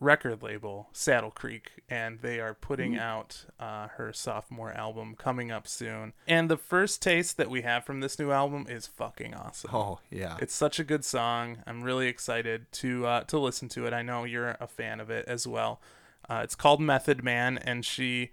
record 0.00 0.42
label 0.42 0.88
Saddle 0.92 1.30
Creek, 1.30 1.82
and 1.88 2.20
they 2.20 2.40
are 2.40 2.54
putting 2.54 2.96
out 2.98 3.44
uh, 3.58 3.88
her 3.96 4.12
sophomore 4.12 4.72
album 4.72 5.14
coming 5.16 5.50
up 5.50 5.66
soon. 5.66 6.12
And 6.26 6.50
the 6.50 6.56
first 6.56 7.02
taste 7.02 7.36
that 7.36 7.50
we 7.50 7.62
have 7.62 7.84
from 7.84 8.00
this 8.00 8.18
new 8.18 8.30
album 8.30 8.66
is 8.68 8.86
fucking 8.86 9.34
awesome. 9.34 9.70
Oh 9.72 10.00
yeah. 10.10 10.36
It's 10.40 10.54
such 10.54 10.78
a 10.78 10.84
good 10.84 11.04
song. 11.04 11.58
I'm 11.66 11.82
really 11.82 12.08
excited 12.08 12.70
to 12.72 13.06
uh, 13.06 13.20
to 13.24 13.38
listen 13.38 13.68
to 13.70 13.86
it. 13.86 13.92
I 13.92 14.02
know 14.02 14.24
you're 14.24 14.56
a 14.60 14.66
fan 14.66 15.00
of 15.00 15.10
it 15.10 15.24
as 15.26 15.46
well. 15.46 15.80
Uh, 16.28 16.40
it's 16.42 16.54
called 16.54 16.80
Method 16.80 17.22
Man, 17.22 17.58
and 17.58 17.84
she 17.84 18.30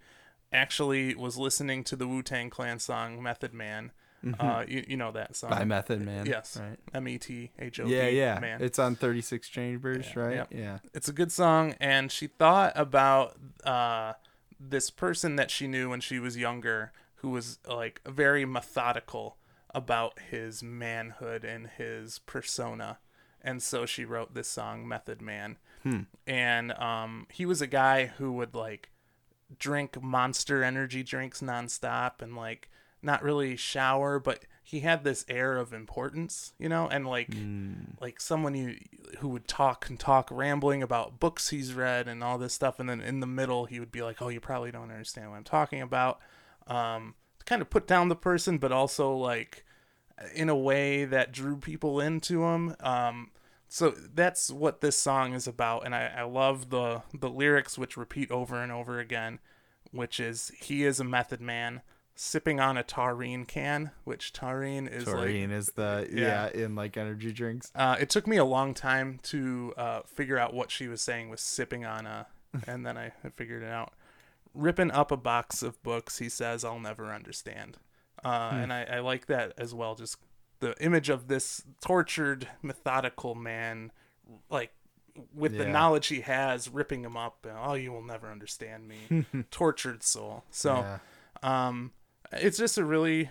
actually 0.53 1.15
was 1.15 1.37
listening 1.37 1.83
to 1.85 1.95
the 1.95 2.07
Wu 2.07 2.21
Tang 2.21 2.49
Clan 2.49 2.79
song 2.79 3.21
Method 3.21 3.53
Man. 3.53 3.91
Uh, 4.39 4.63
you, 4.67 4.85
you 4.87 4.97
know 4.97 5.11
that 5.11 5.35
song 5.35 5.49
By 5.49 5.63
Method 5.63 5.99
Man. 6.01 6.25
Yes, 6.27 6.57
Right. 6.61 6.77
M 6.93 7.07
E 7.07 7.17
T 7.17 7.51
H 7.57 7.79
O 7.79 7.85
D. 7.85 7.95
Yeah, 7.95 8.07
yeah. 8.07 8.39
Man. 8.39 8.61
It's 8.61 8.77
on 8.77 8.95
36 8.95 9.49
Chambers, 9.49 10.07
Yeah, 10.15 10.21
right? 10.21 10.35
yep. 10.35 10.47
Yeah. 10.51 10.77
it's 10.93 11.07
a 11.09 11.13
good 11.13 11.31
song 11.31 11.75
and 11.79 12.11
she 12.11 12.27
thought 12.27 12.73
about 12.75 13.37
uh 13.65 14.13
this 14.59 14.91
person 14.91 15.37
that 15.37 15.49
she 15.49 15.65
knew 15.67 15.89
when 15.89 16.01
she 16.01 16.19
was 16.19 16.37
younger 16.37 16.91
who 17.15 17.29
was 17.29 17.57
like 17.67 17.99
very 18.07 18.45
methodical 18.45 19.37
about 19.73 20.19
his 20.29 20.61
manhood 20.61 21.43
and 21.43 21.67
his 21.77 22.19
persona 22.19 22.99
and 23.41 23.63
so 23.63 23.87
she 23.87 24.05
wrote 24.05 24.35
this 24.35 24.47
song 24.47 24.87
method 24.87 25.21
man 25.21 25.57
Hmm. 25.81 26.01
and 26.27 26.73
um 26.73 27.25
he 27.31 27.47
was 27.47 27.59
a 27.59 27.65
guy 27.65 28.05
who 28.05 28.33
would 28.33 28.53
like 28.53 28.91
drink 29.57 30.01
monster 30.01 30.63
energy 30.63 31.01
drinks 31.03 31.41
nonstop 31.41 32.21
and 32.21 32.35
like 32.35 32.69
not 33.01 33.23
really 33.23 33.55
shower, 33.55 34.19
but 34.19 34.45
he 34.63 34.81
had 34.81 35.03
this 35.03 35.25
air 35.27 35.57
of 35.57 35.73
importance, 35.73 36.53
you 36.57 36.69
know, 36.69 36.87
and 36.87 37.05
like 37.05 37.29
like 37.99 38.21
someone 38.21 38.55
you 38.55 38.77
who 39.19 39.27
would 39.29 39.47
talk 39.47 39.89
and 39.89 39.99
talk 39.99 40.29
rambling 40.31 40.81
about 40.81 41.19
books 41.19 41.49
he's 41.49 41.73
read 41.73 42.07
and 42.07 42.23
all 42.23 42.37
this 42.37 42.53
stuff, 42.53 42.79
and 42.79 42.89
then 42.89 43.01
in 43.01 43.19
the 43.19 43.27
middle 43.27 43.65
he 43.65 43.79
would 43.79 43.91
be 43.91 44.01
like, 44.01 44.21
"Oh, 44.21 44.29
you 44.29 44.39
probably 44.39 44.71
don't 44.71 44.91
understand 44.91 45.29
what 45.29 45.37
I'm 45.37 45.43
talking 45.43 45.81
about." 45.81 46.19
Um, 46.67 47.15
kind 47.45 47.61
of 47.61 47.69
put 47.69 47.87
down 47.87 48.09
the 48.09 48.15
person, 48.15 48.59
but 48.59 48.71
also 48.71 49.13
like 49.13 49.65
in 50.35 50.47
a 50.49 50.55
way 50.55 51.05
that 51.05 51.31
drew 51.31 51.57
people 51.57 51.99
into 51.99 52.43
him. 52.45 52.75
Um, 52.79 53.31
so 53.67 53.91
that's 53.91 54.51
what 54.51 54.81
this 54.81 54.97
song 54.97 55.33
is 55.33 55.47
about, 55.47 55.85
and 55.85 55.95
I, 55.95 56.11
I 56.19 56.23
love 56.23 56.69
the 56.69 57.01
the 57.17 57.29
lyrics 57.29 57.77
which 57.77 57.97
repeat 57.97 58.29
over 58.29 58.61
and 58.61 58.71
over 58.71 58.99
again, 58.99 59.39
which 59.91 60.19
is 60.19 60.51
he 60.59 60.83
is 60.83 60.99
a 60.99 61.03
method 61.03 61.41
man 61.41 61.81
sipping 62.23 62.59
on 62.59 62.77
a 62.77 62.83
taurine 62.83 63.45
can, 63.45 63.89
which 64.03 64.31
taurine 64.31 64.87
is 64.87 65.07
like 65.07 65.15
Taurine 65.15 65.49
is 65.49 65.71
the 65.71 66.07
Yeah. 66.13 66.51
yeah. 66.53 66.63
in 66.65 66.75
like 66.75 66.95
energy 66.95 67.31
drinks. 67.31 67.71
uh, 67.73 67.95
it 67.99 68.11
took 68.11 68.27
me 68.27 68.37
a 68.37 68.45
long 68.45 68.75
time 68.75 69.19
to 69.23 69.73
uh, 69.75 70.01
figure 70.05 70.37
out 70.37 70.53
what 70.53 70.69
she 70.69 70.87
was 70.87 71.01
saying 71.01 71.29
was 71.31 71.41
sipping 71.41 71.83
on 71.83 72.05
a, 72.05 72.27
and 72.67 72.85
then 72.85 72.95
I, 72.95 73.11
figured 73.35 73.63
it 73.63 73.69
out. 73.71 73.93
Ripping 74.53 74.91
up 74.91 75.11
a 75.11 75.17
box 75.17 75.63
of 75.63 75.81
books, 75.81 76.19
he 76.19 76.29
says, 76.29 76.63
I'll 76.63 76.79
never 76.79 77.11
understand. 77.11 77.77
Uh, 78.23 78.51
And 78.53 78.71
I, 78.71 78.83
I 78.83 78.99
like 78.99 79.25
that 79.25 79.53
as 79.57 79.73
well. 79.73 79.95
Just 79.95 80.17
the 80.59 80.75
image 80.79 81.09
of 81.09 81.27
this 81.27 81.63
tortured, 81.81 82.47
methodical 82.61 83.33
man, 83.33 83.91
like 84.49 84.73
with 85.33 85.57
the 85.57 85.65
knowledge 85.65 86.07
he 86.07 86.21
has, 86.21 86.69
ripping 86.69 87.03
him 87.03 87.17
up. 87.17 87.47
And, 87.49 87.57
oh, 87.59 87.73
you 87.73 87.91
will 87.91 88.03
never 88.03 88.29
understand 88.29 88.87
me. 88.87 89.25
tortured 89.49 90.03
soul. 90.03 90.43
So, 90.51 90.75
Yeah. 90.75 90.99
um, 91.41 91.93
it's 92.33 92.57
just 92.57 92.77
a 92.77 92.85
really 92.85 93.29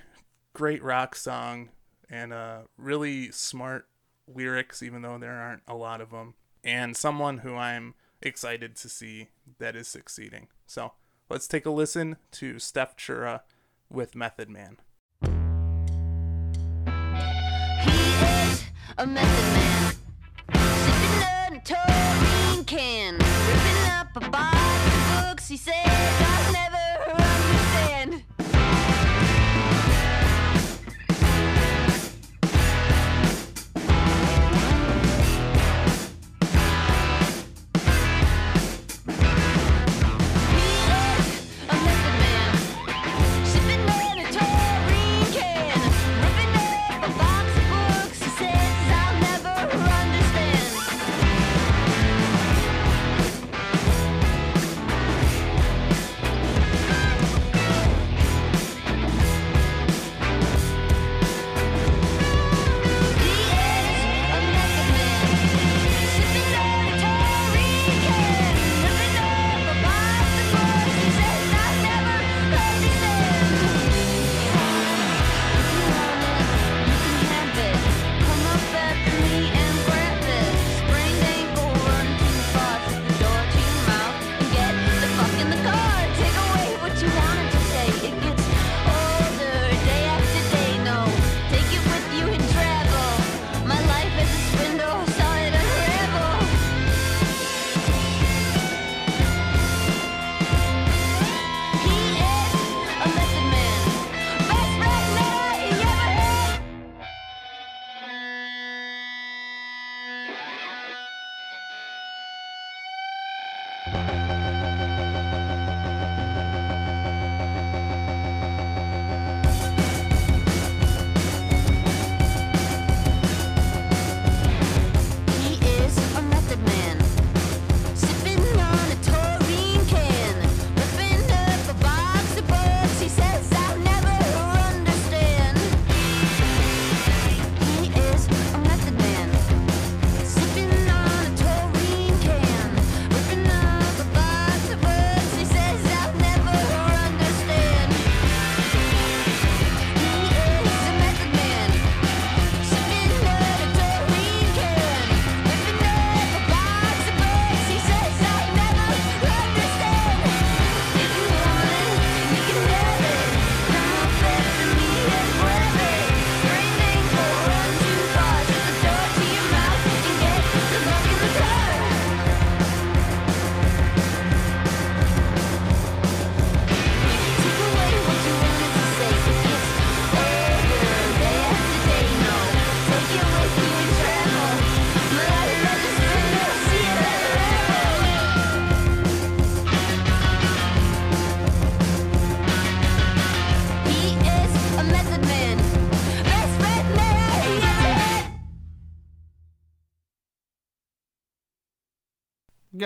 great 0.53 0.83
rock 0.83 1.15
song 1.15 1.71
and 2.11 2.33
uh, 2.33 2.59
really 2.77 3.31
smart 3.31 3.87
lyrics, 4.27 4.83
even 4.83 5.03
though 5.03 5.19
there 5.19 5.33
aren't 5.33 5.63
a 5.67 5.75
lot 5.75 6.01
of 6.01 6.11
them, 6.11 6.35
and 6.63 6.97
someone 6.97 7.39
who 7.39 7.55
I'm 7.55 7.95
excited 8.21 8.77
to 8.77 8.89
see 8.89 9.29
that 9.59 9.75
is 9.75 9.89
succeeding. 9.89 10.49
So 10.67 10.93
let's 11.29 11.49
take 11.49 11.65
a 11.67 11.71
listen 11.71 12.17
to 12.33 12.59
Steph 12.59 12.97
Chura 12.97 13.41
with 13.89 14.15
Method 14.15 14.51
Man. 14.51 14.77
He 17.83 18.51
is 18.51 18.65
a 18.99 19.07
method 19.07 19.97
man, 20.53 21.63
sipping 21.65 22.65
can, 22.67 23.15
ripping 23.15 23.91
up 23.91 24.09
a 24.17 24.31
box 24.31 24.87
of 24.87 25.29
books. 25.29 25.49
He 25.49 25.57
says 25.57 25.75
I'll 25.75 26.53
never 26.53 27.11
understand. 27.11 28.25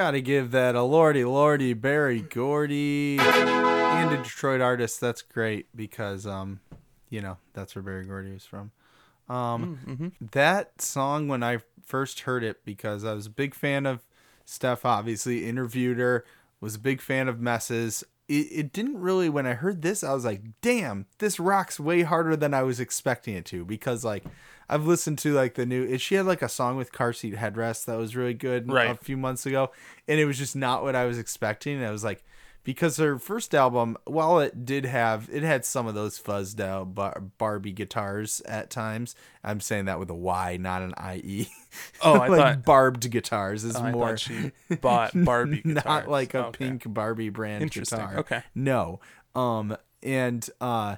Gotta 0.04 0.20
give 0.20 0.50
that 0.50 0.74
a 0.74 0.82
lordy 0.82 1.24
lordy 1.24 1.72
Berry 1.72 2.20
Gordy 2.20 3.16
and 3.18 4.12
a 4.12 4.22
Detroit 4.22 4.60
artist. 4.60 5.00
That's 5.00 5.22
great 5.22 5.66
because 5.74 6.26
um, 6.26 6.60
you 7.08 7.22
know 7.22 7.38
that's 7.54 7.74
where 7.74 7.80
Berry 7.80 8.04
Gordy 8.04 8.30
was 8.30 8.44
from. 8.44 8.70
Um, 9.30 10.12
that 10.20 10.82
song 10.82 11.26
when 11.26 11.42
I 11.42 11.60
first 11.82 12.20
heard 12.20 12.44
it 12.44 12.66
because 12.66 13.02
I 13.02 13.14
was 13.14 13.24
a 13.24 13.30
big 13.30 13.54
fan 13.54 13.86
of 13.86 14.02
Steph. 14.44 14.84
Obviously, 14.84 15.46
interviewed 15.46 15.96
her. 15.96 16.26
Was 16.60 16.74
a 16.74 16.80
big 16.80 17.00
fan 17.00 17.26
of 17.26 17.40
Messes. 17.40 18.04
It, 18.28 18.32
it 18.50 18.72
didn't 18.72 18.98
really 19.00 19.28
when 19.28 19.46
I 19.46 19.52
heard 19.54 19.82
this 19.82 20.02
I 20.02 20.14
was 20.14 20.24
like, 20.24 20.42
damn, 20.62 21.06
this 21.18 21.38
rocks 21.38 21.78
way 21.78 22.02
harder 22.02 22.36
than 22.36 22.54
I 22.54 22.62
was 22.62 22.80
expecting 22.80 23.34
it 23.34 23.44
to 23.46 23.64
because 23.64 24.04
like. 24.04 24.24
I've 24.66 24.86
listened 24.86 25.18
to 25.18 25.34
like 25.34 25.56
the 25.56 25.66
new. 25.66 25.98
She 25.98 26.14
had 26.14 26.24
like 26.24 26.40
a 26.40 26.48
song 26.48 26.78
with 26.78 26.90
car 26.90 27.12
seat 27.12 27.34
headrest 27.34 27.84
that 27.84 27.98
was 27.98 28.16
really 28.16 28.32
good 28.32 28.72
Right. 28.72 28.90
a 28.90 28.94
few 28.94 29.18
months 29.18 29.44
ago, 29.44 29.70
and 30.08 30.18
it 30.18 30.24
was 30.24 30.38
just 30.38 30.56
not 30.56 30.82
what 30.82 30.96
I 30.96 31.04
was 31.04 31.18
expecting. 31.18 31.76
And 31.76 31.84
I 31.84 31.90
was 31.90 32.02
like, 32.02 32.24
because 32.64 32.96
her 32.96 33.18
first 33.18 33.54
album, 33.54 33.96
while 34.04 34.40
it 34.40 34.64
did 34.64 34.84
have 34.86 35.28
it 35.32 35.42
had 35.42 35.64
some 35.64 35.86
of 35.86 35.94
those 35.94 36.18
fuzzed 36.18 36.58
out 36.60 36.94
bar- 36.94 37.22
Barbie 37.38 37.72
guitars 37.72 38.40
at 38.46 38.70
times. 38.70 39.14
I'm 39.44 39.60
saying 39.60 39.84
that 39.84 39.98
with 40.00 40.10
a 40.10 40.14
Y, 40.14 40.56
not 40.58 40.82
an 40.82 40.94
I 40.96 41.16
E. 41.24 41.48
Oh, 42.02 42.14
I 42.14 42.28
like 42.28 42.40
thought- 42.40 42.64
barbed 42.64 43.10
guitars 43.10 43.64
is 43.64 43.76
Oh, 43.76 43.80
I 43.82 43.90
more 43.92 44.16
she 44.16 44.52
bought 44.80 45.10
Barbie 45.24 45.60
guitars. 45.62 45.84
not 45.84 46.08
like 46.08 46.32
a 46.34 46.46
Okay. 46.46 46.58
pink 46.68 46.84
Barbie 46.86 47.28
brand 47.30 47.62
Interesting. 47.62 47.98
guitar. 47.98 48.18
Okay. 48.18 48.42
No. 48.54 49.00
Um 49.34 49.76
and 50.02 50.48
uh 50.60 50.96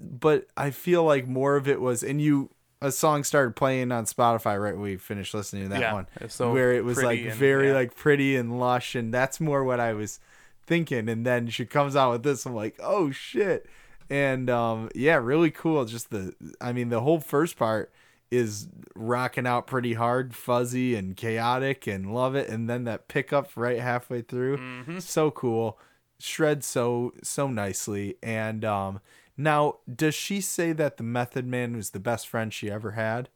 but 0.00 0.46
I 0.56 0.70
feel 0.70 1.04
like 1.04 1.26
more 1.26 1.56
of 1.56 1.68
it 1.68 1.80
was 1.80 2.02
and 2.02 2.20
you 2.20 2.50
a 2.82 2.92
song 2.92 3.24
started 3.24 3.56
playing 3.56 3.92
on 3.92 4.04
Spotify 4.04 4.60
right 4.60 4.74
when 4.74 4.82
we 4.82 4.96
finished 4.96 5.32
listening 5.32 5.64
to 5.64 5.68
that 5.70 5.80
Yeah, 5.80 5.92
one. 5.94 6.06
so 6.28 6.52
where 6.52 6.72
it 6.72 6.84
was 6.84 7.02
like 7.02 7.20
and- 7.20 7.32
very 7.32 7.68
yeah. 7.68 7.74
like 7.74 7.94
pretty 7.96 8.36
and 8.36 8.58
lush 8.58 8.94
and 8.94 9.12
that's 9.14 9.40
more 9.40 9.64
what 9.64 9.80
I 9.80 9.94
was 9.94 10.20
thinking 10.66 11.08
and 11.08 11.24
then 11.26 11.48
she 11.48 11.64
comes 11.66 11.94
out 11.96 12.12
with 12.12 12.22
this 12.22 12.46
I'm 12.46 12.54
like, 12.54 12.76
"Oh 12.82 13.10
shit." 13.10 13.66
And 14.10 14.50
um 14.50 14.90
yeah, 14.94 15.16
really 15.16 15.50
cool 15.50 15.84
just 15.84 16.10
the 16.10 16.34
I 16.60 16.72
mean 16.72 16.88
the 16.90 17.00
whole 17.00 17.20
first 17.20 17.56
part 17.56 17.92
is 18.30 18.68
rocking 18.94 19.46
out 19.46 19.66
pretty 19.66 19.94
hard, 19.94 20.34
fuzzy 20.34 20.94
and 20.94 21.16
chaotic 21.16 21.86
and 21.86 22.12
love 22.14 22.34
it 22.34 22.48
and 22.48 22.68
then 22.68 22.84
that 22.84 23.06
pickup 23.08 23.50
right 23.56 23.78
halfway 23.80 24.22
through. 24.22 24.58
Mm-hmm. 24.58 24.98
So 24.98 25.30
cool. 25.30 25.78
Shreds 26.18 26.66
so 26.66 27.12
so 27.22 27.48
nicely 27.48 28.16
and 28.22 28.64
um 28.64 29.00
now 29.36 29.78
does 29.92 30.14
she 30.14 30.40
say 30.40 30.72
that 30.72 30.96
the 30.96 31.02
Method 31.02 31.46
Man 31.46 31.76
was 31.76 31.90
the 31.90 32.00
best 32.00 32.28
friend 32.28 32.52
she 32.52 32.70
ever 32.70 32.92
had? 32.92 33.28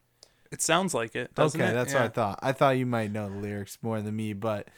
It 0.50 0.62
sounds 0.62 0.94
like 0.94 1.14
it, 1.14 1.34
doesn't 1.34 1.60
okay, 1.60 1.70
it? 1.70 1.74
that's 1.74 1.92
Yeah. 1.92 2.00
what 2.02 2.04
I 2.06 2.08
thought. 2.08 2.38
I 2.40 2.52
thought 2.52 2.78
you 2.78 2.86
might 2.86 3.10
know 3.12 3.28
the 3.28 3.36
lyrics 3.36 3.78
more 3.82 4.00
than 4.00 4.16
me, 4.16 4.32
but 4.32 4.68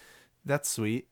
that's 0.44 0.68
sweet. 0.68 1.06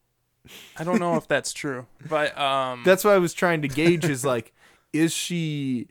I 0.77 0.85
don't 0.85 0.99
know 0.99 1.17
if 1.17 1.29
that's 1.29 1.53
true, 1.53 1.87
but 2.09 2.37
um, 2.39 2.83
That's 2.85 3.05
what 3.05 3.15
I 3.15 3.19
was 3.19 3.35
trying 3.35 3.63
to 3.63 3.69
gauge 3.69 4.05
is 4.05 4.25
like 4.25 4.53
is 4.93 5.13
she 5.13 5.89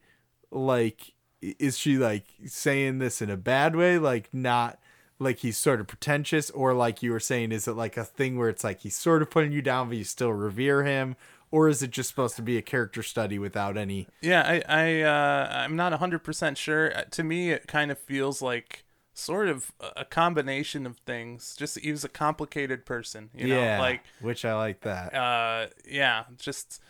like 0.52 1.14
is 1.42 1.78
she 1.78 1.98
like 1.98 2.26
saying 2.46 3.00
this 3.00 3.22
in 3.22 3.30
a 3.30 3.38
bad 3.38 3.76
way? 3.76 3.98
Like 4.00 4.30
not 4.34 4.80
like 5.20 5.40
he's 5.40 5.58
sort 5.58 5.80
of 5.80 5.88
pretentious? 5.88 6.50
Or 6.52 6.74
like 6.74 7.04
you 7.04 7.12
were 7.12 7.20
saying 7.20 7.52
is 7.52 7.68
it 7.68 7.74
like 7.74 7.98
a 7.98 8.04
thing 8.06 8.38
where 8.38 8.50
it's 8.50 8.64
like 8.64 8.82
he's 8.82 8.96
sort 8.96 9.22
of 9.22 9.30
putting 9.30 9.52
you 9.52 9.62
down 9.62 9.90
but 9.90 9.98
you 9.98 10.04
still 10.04 10.34
revere 10.34 10.84
him? 10.84 11.16
Or 11.50 11.70
is 11.70 11.82
it 11.82 11.92
just 11.92 12.10
supposed 12.10 12.36
to 12.36 12.42
be 12.42 12.58
a 12.58 12.62
character 12.62 13.02
study 13.02 13.40
without 13.40 13.78
any 13.78 14.08
Yeah, 14.22 14.42
I, 14.46 14.64
I, 14.68 15.02
uh, 15.02 15.50
I'm 15.64 15.76
not 15.76 15.94
hundred 15.94 16.20
percent 16.20 16.58
sure. 16.58 16.96
Uh, 16.96 17.04
To 17.12 17.24
me, 17.24 17.52
it 17.52 17.68
kind 17.68 17.90
of 17.90 17.98
feels 17.98 18.42
like 18.42 18.84
sort 19.18 19.48
of 19.48 19.72
a- 19.80 20.06
combination 20.06 20.86
of 20.86 20.98
things. 21.00 21.56
Just 21.58 21.80
he 21.80 21.92
was 21.92 22.04
a 22.04 22.10
complicated 22.10 22.86
person, 22.86 23.30
you 23.34 23.48
know, 23.48 23.60
yeah 23.60 23.80
like, 23.80 24.04
which 24.22 24.46
I 24.46 24.54
like 24.56 24.82
that 24.82 25.14
uh, 25.14 25.68
yeah, 25.90 26.26
just. 26.38 26.82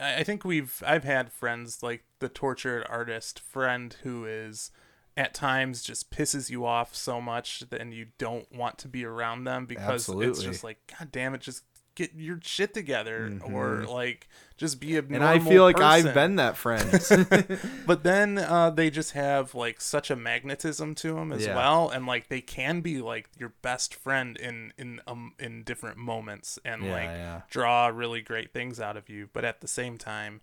I 0.00 0.22
think 0.22 0.44
we've 0.44 0.82
I've 0.86 1.04
had 1.04 1.32
friends 1.32 1.82
like 1.82 2.04
the 2.20 2.28
tortured 2.28 2.86
artist 2.88 3.40
friend 3.40 3.96
who 4.02 4.24
is 4.26 4.70
at 5.16 5.34
times 5.34 5.82
just 5.82 6.10
pisses 6.10 6.50
you 6.50 6.64
off 6.64 6.94
so 6.94 7.20
much 7.20 7.60
that 7.70 7.80
and 7.80 7.92
you 7.92 8.06
don't 8.18 8.54
want 8.54 8.78
to 8.78 8.88
be 8.88 9.04
around 9.04 9.44
them 9.44 9.66
because 9.66 10.08
it's 10.08 10.42
just 10.42 10.62
like 10.62 10.78
god 10.98 11.10
damn 11.10 11.34
it 11.34 11.40
just 11.40 11.64
get 12.00 12.14
your 12.16 12.38
shit 12.42 12.72
together 12.74 13.38
or 13.44 13.84
like 13.86 14.28
just 14.56 14.80
be 14.80 14.96
a 14.96 15.02
Mm-hmm. 15.02 15.14
and 15.14 15.24
I 15.24 15.38
feel 15.38 15.62
like 15.62 15.80
I've 15.80 16.14
been 16.14 16.36
that 16.36 16.56
friend 16.56 16.90
but 17.86 18.02
then 18.02 18.38
uh, 18.38 18.70
they 18.70 18.90
just 18.90 19.12
have 19.12 19.54
like 19.54 19.80
such 19.80 20.10
a 20.10 20.16
magnetism 20.16 20.94
to 20.96 21.14
them 21.14 21.32
as 21.32 21.44
Yeah. 21.46 21.56
well, 21.56 21.88
and 21.90 22.06
like 22.06 22.28
they 22.28 22.40
can 22.40 22.80
be 22.80 23.00
like 23.00 23.28
your 23.38 23.52
best 23.62 23.94
friend 23.94 24.36
in 24.36 24.72
in 24.78 25.00
um 25.06 25.34
in 25.38 25.62
different 25.62 25.96
moments, 25.98 26.58
and 26.64 26.84
Yeah, 26.84 26.92
like 26.92 27.10
yeah. 27.10 27.40
draw 27.50 27.86
really 27.88 28.20
great 28.22 28.52
things 28.52 28.80
out 28.80 28.96
of 28.96 29.08
you. 29.08 29.28
But 29.32 29.44
at 29.44 29.60
the 29.60 29.68
same 29.68 29.96
time, 29.98 30.40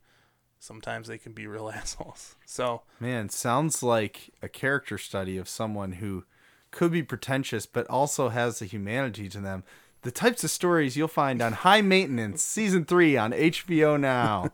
sometimes 0.59 1.07
they 1.07 1.17
can 1.17 1.33
be 1.33 1.47
real 1.47 1.69
assholes. 1.79 2.35
So 2.45 2.83
Man, 2.99 3.29
sounds 3.29 3.83
like 3.83 4.31
a 4.41 4.49
character 4.49 4.97
study 4.97 5.37
of 5.37 5.47
someone 5.49 5.93
who 5.93 6.25
could 6.71 6.91
be 6.91 7.03
pretentious 7.03 7.65
but 7.65 7.87
also 7.89 8.29
has 8.29 8.61
a 8.61 8.65
humanity 8.65 9.29
to 9.29 9.39
them. 9.39 9.63
The 10.03 10.11
types 10.11 10.43
of 10.43 10.51
stories 10.51 10.95
you'll 10.95 11.07
find 11.07 11.41
on 11.41 11.53
High 11.53 11.81
Maintenance 11.81 12.41
season 12.41 12.85
3 12.85 13.17
on 13.17 13.31
HBO 13.31 13.99
now. 13.99 14.51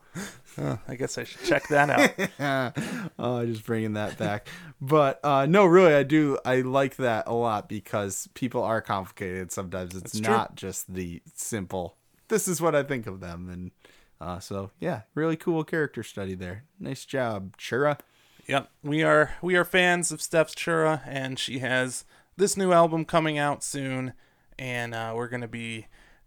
I 0.88 0.94
guess 0.94 1.18
I 1.18 1.24
should 1.24 1.44
check 1.44 1.68
that 1.68 1.90
out. 2.38 3.10
oh, 3.18 3.44
just 3.44 3.66
bringing 3.66 3.94
that 3.94 4.16
back. 4.18 4.48
But 4.80 5.20
uh, 5.24 5.46
no, 5.46 5.64
really, 5.64 5.94
I 5.94 6.02
do. 6.02 6.38
I 6.44 6.60
like 6.60 6.96
that 6.96 7.26
a 7.26 7.34
lot 7.34 7.68
because 7.68 8.28
people 8.34 8.62
are 8.62 8.80
complicated. 8.80 9.50
Sometimes 9.52 9.94
it's 9.94 10.12
That's 10.12 10.20
true. 10.20 10.32
not 10.32 10.54
just 10.54 10.92
the 10.92 11.22
simple. 11.34 11.96
This 12.28 12.48
is 12.48 12.60
what 12.60 12.74
I 12.74 12.82
think 12.82 13.06
of 13.06 13.20
them, 13.20 13.48
and 13.48 13.70
uh, 14.20 14.38
so 14.38 14.70
yeah, 14.80 15.02
really 15.14 15.36
cool 15.36 15.64
character 15.64 16.02
study 16.02 16.34
there. 16.34 16.64
Nice 16.78 17.04
job, 17.04 17.56
Chura. 17.56 17.98
Yep, 18.46 18.70
we 18.82 19.02
are 19.02 19.36
we 19.42 19.56
are 19.56 19.64
fans 19.64 20.12
of 20.12 20.22
Steph's 20.22 20.54
Chura, 20.54 21.02
and 21.06 21.38
she 21.38 21.58
has 21.60 22.04
this 22.36 22.56
new 22.56 22.72
album 22.72 23.04
coming 23.04 23.38
out 23.38 23.62
soon, 23.64 24.12
and 24.58 24.94
uh, 24.94 25.12
we're 25.14 25.28
gonna 25.28 25.48
be 25.48 25.86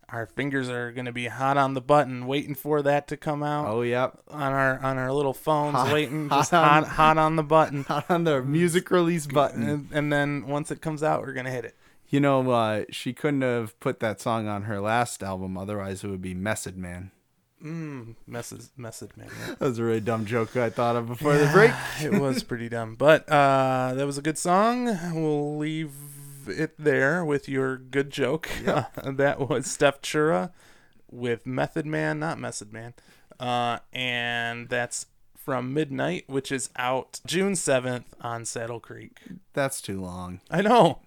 our 0.10 0.26
fingers 0.26 0.70
are 0.70 0.92
gonna 0.94 1.12
be 1.12 1.28
hot 1.28 1.58
on 1.58 1.74
the 1.74 1.82
button, 1.82 2.28
waiting 2.28 2.56
for 2.56 2.82
that 2.82 3.08
to 3.10 3.18
come 3.18 3.44
out 3.44 3.68
Oh, 3.68 3.82
yep. 3.82 4.18
on 4.30 4.54
our 4.54 4.80
on 4.84 4.98
our 4.98 5.12
little 5.12 5.34
phones, 5.34 5.76
Hot- 5.76 5.92
waiting 5.94 6.30
hot 6.30 6.40
just 6.40 6.54
on- 6.54 6.84
hot 6.84 6.88
hot 6.88 7.18
on 7.18 7.36
the 7.36 7.44
button, 7.44 7.84
hot 7.88 8.06
on 8.10 8.24
the 8.24 8.42
music 8.42 8.90
release 8.92 9.28
button. 9.28 9.68
and, 9.68 9.88
and 9.92 10.14
then 10.14 10.48
once 10.48 10.72
it 10.72 10.82
comes 10.82 11.04
out, 11.04 11.22
we're 11.22 11.34
gonna 11.34 11.52
hit 11.52 11.66
it. 11.66 11.76
You 12.10 12.22
know, 12.22 12.50
uh, 12.52 12.86
she 12.90 13.12
couldn't 13.12 13.42
have 13.42 13.78
put 13.82 14.00
that 14.00 14.22
song 14.22 14.48
on 14.48 14.64
her 14.64 14.80
last 14.80 15.22
album, 15.22 15.58
otherwise 15.58 16.06
it 16.06 16.08
would 16.08 16.22
be 16.22 16.34
Messed 16.34 16.76
Man. 16.78 17.12
Mm, 17.62 18.16
message 18.28 18.66
message 18.78 19.10
man. 19.18 19.28
yeah. 19.40 19.56
That 19.56 19.62
was 19.70 19.80
a 19.80 19.84
really 19.84 20.00
dumb 20.00 20.26
joke 20.28 20.56
I 20.56 20.70
thought 20.70 20.96
of 20.96 21.08
before 21.08 21.36
the 21.38 21.48
break. 21.52 21.72
it 22.02 22.14
was 22.14 22.44
pretty 22.44 22.70
dumb, 22.70 22.94
but 22.96 23.28
uh, 23.28 23.94
that 23.96 24.06
was 24.06 24.18
a 24.18 24.22
good 24.22 24.38
song. 24.38 24.86
We'll 25.14 25.58
leave 25.58 25.90
it 26.50 26.76
there 26.78 27.24
with 27.26 27.48
your 27.50 27.78
good 27.78 28.10
joke. 28.10 28.50
that 28.64 29.50
was 29.50 29.66
Steph 29.70 30.02
Chura 30.02 30.52
with 31.12 31.46
Method 31.46 31.86
Man, 31.86 32.20
not 32.20 32.40
Method 32.40 32.72
Man, 32.74 32.94
uh, 33.40 33.80
and 33.94 34.70
that's 34.70 35.06
from 35.36 35.74
Midnight, 35.74 36.26
which 36.28 36.52
is 36.52 36.70
out 36.76 37.22
June 37.26 37.56
seventh 37.56 38.14
on 38.20 38.44
Saddle 38.44 38.82
Creek. 38.82 39.20
That's 39.54 39.82
too 39.82 40.02
long. 40.02 40.42
I 40.52 40.62
know. 40.62 41.00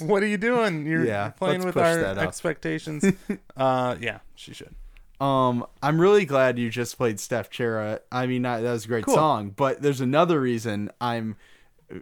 What 0.00 0.22
are 0.22 0.26
you 0.26 0.36
doing? 0.36 0.84
You're 0.86 1.04
Yeah, 1.06 1.28
playing 1.30 1.64
with 1.64 1.76
our 1.76 2.04
expectations. 2.18 3.04
uh, 3.56 3.94
yeah, 4.00 4.18
she 4.34 4.52
should. 4.52 4.74
Um, 5.20 5.64
I'm 5.80 6.00
really 6.00 6.24
glad 6.24 6.58
you 6.58 6.70
just 6.70 6.96
played 6.98 7.20
Steph 7.20 7.50
Chura. 7.50 8.00
I 8.10 8.26
mean, 8.26 8.42
that 8.42 8.62
was 8.62 8.84
a 8.84 8.88
great 8.88 9.04
Cool. 9.04 9.14
song, 9.14 9.50
but 9.50 9.80
there's 9.80 10.00
another 10.00 10.40
reason 10.40 10.90
I'm 11.00 11.36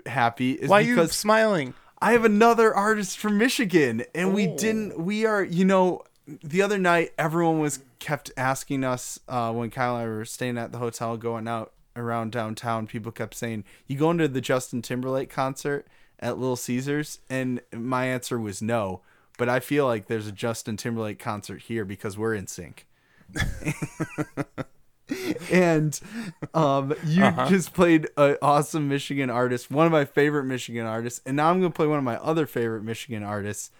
happy 0.06 0.52
is 0.52 0.70
Why 0.70 0.78
are 0.78 0.80
you 0.82 0.94
because 0.94 1.12
smiling? 1.14 1.74
I 2.02 2.12
have 2.12 2.24
another 2.24 2.74
artist 2.74 3.16
from 3.18 3.38
Michigan, 3.38 4.04
and 4.14 4.34
we 4.34 4.48
Oh. 4.48 4.56
didn't. 4.56 4.98
We 4.98 5.24
are, 5.24 5.42
you 5.44 5.64
know, 5.64 6.02
the 6.26 6.60
other 6.62 6.78
night 6.78 7.12
everyone 7.16 7.58
was 7.60 7.78
kept 8.00 8.30
asking 8.36 8.82
us 8.84 9.20
uh, 9.28 9.52
when 9.52 9.70
Kyle 9.70 9.96
and 9.96 10.04
I 10.04 10.08
were 10.08 10.24
staying 10.24 10.58
at 10.58 10.72
the 10.72 10.78
hotel, 10.78 11.16
going 11.16 11.46
out 11.46 11.72
around 11.94 12.32
downtown. 12.32 12.86
People 12.86 13.12
kept 13.12 13.34
saying, 13.34 13.64
"You 13.86 13.96
going 13.96 14.18
to 14.18 14.26
the 14.28 14.40
Justin 14.40 14.82
Timberlake 14.82 15.30
concert 15.30 15.86
at 16.18 16.38
Little 16.38 16.56
Caesars?" 16.56 17.20
And 17.30 17.60
my 17.72 18.06
answer 18.06 18.38
was 18.38 18.60
no. 18.60 19.00
But 19.38 19.48
I 19.48 19.60
feel 19.60 19.86
like 19.86 20.06
there's 20.08 20.26
a 20.26 20.32
Justin 20.32 20.76
Timberlake 20.76 21.18
concert 21.18 21.62
here 21.62 21.84
because 21.84 22.18
we're 22.18 22.34
in 22.34 22.46
sync. 22.48 22.86
and 25.52 25.98
um, 26.54 26.94
you 27.06 27.24
Uh-huh. 27.24 27.48
just 27.48 27.74
played 27.74 28.08
an 28.16 28.36
awesome 28.42 28.88
Michigan 28.88 29.30
artist, 29.30 29.70
one 29.70 29.86
of 29.86 29.92
my 29.92 30.04
favorite 30.04 30.44
Michigan 30.44 30.86
artists, 30.86 31.20
and 31.26 31.36
now 31.36 31.50
I'm 31.50 31.60
gonna 31.60 31.70
play 31.72 31.86
one 31.86 31.98
of 31.98 32.04
my 32.04 32.16
other 32.18 32.46
favorite 32.46 32.82
Michigan 32.84 33.22
artists. 33.22 33.70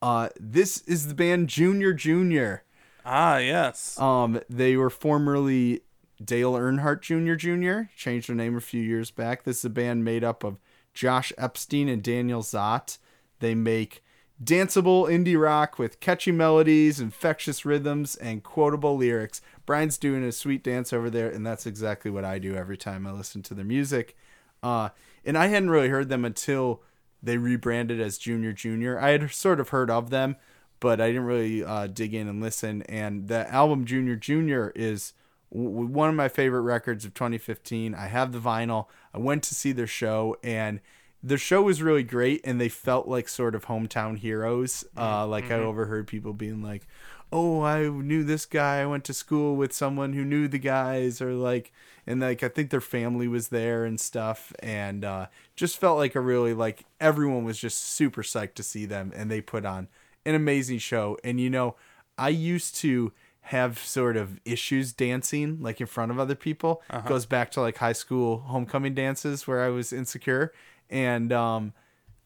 Uh, 0.00 0.28
this 0.38 0.82
is 0.82 1.08
the 1.08 1.14
band 1.14 1.48
Junior 1.48 1.92
Junior. 1.92 2.62
Ah, 3.04 3.38
yes. 3.38 3.98
Um, 3.98 4.40
they 4.48 4.76
were 4.76 4.90
formerly 4.90 5.80
Dale 6.24 6.52
Earnhardt 6.54 7.00
Jr. 7.00 7.34
Jr. 7.34 7.90
Changed 7.96 8.28
their 8.28 8.36
name 8.36 8.56
a 8.56 8.60
few 8.60 8.82
years 8.82 9.10
back. 9.10 9.44
This 9.44 9.58
is 9.58 9.64
a 9.64 9.70
band 9.70 10.04
made 10.04 10.22
up 10.22 10.44
of 10.44 10.58
Josh 10.94 11.32
Epstein 11.38 11.88
and 11.88 12.02
Daniel 12.02 12.42
Zott. 12.42 12.98
They 13.40 13.54
make 13.54 14.02
danceable 14.42 15.08
indie 15.08 15.40
rock 15.40 15.78
with 15.78 16.00
catchy 16.00 16.32
melodies, 16.32 17.00
infectious 17.00 17.64
rhythms, 17.64 18.14
and 18.16 18.42
quotable 18.42 18.96
lyrics. 18.96 19.40
Brian's 19.68 19.98
doing 19.98 20.24
a 20.24 20.32
sweet 20.32 20.64
dance 20.64 20.94
over 20.94 21.10
there, 21.10 21.28
and 21.28 21.46
that's 21.46 21.66
exactly 21.66 22.10
what 22.10 22.24
I 22.24 22.38
do 22.38 22.56
every 22.56 22.78
time 22.78 23.06
I 23.06 23.10
listen 23.10 23.42
to 23.42 23.54
their 23.54 23.66
music. 23.66 24.16
Uh, 24.62 24.88
and 25.26 25.36
I 25.36 25.48
hadn't 25.48 25.68
really 25.68 25.90
heard 25.90 26.08
them 26.08 26.24
until 26.24 26.82
they 27.22 27.36
rebranded 27.36 28.00
as 28.00 28.16
Junior 28.16 28.54
Junior. 28.54 28.98
I 28.98 29.10
had 29.10 29.30
sort 29.30 29.60
of 29.60 29.68
heard 29.68 29.90
of 29.90 30.08
them, 30.08 30.36
but 30.80 31.02
I 31.02 31.08
didn't 31.08 31.26
really 31.26 31.62
uh, 31.62 31.86
dig 31.86 32.14
in 32.14 32.28
and 32.28 32.40
listen. 32.40 32.80
And 32.84 33.28
the 33.28 33.46
album 33.52 33.84
Junior 33.84 34.16
Junior 34.16 34.72
is 34.74 35.12
w- 35.52 35.68
one 35.68 36.08
of 36.08 36.14
my 36.14 36.30
favorite 36.30 36.62
records 36.62 37.04
of 37.04 37.12
2015. 37.12 37.94
I 37.94 38.06
have 38.06 38.32
the 38.32 38.40
vinyl. 38.40 38.86
I 39.12 39.18
went 39.18 39.42
to 39.42 39.54
see 39.54 39.72
their 39.72 39.86
show, 39.86 40.34
and 40.42 40.80
their 41.22 41.36
show 41.36 41.60
was 41.60 41.82
really 41.82 42.04
great. 42.04 42.40
And 42.42 42.58
they 42.58 42.70
felt 42.70 43.06
like 43.06 43.28
sort 43.28 43.54
of 43.54 43.66
hometown 43.66 44.16
heroes. 44.16 44.86
Uh, 44.96 45.26
like 45.26 45.50
I 45.50 45.56
overheard 45.56 46.06
people 46.06 46.32
being 46.32 46.62
like, 46.62 46.86
oh, 47.32 47.62
I 47.62 47.88
knew 47.88 48.24
this 48.24 48.46
guy. 48.46 48.80
I 48.80 48.86
went 48.86 49.04
to 49.04 49.14
school 49.14 49.56
with 49.56 49.72
someone 49.72 50.12
who 50.12 50.24
knew 50.24 50.48
the 50.48 50.58
guys, 50.58 51.20
or 51.20 51.32
like, 51.34 51.72
and 52.06 52.20
like 52.20 52.42
I 52.42 52.48
think 52.48 52.70
their 52.70 52.80
family 52.80 53.28
was 53.28 53.48
there 53.48 53.84
and 53.84 54.00
stuff, 54.00 54.52
and 54.60 55.04
uh, 55.04 55.26
just 55.56 55.78
felt 55.78 55.98
like 55.98 56.14
a 56.14 56.20
really 56.20 56.54
like 56.54 56.84
everyone 57.00 57.44
was 57.44 57.58
just 57.58 57.82
super 57.82 58.22
psyched 58.22 58.54
to 58.54 58.62
see 58.62 58.86
them, 58.86 59.12
and 59.14 59.30
they 59.30 59.40
put 59.40 59.64
on 59.64 59.88
an 60.24 60.34
amazing 60.34 60.78
show. 60.78 61.18
And 61.22 61.40
you 61.40 61.50
know, 61.50 61.76
I 62.16 62.30
used 62.30 62.76
to 62.76 63.12
have 63.42 63.78
sort 63.78 64.16
of 64.16 64.38
issues 64.44 64.92
dancing 64.92 65.58
like 65.62 65.80
in 65.80 65.86
front 65.86 66.10
of 66.10 66.18
other 66.18 66.34
people. 66.34 66.82
Goes 67.06 67.24
back 67.24 67.50
to 67.52 67.60
like 67.60 67.78
high 67.78 67.94
school 67.94 68.40
homecoming 68.40 68.94
dances 68.94 69.46
where 69.46 69.62
I 69.62 69.68
was 69.68 69.92
insecure, 69.92 70.52
and 70.90 71.32
um, 71.32 71.72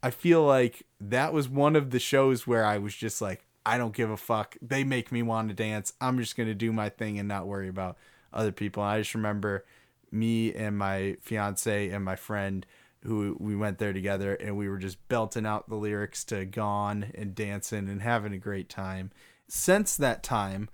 I 0.03 0.11
feel 0.11 0.45
like 0.45 0.83
that 1.01 1.33
was 1.33 1.49
one 1.49 1.77
of 1.77 1.91
the 1.91 2.01
shows 2.01 2.47
where 2.47 2.65
I 2.65 2.79
was 2.79 2.95
just 2.95 3.21
like, 3.21 3.45
I 3.65 3.79
don't 3.79 3.95
give 3.95 4.11
a 4.11 4.17
fuck. 4.17 4.57
They 4.61 4.85
make 4.85 5.13
me 5.13 5.23
want 5.23 5.49
to 5.49 5.55
dance. 5.55 5.93
I'm 6.01 6.19
just 6.19 6.37
gonna 6.37 6.55
do 6.55 6.73
my 6.73 6.89
thing 6.89 7.19
and 7.19 7.29
not 7.29 7.47
worry 7.47 7.69
about 7.69 7.97
other 8.33 8.53
people. 8.53 8.83
And 8.83 8.91
I 8.93 8.99
just 9.01 9.15
remember 9.15 9.65
me 10.11 10.53
and 10.55 10.77
my 10.77 11.17
fiance 11.21 11.89
and 11.91 12.05
my 12.05 12.17
friend 12.17 12.67
who 13.05 13.37
we 13.41 13.57
went 13.57 13.79
there 13.79 13.93
together 13.93 14.35
and 14.35 14.57
we 14.57 14.69
were 14.69 14.79
just 14.79 15.09
belting 15.09 15.45
out 15.47 15.69
the 15.69 15.75
lyrics 15.77 16.23
to 16.25 16.45
Gone 16.45 17.11
and 17.15 17.35
dancing 17.35 17.89
and 17.89 18.03
having 18.03 18.33
a 18.33 18.39
great 18.39 18.69
time. 18.69 19.11
Since 19.49 19.97
that 19.97 20.23
time, 20.23 20.69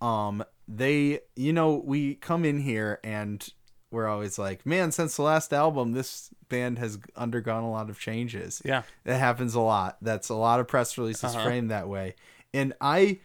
um 0.00 0.44
they 0.68 1.20
you 1.36 1.52
know, 1.52 1.74
we 1.84 2.14
come 2.16 2.44
in 2.44 2.60
here 2.60 3.00
and 3.04 3.46
we're 3.90 4.08
always 4.08 4.38
like, 4.38 4.66
man, 4.66 4.90
since 4.90 5.14
the 5.16 5.22
last 5.22 5.52
album, 5.52 5.92
this 5.92 6.30
band 6.48 6.78
has 6.80 6.98
undergone 7.16 7.62
a 7.62 7.70
lot 7.70 7.88
of 7.90 7.98
changes. 8.00 8.60
Yeah. 8.64 8.82
That 9.04 9.18
happens 9.18 9.54
a 9.54 9.60
lot. 9.60 9.98
That's 10.02 10.28
a 10.30 10.34
lot 10.34 10.58
of 10.60 10.66
press 10.66 10.98
releases 10.98 11.34
Uh-huh. 11.34 11.44
framed 11.44 11.70
that 11.70 11.88
way. 11.88 12.16
And 12.54 12.72
I, 12.80 13.18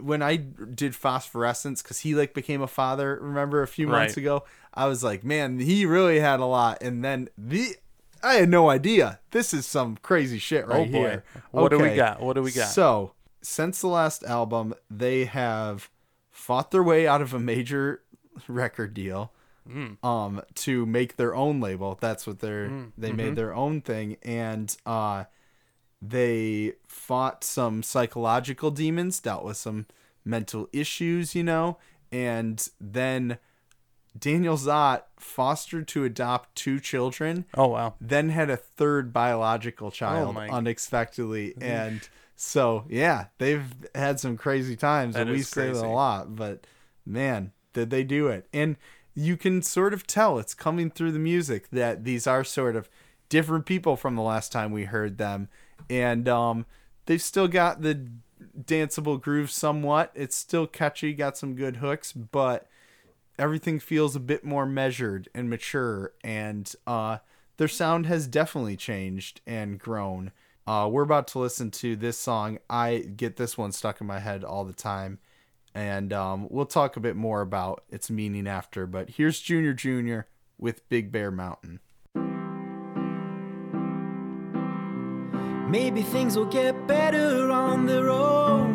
when 0.00 0.22
I 0.22 0.36
did 0.36 0.94
Phosphorescence, 0.94 1.82
because 1.82 2.00
he 2.00 2.14
like 2.14 2.32
became 2.32 2.62
a 2.62 2.66
father, 2.68 3.18
remember 3.20 3.62
a 3.62 3.66
few 3.68 3.86
months 3.88 4.16
Right. 4.16 4.22
ago, 4.22 4.44
I 4.72 4.86
was 4.86 5.02
like, 5.04 5.24
man, 5.24 5.58
he 5.58 5.84
really 5.84 6.20
had 6.20 6.40
a 6.40 6.46
lot. 6.46 6.80
And 6.82 7.04
then 7.04 7.28
the, 7.36 7.76
I 8.22 8.34
had 8.34 8.48
no 8.48 8.70
idea. 8.70 9.18
This 9.32 9.52
is 9.52 9.66
some 9.66 9.98
crazy 10.02 10.38
shit 10.38 10.66
right 10.66 10.80
oh 10.80 10.84
boy. 10.84 10.90
here. 10.98 11.24
What 11.50 11.70
do 11.72 11.78
we 11.78 11.94
got? 11.96 12.22
What 12.22 12.34
do 12.36 12.42
we 12.42 12.52
got? 12.52 12.68
So, 12.68 13.12
since 13.42 13.80
the 13.80 13.88
last 13.88 14.22
album, 14.22 14.72
they 14.88 15.24
have 15.24 15.90
fought 16.30 16.70
their 16.70 16.82
way 16.82 17.06
out 17.08 17.20
of 17.20 17.34
a 17.34 17.40
major 17.40 18.02
record 18.48 18.94
deal 18.94 19.32
Mm. 19.68 20.04
um 20.04 20.42
to 20.56 20.84
make 20.86 21.14
their 21.14 21.36
own 21.36 21.60
label. 21.60 21.96
That's 22.00 22.26
what 22.26 22.40
they're 22.40 22.66
they 22.98 23.08
mm-hmm. 23.10 23.16
made 23.16 23.36
their 23.36 23.54
own 23.54 23.80
thing 23.80 24.16
and 24.24 24.76
uh 24.84 25.22
they 26.02 26.72
fought 26.88 27.44
some 27.44 27.82
psychological 27.82 28.70
demons, 28.70 29.20
dealt 29.20 29.44
with 29.44 29.56
some 29.56 29.86
mental 30.24 30.68
issues, 30.72 31.34
you 31.34 31.44
know, 31.44 31.78
and 32.10 32.68
then 32.80 33.38
Daniel 34.18 34.56
Zott 34.56 35.02
fostered 35.16 35.88
to 35.88 36.04
adopt 36.04 36.54
two 36.54 36.80
children 36.80 37.46
oh 37.54 37.68
wow. 37.68 37.94
then 37.98 38.28
had 38.28 38.50
a 38.50 38.58
third 38.58 39.10
biological 39.10 39.90
child 39.90 40.36
Oh 40.36 40.40
unexpectedly 40.40 41.54
and 41.62 42.06
so 42.36 42.84
yeah 42.90 43.26
they've 43.38 43.64
had 43.94 44.20
some 44.20 44.36
crazy 44.36 44.76
times 44.76 45.14
That 45.14 45.22
and 45.22 45.30
we 45.30 45.40
say 45.40 45.72
that 45.72 45.82
a 45.82 45.88
lot 45.88 46.36
but 46.36 46.66
man 47.06 47.52
did 47.72 47.90
they 47.90 48.04
do 48.04 48.28
it. 48.28 48.46
And 48.52 48.76
you 49.14 49.36
can 49.36 49.62
sort 49.62 49.92
of 49.92 50.06
tell 50.06 50.38
it's 50.38 50.54
coming 50.54 50.90
through 50.90 51.12
the 51.12 51.18
music 51.18 51.68
that 51.70 52.04
these 52.04 52.26
are 52.26 52.44
sort 52.44 52.76
of 52.76 52.88
different 53.28 53.66
people 53.66 53.96
from 53.96 54.16
the 54.16 54.22
last 54.22 54.52
time 54.52 54.72
we 54.72 54.84
heard 54.84 55.18
them 55.18 55.48
and 55.90 56.28
um 56.28 56.66
they've 57.06 57.22
still 57.22 57.48
got 57.48 57.82
the 57.82 58.08
danceable 58.58 59.20
groove 59.20 59.50
somewhat. 59.50 60.10
It's 60.14 60.36
still 60.36 60.66
catchy 60.66 61.12
got 61.14 61.36
some 61.36 61.54
good 61.54 61.76
hooks 61.76 62.12
but 62.12 62.66
everything 63.38 63.78
feels 63.80 64.14
a 64.14 64.20
bit 64.20 64.44
more 64.44 64.66
measured 64.66 65.28
and 65.34 65.48
mature 65.48 66.12
and 66.22 66.72
uh 66.86 67.18
their 67.56 67.68
sound 67.68 68.06
has 68.06 68.26
definitely 68.26 68.76
changed 68.76 69.40
and 69.46 69.78
grown. 69.78 70.32
Uh 70.66 70.88
we're 70.90 71.02
about 71.02 71.28
to 71.28 71.38
listen 71.38 71.70
to 71.70 71.96
this 71.96 72.18
song. 72.18 72.58
I 72.68 72.98
get 72.98 73.36
this 73.36 73.56
one 73.56 73.72
stuck 73.72 74.00
in 74.00 74.06
my 74.06 74.20
head 74.20 74.44
all 74.44 74.64
the 74.64 74.72
time 74.72 75.18
and 75.74 76.12
um 76.12 76.46
we'll 76.50 76.66
talk 76.66 76.96
a 76.96 77.00
bit 77.00 77.16
more 77.16 77.40
about 77.40 77.84
its 77.88 78.10
meaning 78.10 78.46
after 78.46 78.86
but 78.86 79.10
here's 79.10 79.40
junior 79.40 79.72
junior 79.72 80.26
with 80.58 80.88
big 80.88 81.10
bear 81.10 81.30
mountain 81.30 81.80
Maybe 85.72 86.02
things 86.02 86.36
will 86.36 86.52
get 86.60 86.86
better 86.86 87.50
on 87.50 87.86
their 87.86 88.10
own. 88.10 88.74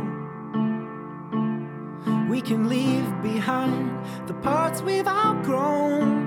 We 2.28 2.42
can 2.42 2.68
leave 2.68 3.08
behind 3.22 3.92
the 4.28 4.34
parts 4.34 4.82
we've 4.82 5.08
outgrown. 5.08 6.26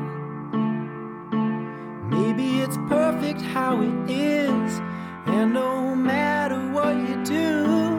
Maybe 2.08 2.60
it's 2.60 2.76
perfect 2.88 3.40
how 3.40 3.82
it 3.82 4.10
is, 4.10 4.80
and 5.26 5.52
no 5.52 5.92
matter 5.96 6.60
what 6.70 6.94
you 6.94 7.16
do, 7.24 7.98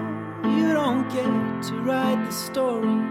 you 0.58 0.72
don't 0.72 1.10
get 1.10 1.64
to 1.68 1.74
write 1.84 2.24
the 2.26 2.32
story. 2.32 3.02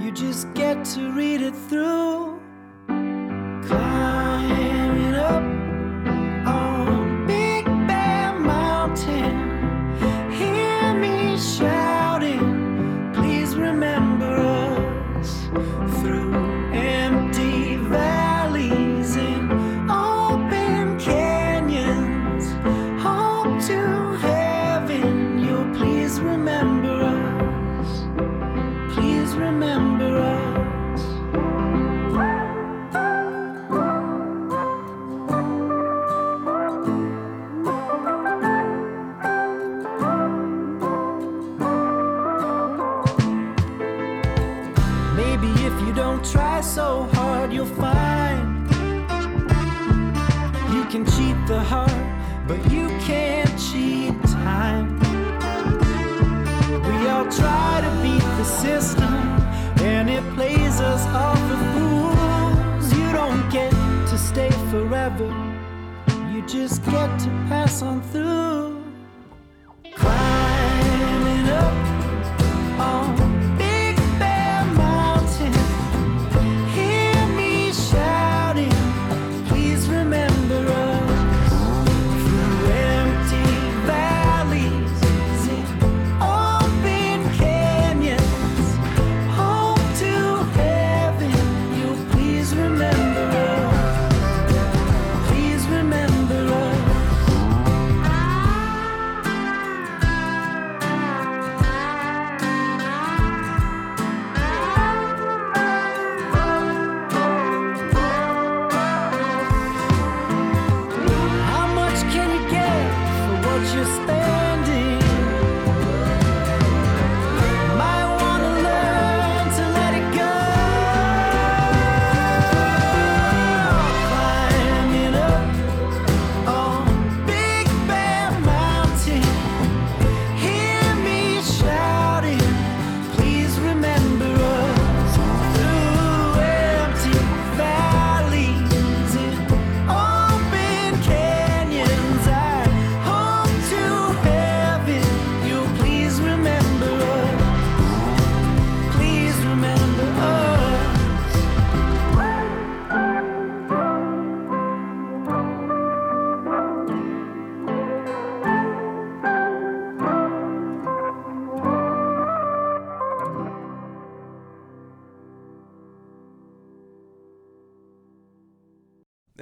You 0.00 0.12
just 0.12 0.54
get 0.54 0.84
to 0.94 1.10
read 1.10 1.42
it 1.42 1.56
through. 1.56 2.40
Climbing 3.66 4.05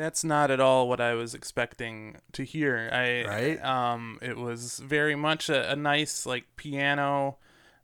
that's 0.04 0.22
not 0.22 0.50
at 0.50 0.60
all 0.60 0.88
what 0.88 1.00
I 1.00 1.14
was 1.14 1.34
expecting 1.34 2.16
to 2.32 2.44
hear. 2.44 2.90
I 2.92 3.24
Right? 3.24 3.64
um 3.64 4.18
it 4.20 4.36
was 4.36 4.78
very 4.80 5.16
much 5.16 5.48
a, 5.48 5.72
a 5.72 5.76
nice 5.76 6.26
like 6.26 6.44
piano 6.56 7.38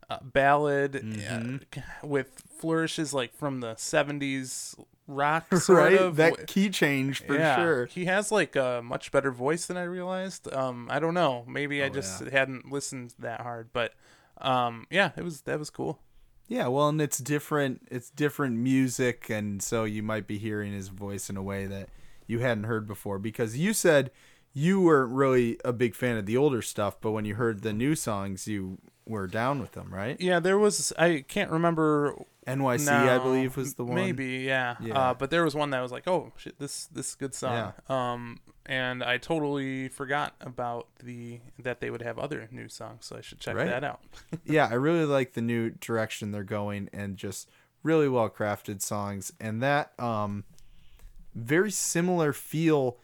uh, 0.09 0.19
ballad 0.21 0.93
Mm-hmm. 1.03 1.55
uh, 1.77 1.81
with 2.07 2.43
flourishes 2.59 3.13
like 3.13 3.33
from 3.33 3.61
the 3.61 3.73
70s 3.75 4.75
rock 5.07 5.53
sort 5.55 5.79
right? 5.79 5.99
of 5.99 6.15
that 6.17 6.47
key 6.47 6.69
change 6.69 7.23
for 7.25 7.33
yeah, 7.35 7.55
sure. 7.55 7.85
He 7.87 8.05
has 8.05 8.31
like 8.31 8.55
a 8.55 8.81
much 8.83 9.11
better 9.11 9.31
voice 9.31 9.65
than 9.65 9.77
I 9.77 9.83
realized. 9.83 10.51
Um 10.53 10.87
I 10.91 10.99
don't 10.99 11.13
know. 11.15 11.43
Maybe 11.47 11.81
I 11.83 11.89
Oh, 11.89 11.93
just 11.93 12.21
yeah. 12.21 12.29
hadn't 12.29 12.71
listened 12.71 13.15
that 13.19 13.41
hard, 13.41 13.69
but 13.73 13.93
um 14.39 14.85
yeah, 14.91 15.11
it 15.17 15.23
was 15.23 15.41
that 15.41 15.57
was 15.59 15.69
cool. 15.69 15.99
Yeah, 16.47 16.67
well, 16.67 16.89
and 16.89 16.99
it's 17.01 17.17
different. 17.19 17.87
It's 17.89 18.09
different 18.09 18.57
music, 18.57 19.29
and 19.29 19.61
so 19.63 19.85
you 19.85 20.03
might 20.03 20.27
be 20.27 20.37
hearing 20.37 20.73
his 20.73 20.89
voice 20.89 21.29
in 21.29 21.37
a 21.37 21.41
way 21.51 21.65
that 21.65 21.87
you 22.31 22.39
hadn't 22.39 22.63
heard 22.63 22.87
before. 22.87 23.19
Because 23.19 23.57
you 23.57 23.73
said 23.73 24.09
you 24.53 24.81
weren't 24.81 25.13
really 25.13 25.57
a 25.63 25.71
big 25.73 25.95
fan 25.95 26.17
of 26.17 26.25
the 26.25 26.35
older 26.37 26.61
stuff, 26.61 26.99
but 26.99 27.11
when 27.11 27.25
you 27.25 27.35
heard 27.35 27.61
the 27.61 27.73
new 27.73 27.95
songs, 27.95 28.47
you 28.47 28.77
were 29.05 29.27
down 29.27 29.59
with 29.61 29.71
them, 29.73 29.93
right? 29.93 30.19
Yeah, 30.19 30.39
there 30.39 30.57
was 30.57 30.91
I 30.97 31.23
can't 31.27 31.51
remember 31.51 32.15
NYC, 32.47 32.89
I 32.89 33.17
believe, 33.19 33.55
was 33.57 33.75
the 33.75 33.85
one. 33.85 33.95
Maybe, 33.95 34.39
yeah. 34.39 34.75
Yeah. 34.81 34.97
Uh, 34.97 35.13
but 35.13 35.29
there 35.29 35.43
was 35.43 35.55
one 35.55 35.69
that 35.71 35.81
was 35.81 35.91
like, 35.91 36.07
oh 36.07 36.31
shit, 36.37 36.59
this 36.59 36.87
this 36.87 37.09
is 37.09 37.15
good 37.15 37.33
song. 37.33 37.73
Yeah. 37.89 38.11
Um, 38.13 38.39
and 38.65 39.03
I 39.03 39.17
totally 39.17 39.87
forgot 39.89 40.35
about 40.41 40.87
the 41.03 41.39
that 41.59 41.79
they 41.81 41.89
would 41.89 42.01
have 42.01 42.19
other 42.19 42.47
new 42.51 42.67
songs, 42.69 43.05
so 43.05 43.17
I 43.17 43.21
should 43.21 43.39
check 43.39 43.55
Right. 43.55 43.67
that 43.67 43.83
out. 43.83 44.01
yeah, 44.45 44.67
I 44.69 44.73
really 44.75 45.05
like 45.05 45.33
the 45.33 45.41
new 45.41 45.71
direction 45.71 46.31
they're 46.31 46.43
going 46.43 46.89
and 46.93 47.17
just 47.17 47.49
really 47.83 48.07
well 48.07 48.29
crafted 48.29 48.79
songs 48.81 49.33
and 49.39 49.63
that 49.63 49.91
um 49.99 50.43
very 51.35 51.71
similar 51.71 52.33
feel 52.33 52.97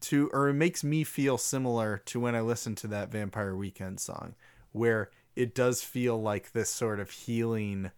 to 0.00 0.28
or 0.32 0.48
it 0.48 0.54
makes 0.54 0.82
me 0.82 1.04
feel 1.04 1.38
similar 1.38 2.02
to 2.06 2.20
when 2.20 2.34
I 2.34 2.40
listen 2.40 2.74
to 2.76 2.86
that 2.88 3.10
Vampire 3.10 3.54
Weekend 3.54 4.00
song 4.00 4.34
where 4.72 5.10
it 5.36 5.54
does 5.54 5.82
feel 5.82 6.20
like 6.20 6.52
this 6.52 6.70
sort 6.70 7.00
of 7.00 7.10
healing 7.10 7.90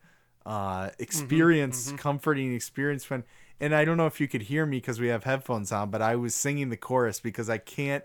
uh 0.47 0.91
experience 0.99 1.93
comforting 1.97 2.55
experience 2.55 3.09
when 3.09 3.25
and 3.61 3.75
I 3.75 3.85
don't 3.85 3.97
know 3.97 4.07
if 4.07 4.21
you 4.21 4.29
could 4.29 4.43
hear 4.43 4.67
me 4.67 4.79
because 4.79 5.01
we 5.01 5.09
have 5.09 5.25
headphones 5.25 5.73
on 5.73 5.91
but 5.91 6.03
I 6.03 6.17
was 6.17 6.35
singing 6.35 6.69
the 6.69 6.77
chorus 6.77 7.21
because 7.21 7.49
I 7.49 7.59
can't 7.59 8.05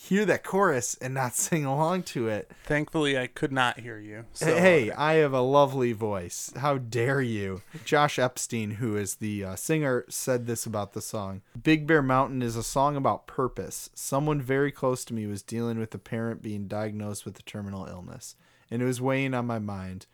hear 0.00 0.24
that 0.24 0.44
chorus 0.44 0.96
and 1.00 1.12
not 1.12 1.34
sing 1.34 1.64
along 1.64 2.04
to 2.04 2.28
it 2.28 2.50
Thankfully, 2.64 3.18
I 3.18 3.26
could 3.26 3.50
not 3.50 3.80
hear 3.80 3.98
you. 3.98 4.24
So, 4.32 4.46
hey, 4.56 4.92
I 4.92 5.14
have 5.14 5.32
a 5.32 5.40
lovely 5.40 5.92
voice. 5.92 6.52
How 6.56 6.78
dare 6.78 7.20
you? 7.20 7.62
Josh 7.84 8.18
Epstein, 8.18 8.72
who 8.72 8.96
is 8.96 9.16
the 9.16 9.44
uh, 9.44 9.56
singer, 9.56 10.04
said 10.08 10.46
this 10.46 10.66
about 10.66 10.92
the 10.92 11.00
song 11.00 11.42
Big 11.60 11.86
Bear 11.86 12.02
Mountain 12.02 12.42
is 12.42 12.56
a 12.56 12.62
song 12.62 12.94
about 12.94 13.26
purpose. 13.26 13.90
Someone 13.94 14.40
very 14.40 14.70
close 14.70 15.04
to 15.06 15.14
me 15.14 15.26
was 15.26 15.42
dealing 15.42 15.78
with 15.78 15.94
a 15.94 15.98
parent 15.98 16.42
being 16.42 16.68
diagnosed 16.68 17.24
with 17.24 17.38
a 17.38 17.42
terminal 17.42 17.86
illness, 17.86 18.36
and 18.70 18.80
it 18.80 18.86
was 18.86 19.00
weighing 19.00 19.34
on 19.34 19.46
my 19.46 19.58
mind. 19.58 20.06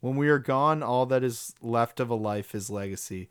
When 0.00 0.16
we 0.16 0.28
are 0.28 0.38
gone, 0.38 0.82
all 0.82 1.06
that 1.06 1.24
is 1.24 1.54
left 1.62 2.00
of 2.00 2.10
a 2.10 2.14
life 2.14 2.54
is 2.54 2.70
legacy. 2.70 3.30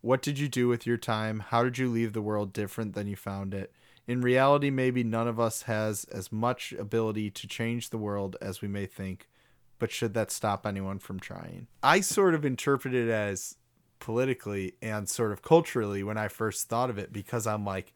What 0.00 0.22
did 0.22 0.38
you 0.38 0.48
do 0.48 0.68
with 0.68 0.86
your 0.86 0.98
time? 0.98 1.40
How 1.40 1.64
did 1.64 1.78
you 1.78 1.90
leave 1.90 2.12
the 2.12 2.22
world 2.22 2.52
different 2.52 2.94
than 2.94 3.06
you 3.06 3.16
found 3.16 3.54
it? 3.54 3.72
In 4.06 4.20
reality, 4.20 4.70
maybe 4.70 5.02
none 5.02 5.28
of 5.28 5.40
us 5.40 5.62
has 5.62 6.04
as 6.04 6.30
much 6.30 6.72
ability 6.72 7.30
to 7.30 7.46
change 7.46 7.90
the 7.90 7.98
world 7.98 8.36
as 8.40 8.60
we 8.60 8.68
may 8.68 8.86
think, 8.86 9.28
but 9.78 9.90
should 9.90 10.14
that 10.14 10.30
stop 10.30 10.66
anyone 10.66 10.98
from 10.98 11.18
trying? 11.18 11.68
I 11.82 12.00
sort 12.00 12.34
of 12.34 12.44
interpret 12.44 12.94
it 12.94 13.08
as 13.08 13.56
politically 14.00 14.74
and 14.82 15.08
sort 15.08 15.32
of 15.32 15.40
culturally 15.40 16.02
when 16.02 16.18
I 16.18 16.28
first 16.28 16.68
thought 16.68 16.90
of 16.90 16.98
it 16.98 17.12
because 17.12 17.46
I'm 17.46 17.64
like, 17.64 17.94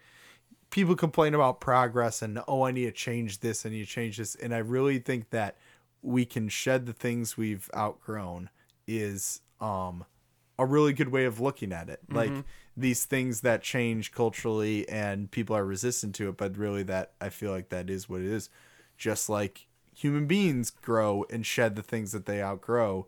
people 0.71 0.97
complain 0.97 1.35
about 1.35 1.61
progress 1.61 2.23
and, 2.23 2.41
oh, 2.49 2.63
I 2.63 2.71
need 2.71 2.87
to 2.87 2.93
change 2.93 3.41
this, 3.41 3.67
I 3.67 3.69
need 3.69 3.85
to 3.85 3.91
change 3.91 4.17
this. 4.17 4.35
And 4.35 4.55
I 4.55 4.59
really 4.59 4.99
think 4.99 5.31
that 5.31 5.57
we 6.01 6.25
can 6.25 6.49
shed 6.49 6.87
the 6.87 6.93
things 6.93 7.37
we've 7.37 7.69
outgrown 7.77 8.49
is 8.87 9.43
um 9.61 10.05
a 10.59 10.67
really 10.67 10.93
good 10.93 11.09
way 11.11 11.25
of 11.25 11.41
looking 11.41 11.73
at 11.73 11.89
it. 11.89 12.01
Like 12.11 12.33
these 12.77 13.05
things 13.05 13.43
that 13.43 13.63
change 13.63 14.13
culturally 14.13 14.89
and 14.89 15.31
people 15.31 15.57
are 15.57 15.65
resistant 15.65 16.15
to 16.17 16.29
it, 16.29 16.37
but 16.37 16.57
really 16.57 16.83
that 16.85 17.13
I 17.21 17.29
feel 17.29 17.51
like 17.51 17.69
that 17.71 17.91
is 17.91 18.09
what 18.09 18.21
it 18.21 18.27
is. 18.27 18.51
Just 18.97 19.29
like 19.29 19.67
human 19.95 20.27
beings 20.27 20.71
grow 20.71 21.25
and 21.31 21.45
shed 21.45 21.77
the 21.77 21.83
things 21.83 22.13
that 22.13 22.27
they 22.27 22.43
outgrow 22.43 23.07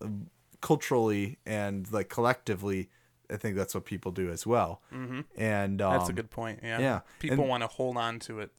um, 0.00 0.28
culturally 0.60 1.38
and 1.46 1.90
like 1.92 2.08
collectively, 2.08 2.88
I 3.30 3.36
think 3.36 3.56
that's 3.56 3.74
what 3.74 3.84
people 3.84 4.12
do 4.12 4.30
as 4.30 4.46
well. 4.46 4.82
Mm-hmm. 4.92 5.20
And 5.36 5.80
um, 5.82 5.92
that's 5.92 6.08
a 6.08 6.14
good 6.14 6.30
point. 6.30 6.60
Yeah, 6.62 6.80
yeah, 6.80 7.00
People 7.18 7.46
want 7.46 7.62
to 7.62 7.66
hold 7.66 7.96
on 7.96 8.18
to 8.20 8.40
it, 8.40 8.50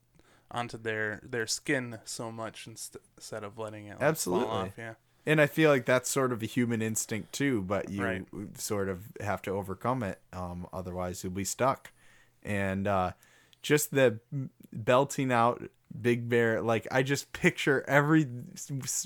onto 0.49 0.77
their 0.77 1.21
their 1.23 1.47
skin 1.47 1.99
so 2.03 2.31
much 2.31 2.67
inst- 2.67 2.97
instead 3.17 3.43
of 3.43 3.57
letting 3.57 3.87
it 3.87 3.93
like, 3.93 4.03
Absolutely. 4.03 4.47
fall 4.47 4.57
off. 4.57 4.73
Yeah. 4.77 4.93
And 5.25 5.39
I 5.39 5.45
feel 5.45 5.69
like 5.69 5.85
that's 5.85 6.09
sort 6.09 6.31
of 6.31 6.41
a 6.41 6.47
human 6.47 6.81
instinct 6.81 7.31
too, 7.33 7.61
but 7.61 7.89
you 7.89 8.03
Right. 8.03 8.25
sort 8.55 8.89
of 8.89 9.03
have 9.21 9.41
to 9.43 9.51
overcome 9.51 10.01
it. 10.03 10.19
Um, 10.33 10.67
otherwise, 10.73 11.23
you'll 11.23 11.33
be 11.33 11.43
stuck. 11.43 11.91
And 12.43 12.87
uh, 12.87 13.11
just 13.61 13.91
the 13.91 14.19
belting 14.73 15.31
out 15.31 15.69
Big 16.01 16.27
Bear, 16.29 16.61
like 16.61 16.87
I 16.91 17.03
just 17.03 17.33
picture 17.33 17.83
every 17.87 18.27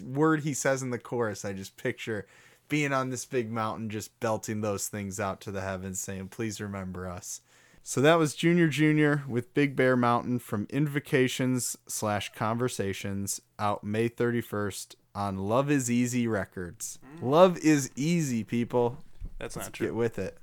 word 0.04 0.42
he 0.42 0.54
says 0.54 0.82
in 0.82 0.92
the 0.92 1.00
chorus. 1.00 1.44
I 1.44 1.52
just 1.54 1.76
picture 1.78 2.26
being 2.70 2.94
on 2.94 3.10
this 3.10 3.26
big 3.26 3.52
mountain, 3.52 3.90
just 3.90 4.18
belting 4.20 4.62
those 4.62 4.88
things 4.88 5.20
out 5.20 5.42
to 5.42 5.52
the 5.52 5.62
heavens, 5.62 6.00
saying, 6.00 6.30
"Please 6.30 6.62
remember 6.62 7.08
us." 7.08 7.42
So 7.84 8.02
that 8.02 8.16
was 8.16 8.34
Junior 8.36 8.68
Junior 8.68 9.24
with 9.28 9.54
Big 9.54 9.76
Bear 9.76 9.96
Mountain 9.96 10.40
from 10.40 10.66
Invocations 10.72 11.78
slash 11.88 12.34
Conversations 12.34 13.42
out 13.60 13.84
May 13.84 14.10
31st 14.10 14.96
on 15.16 15.38
Love 15.48 15.72
is 15.72 15.90
Easy 15.90 16.28
Records. 16.28 17.00
Love 17.22 17.58
is 17.60 17.90
easy, 17.96 18.44
people. 18.44 18.98
That's 19.40 19.56
not 19.56 19.74
true. 19.74 19.88
Get 19.88 19.96
with 19.96 20.20
it. 20.20 20.38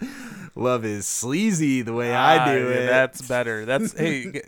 Love 0.54 0.84
is 0.84 1.06
sleazy 1.06 1.82
the 1.82 1.92
way 1.94 2.14
I 2.14 2.38
Ah, 2.38 2.44
do 2.52 2.58
yeah, 2.68 2.74
it. 2.74 2.86
That's 2.86 3.22
better. 3.26 3.64
That's 3.64 3.92
hey, 3.98 4.24
g- 4.32 4.40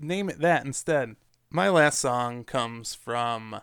name 0.00 0.28
it 0.30 0.40
that 0.40 0.64
instead. 0.64 1.16
My 1.50 1.68
last 1.68 1.98
song 1.98 2.44
comes 2.44 2.94
from 2.94 3.60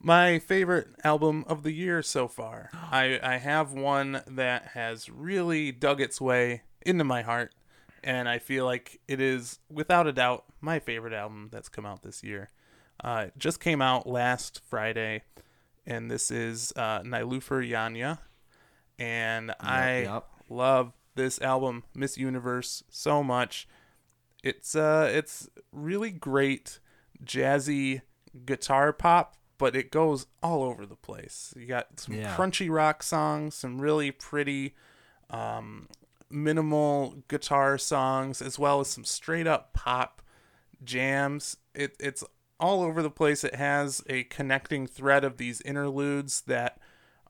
my 0.00 0.38
favorite 0.38 0.88
album 1.02 1.44
of 1.48 1.62
the 1.62 1.72
year 1.72 2.02
so 2.02 2.28
far. 2.28 2.70
I 2.72 3.18
I 3.22 3.36
have 3.38 3.72
one 3.72 4.22
that 4.26 4.68
has 4.74 5.08
really 5.10 5.72
dug 5.72 6.00
its 6.00 6.20
way 6.20 6.62
into 6.86 7.04
my 7.04 7.22
heart, 7.22 7.52
and 8.02 8.28
I 8.28 8.38
feel 8.38 8.64
like 8.64 9.00
it 9.08 9.20
is 9.20 9.58
without 9.70 10.06
a 10.06 10.12
doubt 10.12 10.44
my 10.60 10.78
favorite 10.78 11.12
album 11.12 11.48
that's 11.50 11.68
come 11.68 11.86
out 11.86 12.02
this 12.02 12.22
year. 12.22 12.50
Uh, 13.02 13.24
it 13.26 13.34
just 13.38 13.60
came 13.60 13.82
out 13.82 14.06
last 14.06 14.60
Friday, 14.68 15.22
and 15.86 16.10
this 16.10 16.30
is 16.30 16.72
uh, 16.76 17.00
Nilufer 17.00 17.68
Yanya, 17.68 18.18
and 18.98 19.54
I 19.60 20.02
yep. 20.02 20.24
love 20.48 20.92
this 21.14 21.40
album, 21.40 21.84
Miss 21.94 22.16
Universe, 22.16 22.82
so 22.88 23.22
much. 23.22 23.68
It's 24.42 24.74
uh, 24.74 25.10
it's 25.12 25.48
really 25.72 26.10
great 26.10 26.78
jazzy 27.24 28.02
guitar 28.46 28.92
pop, 28.92 29.36
but 29.58 29.74
it 29.76 29.90
goes 29.90 30.26
all 30.42 30.62
over 30.62 30.86
the 30.86 30.96
place. 30.96 31.52
You 31.56 31.66
got 31.66 32.00
some 32.00 32.14
Yeah. 32.14 32.34
crunchy 32.36 32.70
rock 32.70 33.02
songs, 33.02 33.54
some 33.54 33.80
really 33.80 34.10
pretty, 34.10 34.74
um, 35.30 35.88
minimal 36.30 37.22
guitar 37.28 37.78
songs, 37.78 38.42
as 38.42 38.58
well 38.58 38.80
as 38.80 38.88
some 38.88 39.04
straight 39.04 39.46
up 39.46 39.72
pop 39.72 40.20
jams. 40.82 41.56
It 41.74 41.96
it's 41.98 42.22
all 42.64 42.82
over 42.82 43.02
the 43.02 43.10
place. 43.10 43.44
It 43.44 43.54
has 43.56 44.02
a 44.08 44.24
connecting 44.24 44.86
thread 44.86 45.22
of 45.24 45.36
these 45.36 45.60
interludes 45.60 46.40
that 46.42 46.78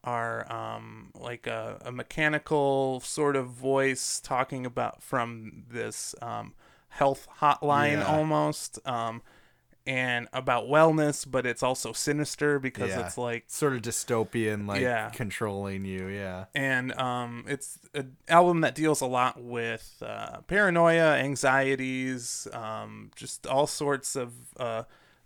are 0.04 0.50
um, 0.52 1.10
like 1.14 1.46
a, 1.46 1.80
a 1.84 1.90
mechanical 1.90 3.00
sort 3.00 3.36
of 3.36 3.48
voice 3.48 4.20
talking 4.20 4.64
about 4.66 5.02
from 5.02 5.64
this 5.70 6.14
um, 6.22 6.52
health 6.90 7.26
hotline 7.40 7.98
Yeah. 7.98 8.06
almost 8.16 8.78
um, 8.86 9.22
and 9.86 10.28
about 10.32 10.64
wellness 10.66 11.26
but 11.30 11.44
it's 11.46 11.62
also 11.62 11.92
sinister 11.92 12.58
because 12.58 12.90
Yeah. 12.90 13.06
it's 13.06 13.16
like 13.18 13.44
sort 13.48 13.72
of 13.74 13.80
dystopian, 13.82 14.66
like 14.68 14.82
Yeah. 14.82 15.08
controlling 15.10 15.84
you. 15.86 16.06
Yeah. 16.08 16.44
and 16.54 16.92
um, 16.98 17.44
it's 17.48 17.78
an 17.94 18.16
album 18.28 18.60
that 18.60 18.74
deals 18.74 19.00
a 19.00 19.06
lot 19.06 19.42
with 19.42 20.02
uh, 20.04 20.40
paranoia 20.46 21.16
anxieties 21.16 22.46
um, 22.52 23.10
just 23.16 23.46
all 23.46 23.66
sorts 23.66 24.16
of 24.16 24.32
uh, 24.58 24.82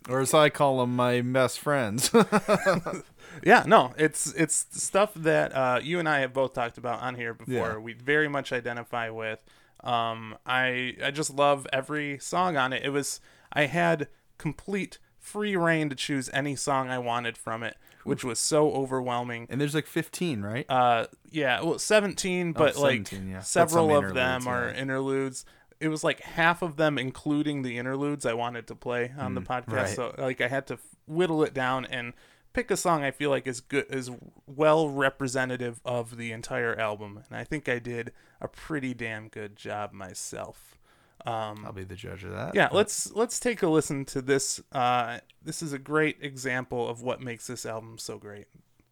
Or 0.09 0.21
as 0.21 0.35
I 0.35 0.49
call 0.49 0.81
them, 0.81 0.97
my 0.97 1.21
best 1.21 1.59
friends. 1.59 2.11
Yeah, 3.45 3.65
no, 3.67 3.95
it's 3.97 4.33
it's 4.35 4.67
stuff 4.71 5.15
that 5.15 5.55
uh, 5.55 5.81
you 5.83 5.99
and 5.99 6.09
I 6.09 6.21
have 6.21 6.33
both 6.33 6.55
talked 6.55 6.79
about 6.79 7.01
on 7.01 7.15
here 7.15 7.35
before. 7.35 7.53
Yeah. 7.53 7.79
We 7.79 7.93
very 7.93 8.29
much 8.29 8.53
identify 8.53 9.11
with. 9.11 9.45
Um, 9.85 10.37
I 10.47 10.97
I 11.03 11.11
just 11.11 11.31
love 11.31 11.67
every 11.73 12.19
song 12.19 12.57
on 12.57 12.73
it. 12.73 12.85
It 12.85 12.91
was 12.91 13.21
I 13.53 13.67
had 13.67 14.09
complete 14.39 14.99
free 15.19 15.57
reign 15.57 15.89
to 15.91 15.95
choose 15.95 16.31
any 16.33 16.57
song 16.57 16.89
I 16.89 16.99
wanted 16.99 17.37
from 17.37 17.63
it, 17.63 17.77
which 18.05 18.25
was 18.25 18.39
so 18.39 18.73
overwhelming. 18.73 19.47
And 19.51 19.61
there's 19.61 19.75
like 19.75 19.87
15, 19.87 20.43
right? 20.43 20.65
Uh, 20.69 21.07
yeah, 21.31 21.61
well, 21.61 21.79
17, 21.79 22.53
but 22.53 22.77
like 22.77 23.07
17, 23.07 23.29
yeah. 23.29 23.41
Several 23.41 23.95
of 23.97 24.15
them 24.15 24.49
are 24.49 24.71
interludes. 24.71 25.45
It 25.81 25.89
was 25.89 26.03
like 26.03 26.21
half 26.21 26.63
of 26.63 26.77
them, 26.77 26.99
including 26.99 27.63
the 27.63 27.79
interludes, 27.79 28.27
I 28.27 28.35
wanted 28.35 28.67
to 28.69 28.75
play 28.75 29.13
on 29.17 29.35
the 29.35 29.41
podcast. 29.43 29.67
Mm, 29.67 29.73
right. 29.77 29.89
So 29.89 30.15
like 30.19 30.41
I 30.41 30.49
had 30.49 30.67
to 30.69 30.79
whittle 31.07 31.43
it 31.45 31.55
down 31.55 31.85
and 31.87 32.13
pick 32.53 32.71
a 32.73 32.77
song 32.77 33.05
I 33.05 33.11
feel 33.13 33.31
like 33.31 33.47
is 33.47 33.61
good, 33.61 33.87
is 33.91 34.11
well 34.47 34.89
representative 34.89 35.81
of 35.85 36.17
the 36.17 36.33
entire 36.33 36.75
album, 36.79 37.23
and 37.29 37.39
I 37.39 37.45
think 37.45 37.69
I 37.69 37.79
did 37.79 38.13
a 38.41 38.49
pretty 38.49 38.93
damn 38.95 39.29
good 39.29 39.55
job 39.55 39.93
myself. 39.93 40.79
Um, 41.27 41.65
I'll 41.67 41.73
be 41.73 41.85
the 41.85 41.95
judge 41.97 42.25
of 42.25 42.31
that. 42.33 42.55
yeah, 42.55 42.69
but- 42.69 42.77
let's 42.77 43.13
let's 43.13 43.39
take 43.39 43.63
a 43.63 43.69
listen 43.69 44.05
to 44.07 44.21
this. 44.23 44.61
Uh, 44.73 45.19
this 45.45 45.63
is 45.63 45.73
a 45.73 45.79
great 45.79 46.17
example 46.21 46.89
of 46.89 47.03
what 47.03 47.21
makes 47.21 47.47
this 47.47 47.65
album 47.67 47.99
so 47.99 48.19
great. 48.19 48.47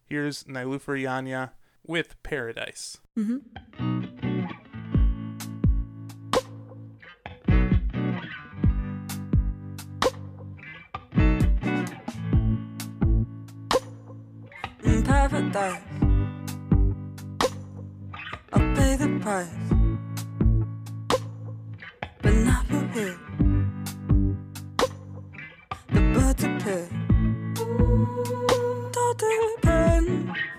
Here's 0.05 0.43
Nilufer 0.45 1.01
Yanya 1.01 1.51
with 1.85 2.21
Paradise. 2.23 2.97
in 3.15 3.41
paradise. 15.51 15.81
I'll 18.53 18.75
pay 18.75 18.95
the 18.95 19.19
price. 19.21 19.47
But 22.21 22.33
now 22.33 22.61
you're 22.69 22.87
here. 22.87 23.19
The 25.93 26.01
birds 26.13 26.43
appear. 26.43 26.89
Don't. 28.93 29.37
Behave 29.67 30.56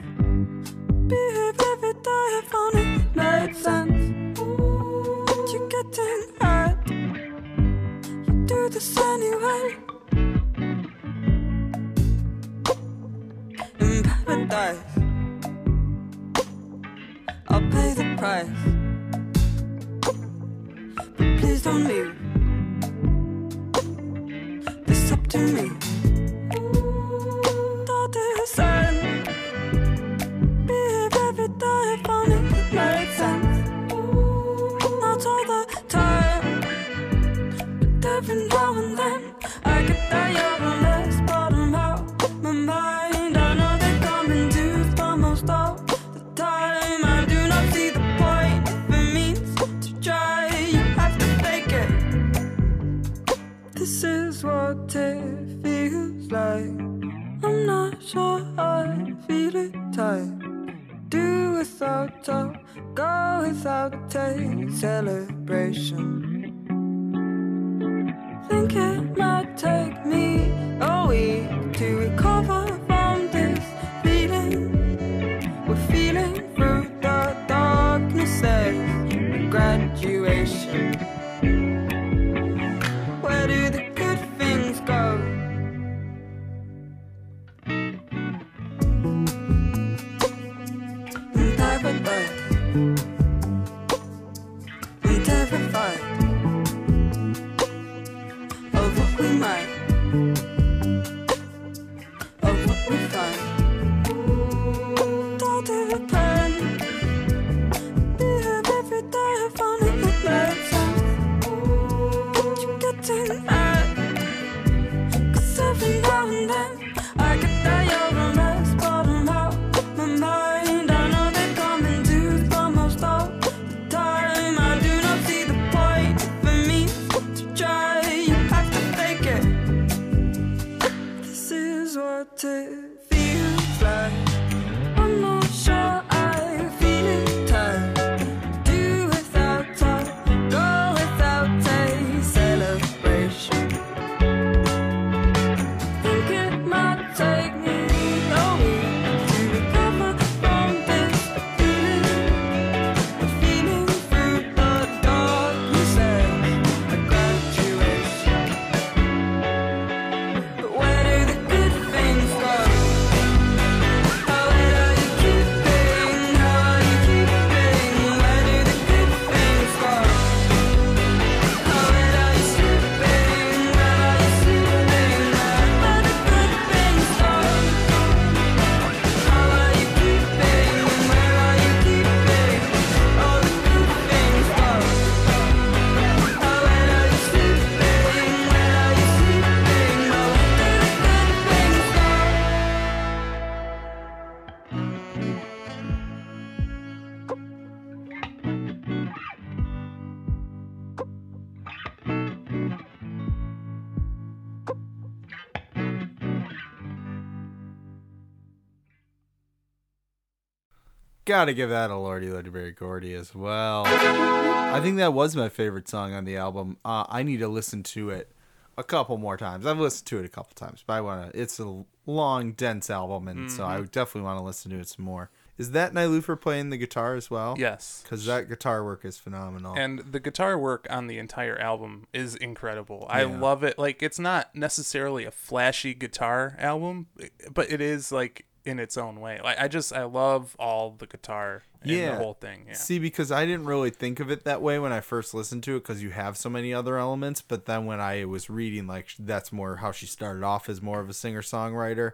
Gotta 211.28 211.52
give 211.52 211.68
that 211.68 211.90
a 211.90 211.96
Lordy 211.96 212.30
Berry 212.30 212.72
Gordy 212.72 213.12
as 213.12 213.34
well. 213.34 213.82
I 213.86 214.80
think 214.80 214.96
that 214.96 215.12
was 215.12 215.36
my 215.36 215.50
favorite 215.50 215.86
song 215.86 216.14
on 216.14 216.24
the 216.24 216.38
album. 216.38 216.78
Uh, 216.86 217.04
I 217.06 217.22
need 217.22 217.40
to 217.40 217.48
listen 217.48 217.82
to 217.82 218.08
it 218.08 218.32
a 218.78 218.82
couple 218.82 219.18
more 219.18 219.36
times. 219.36 219.66
I've 219.66 219.78
listened 219.78 220.06
to 220.06 220.20
it 220.20 220.24
a 220.24 220.30
couple 220.30 220.54
times, 220.54 220.82
but 220.86 220.94
I 220.94 221.02
want 221.02 221.30
to. 221.30 221.38
It's 221.38 221.60
a 221.60 221.84
long, 222.06 222.52
dense 222.52 222.88
album, 222.88 223.28
and 223.28 223.52
so 223.52 223.66
I 223.66 223.78
definitely 223.82 224.22
want 224.22 224.38
to 224.38 224.42
listen 224.42 224.70
to 224.70 224.78
it 224.78 224.88
some 224.88 225.04
more. 225.04 225.30
Is 225.58 225.72
that 225.72 225.92
Nilufer 225.92 226.40
playing 226.40 226.70
the 226.70 226.78
guitar 226.78 227.14
as 227.14 227.30
well? 227.30 227.56
Yes. 227.58 228.00
Because 228.02 228.24
that 228.24 228.48
guitar 228.48 228.82
work 228.82 229.04
is 229.04 229.18
phenomenal. 229.18 229.76
And 229.76 229.98
the 229.98 230.20
guitar 230.20 230.56
work 230.56 230.86
on 230.88 231.08
the 231.08 231.18
entire 231.18 231.58
album 231.58 232.06
is 232.14 232.36
incredible. 232.36 233.06
I 233.10 233.24
love 233.24 233.62
it. 233.64 233.78
Like 233.78 234.02
it's 234.02 234.18
not 234.18 234.54
necessarily 234.56 235.26
a 235.26 235.30
flashy 235.30 235.92
guitar 235.92 236.56
album, 236.58 237.08
but 237.52 237.70
it 237.70 237.82
is 237.82 238.10
like 238.10 238.46
in 238.64 238.78
its 238.78 238.96
own 238.96 239.20
way. 239.20 239.40
Like 239.42 239.58
I 239.58 239.68
just 239.68 239.92
I 239.92 240.04
love 240.04 240.54
all 240.58 240.90
the 240.98 241.06
guitar 241.06 241.62
and 241.82 241.90
Yeah. 241.90 242.10
the 242.12 242.16
whole 242.18 242.34
thing. 242.34 242.64
Yeah. 242.68 242.74
See, 242.74 242.98
because 242.98 243.32
I 243.32 243.46
didn't 243.46 243.64
really 243.66 243.90
think 243.90 244.20
of 244.20 244.30
it 244.30 244.44
that 244.44 244.60
way 244.60 244.78
when 244.78 244.92
I 244.92 245.00
first 245.00 245.32
listened 245.34 245.62
to 245.64 245.76
it, 245.76 245.80
because 245.80 246.02
you 246.02 246.10
have 246.10 246.36
so 246.36 246.50
many 246.50 246.74
other 246.74 246.98
elements. 246.98 247.40
But 247.40 247.66
then 247.66 247.86
when 247.86 248.00
I 248.00 248.24
was 248.24 248.50
reading, 248.50 248.86
like 248.86 249.08
that's 249.18 249.52
more 249.52 249.76
how 249.76 249.92
she 249.92 250.06
started 250.06 250.42
off 250.42 250.68
as 250.68 250.82
more 250.82 251.00
of 251.00 251.08
a 251.08 251.14
singer 251.14 251.42
songwriter, 251.42 252.12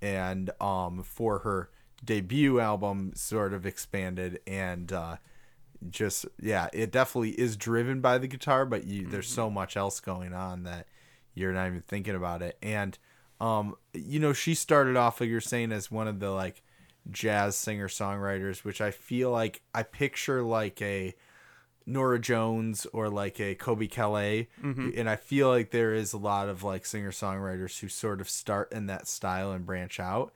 and 0.00 0.50
um 0.60 1.02
for 1.02 1.40
her 1.40 1.70
debut 2.04 2.58
album, 2.58 3.12
sort 3.14 3.52
of 3.52 3.64
expanded 3.64 4.40
and 4.46 4.92
uh, 4.92 5.16
just 5.88 6.26
yeah, 6.40 6.68
it 6.72 6.90
definitely 6.90 7.30
is 7.30 7.56
driven 7.56 8.00
by 8.00 8.18
the 8.18 8.26
guitar, 8.26 8.64
but 8.64 8.84
you 8.86 9.06
there's 9.06 9.28
so 9.28 9.48
much 9.50 9.76
else 9.76 10.00
going 10.00 10.32
on 10.32 10.64
that 10.64 10.86
you're 11.34 11.52
not 11.52 11.66
even 11.68 11.82
thinking 11.82 12.14
about 12.14 12.42
it. 12.42 12.56
And 12.62 12.98
um, 13.42 13.74
you 13.92 14.20
know, 14.20 14.32
she 14.32 14.54
started 14.54 14.96
off 14.96 15.20
like 15.20 15.28
you're 15.28 15.40
saying 15.40 15.72
as 15.72 15.90
one 15.90 16.06
of 16.06 16.20
the 16.20 16.30
like 16.30 16.62
jazz 17.10 17.56
singer 17.56 17.88
songwriters, 17.88 18.64
which 18.64 18.80
I 18.80 18.92
feel 18.92 19.32
like 19.32 19.62
I 19.74 19.82
picture 19.82 20.42
like 20.44 20.80
a 20.80 21.12
Norah 21.84 22.20
Jones 22.20 22.86
or 22.92 23.08
like 23.10 23.40
a 23.40 23.56
Kobe 23.56 23.88
Calais, 23.88 24.48
and 24.96 25.10
I 25.10 25.16
feel 25.16 25.48
like 25.48 25.72
there 25.72 25.92
is 25.92 26.12
a 26.12 26.18
lot 26.18 26.48
of 26.48 26.62
like 26.62 26.86
singer 26.86 27.10
songwriters 27.10 27.80
who 27.80 27.88
sort 27.88 28.20
of 28.20 28.30
start 28.30 28.72
in 28.72 28.86
that 28.86 29.08
style 29.08 29.50
and 29.50 29.66
branch 29.66 29.98
out, 29.98 30.32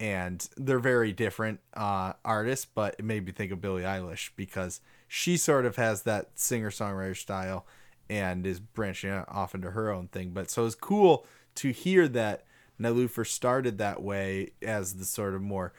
and 0.00 0.48
they're 0.56 0.80
very 0.80 1.12
different 1.12 1.60
uh, 1.74 2.14
artists. 2.24 2.66
But 2.66 2.96
it 2.98 3.04
made 3.04 3.24
me 3.24 3.30
think 3.30 3.52
of 3.52 3.60
Billie 3.60 3.84
Eilish 3.84 4.30
because 4.34 4.80
she 5.06 5.36
sort 5.36 5.64
of 5.64 5.76
has 5.76 6.02
that 6.02 6.30
singer 6.34 6.70
songwriter 6.70 7.16
style 7.16 7.64
and 8.10 8.44
is 8.44 8.58
branching 8.58 9.10
out 9.10 9.28
off 9.28 9.54
into 9.54 9.70
her 9.70 9.92
own 9.92 10.08
thing. 10.08 10.30
But 10.30 10.50
so 10.50 10.66
it's 10.66 10.74
cool 10.74 11.24
to 11.54 11.70
hear 11.70 12.08
that 12.08 12.44
Nilufer 12.80 13.26
started 13.26 13.78
that 13.78 14.02
way 14.02 14.50
as 14.62 14.94
the 14.94 15.04
sort 15.04 15.34
of 15.34 15.42
more 15.42 15.72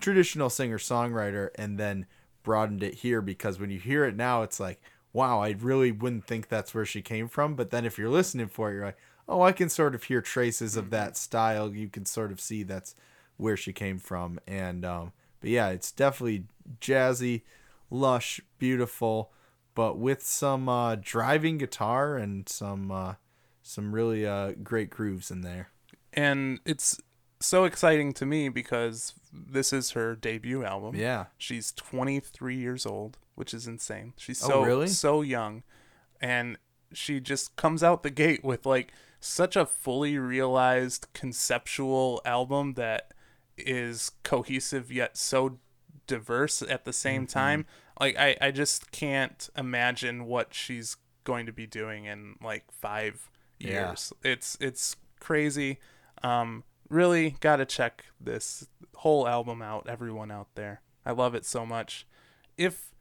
traditional 0.00 0.50
singer 0.50 0.78
songwriter 0.78 1.50
and 1.56 1.78
then 1.78 2.06
broadened 2.42 2.82
it 2.82 2.94
here 2.94 3.20
because 3.20 3.58
when 3.58 3.70
you 3.70 3.78
hear 3.78 4.04
it 4.04 4.16
now 4.16 4.42
it's 4.42 4.60
like 4.60 4.80
wow 5.12 5.40
i 5.40 5.50
really 5.60 5.92
wouldn't 5.92 6.26
think 6.26 6.48
that's 6.48 6.74
where 6.74 6.84
she 6.84 7.00
came 7.00 7.28
from. 7.28 7.54
But 7.54 7.70
then 7.70 7.84
if 7.84 7.98
you're 7.98 8.10
listening 8.10 8.48
for 8.48 8.70
it 8.70 8.74
you're 8.74 8.84
like 8.84 8.98
oh 9.28 9.42
i 9.42 9.52
can 9.52 9.68
sort 9.68 9.94
of 9.94 10.04
hear 10.04 10.20
traces 10.20 10.76
of 10.76 10.90
that 10.90 11.16
style. 11.16 11.74
You 11.74 11.88
can 11.88 12.04
sort 12.04 12.32
of 12.32 12.40
see 12.40 12.62
that's 12.62 12.94
where 13.36 13.56
she 13.56 13.72
came 13.72 13.98
from. 13.98 14.38
And 14.46 14.84
um 14.84 15.12
but 15.40 15.50
yeah 15.50 15.68
it's 15.68 15.92
definitely 15.92 16.44
jazzy 16.80 17.42
lush 17.90 18.40
beautiful 18.58 19.30
but 19.74 19.98
with 19.98 20.22
some 20.22 20.68
uh 20.68 20.96
driving 20.96 21.58
guitar 21.58 22.16
and 22.16 22.48
some 22.48 22.90
uh 22.90 23.14
some 23.62 23.94
really 23.94 24.26
uh 24.26 24.52
great 24.62 24.90
grooves 24.90 25.30
in 25.30 25.42
there 25.42 25.68
and 26.14 26.60
it's 26.64 26.98
so 27.40 27.64
exciting 27.64 28.12
to 28.14 28.24
me 28.26 28.48
because 28.48 29.14
this 29.32 29.72
is 29.72 29.90
her 29.90 30.14
debut 30.16 30.64
album. 30.64 30.94
yeah 30.96 31.26
She's 31.36 31.72
23 31.72 32.56
years 32.56 32.86
old, 32.86 33.18
which 33.34 33.52
is 33.52 33.66
insane. 33.66 34.14
She's 34.16 34.42
Oh, 34.44 34.48
so 34.48 34.62
really? 34.64 34.86
so 34.88 35.20
young 35.22 35.62
and 36.20 36.56
she 36.92 37.20
just 37.20 37.54
comes 37.56 37.82
out 37.82 38.02
the 38.02 38.10
gate 38.10 38.42
with 38.44 38.64
like 38.64 38.92
such 39.20 39.56
a 39.56 39.66
fully 39.66 40.16
realized 40.16 41.06
conceptual 41.12 42.22
album 42.24 42.74
that 42.74 43.12
is 43.58 44.12
cohesive 44.22 44.90
yet 44.92 45.16
so 45.16 45.58
diverse 46.06 46.62
at 46.62 46.84
the 46.84 46.92
same 46.92 47.22
Mm-hmm. 47.26 47.38
time. 47.38 47.66
Like 48.00 48.16
I 48.18 48.36
I 48.40 48.50
just 48.50 48.90
can't 48.90 49.48
imagine 49.56 50.26
what 50.26 50.54
she's 50.54 50.96
going 51.24 51.46
to 51.46 51.52
be 51.52 51.66
doing 51.66 52.04
in 52.06 52.36
like 52.42 52.64
5 52.70 53.30
Yeah. 53.58 53.88
years. 53.88 54.12
It's 54.22 54.56
it's 54.60 54.96
crazy. 55.20 55.78
Um 56.22 56.64
really 56.90 57.36
got 57.40 57.56
to 57.56 57.64
check 57.66 58.04
this 58.20 58.68
whole 58.96 59.26
album 59.26 59.60
out 59.62 59.86
everyone 59.88 60.30
out 60.30 60.48
there. 60.54 60.80
I 61.04 61.12
love 61.12 61.34
it 61.34 61.44
so 61.44 61.64
much. 61.66 62.06
If 62.56 62.92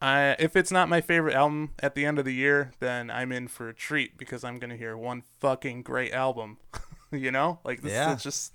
I 0.00 0.36
if 0.38 0.56
it's 0.56 0.70
not 0.70 0.88
my 0.88 1.00
favorite 1.00 1.34
album 1.34 1.70
at 1.80 1.94
the 1.94 2.04
end 2.04 2.18
of 2.18 2.24
the 2.24 2.34
year, 2.34 2.72
then 2.80 3.10
I'm 3.10 3.32
in 3.32 3.48
for 3.48 3.68
a 3.68 3.74
treat 3.74 4.16
because 4.18 4.44
I'm 4.44 4.58
gonna 4.58 4.76
hear 4.76 4.96
one 4.96 5.22
fucking 5.40 5.82
great 5.82 6.12
album. 6.12 6.58
you 7.12 7.30
know, 7.30 7.58
like 7.64 7.82
this 7.82 7.92
Yeah. 7.92 8.14
is 8.16 8.22
just 8.22 8.52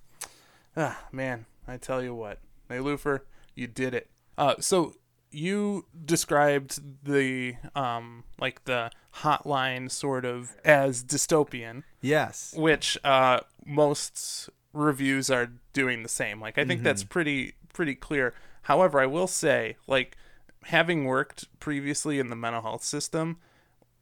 ah 0.76 0.98
man. 1.12 1.46
I 1.68 1.78
tell 1.78 2.02
you 2.02 2.16
what, 2.16 2.40
Hey 2.70 2.80
Lufer, 2.80 3.26
you 3.56 3.68
did 3.68 3.94
it. 3.94 4.10
Uh, 4.38 4.56
so 4.60 4.94
you 5.32 5.86
described 6.06 6.80
the 7.04 7.56
um 7.76 8.24
like 8.40 8.64
the 8.66 8.92
hotline 9.16 9.92
sort 9.92 10.24
of 10.26 10.56
as 10.64 11.04
dystopian 11.04 11.84
yes 12.02 12.54
which 12.56 12.98
uh, 13.04 13.40
most 13.66 14.50
reviews 14.78 15.30
are 15.30 15.50
doing 15.74 16.04
the 16.04 16.10
same. 16.10 16.40
Like 16.40 16.58
I 16.58 16.66
think 16.66 16.84
that's 16.84 17.04
pretty 17.04 17.56
pretty 17.74 17.96
clear. 17.96 18.34
However, 18.64 19.00
I 19.00 19.06
will 19.06 19.28
say, 19.28 19.78
like 19.88 20.18
having 20.64 21.06
worked 21.06 21.46
previously 21.60 22.20
in 22.20 22.30
the 22.30 22.36
mental 22.36 22.62
health 22.62 22.84
system, 22.84 23.38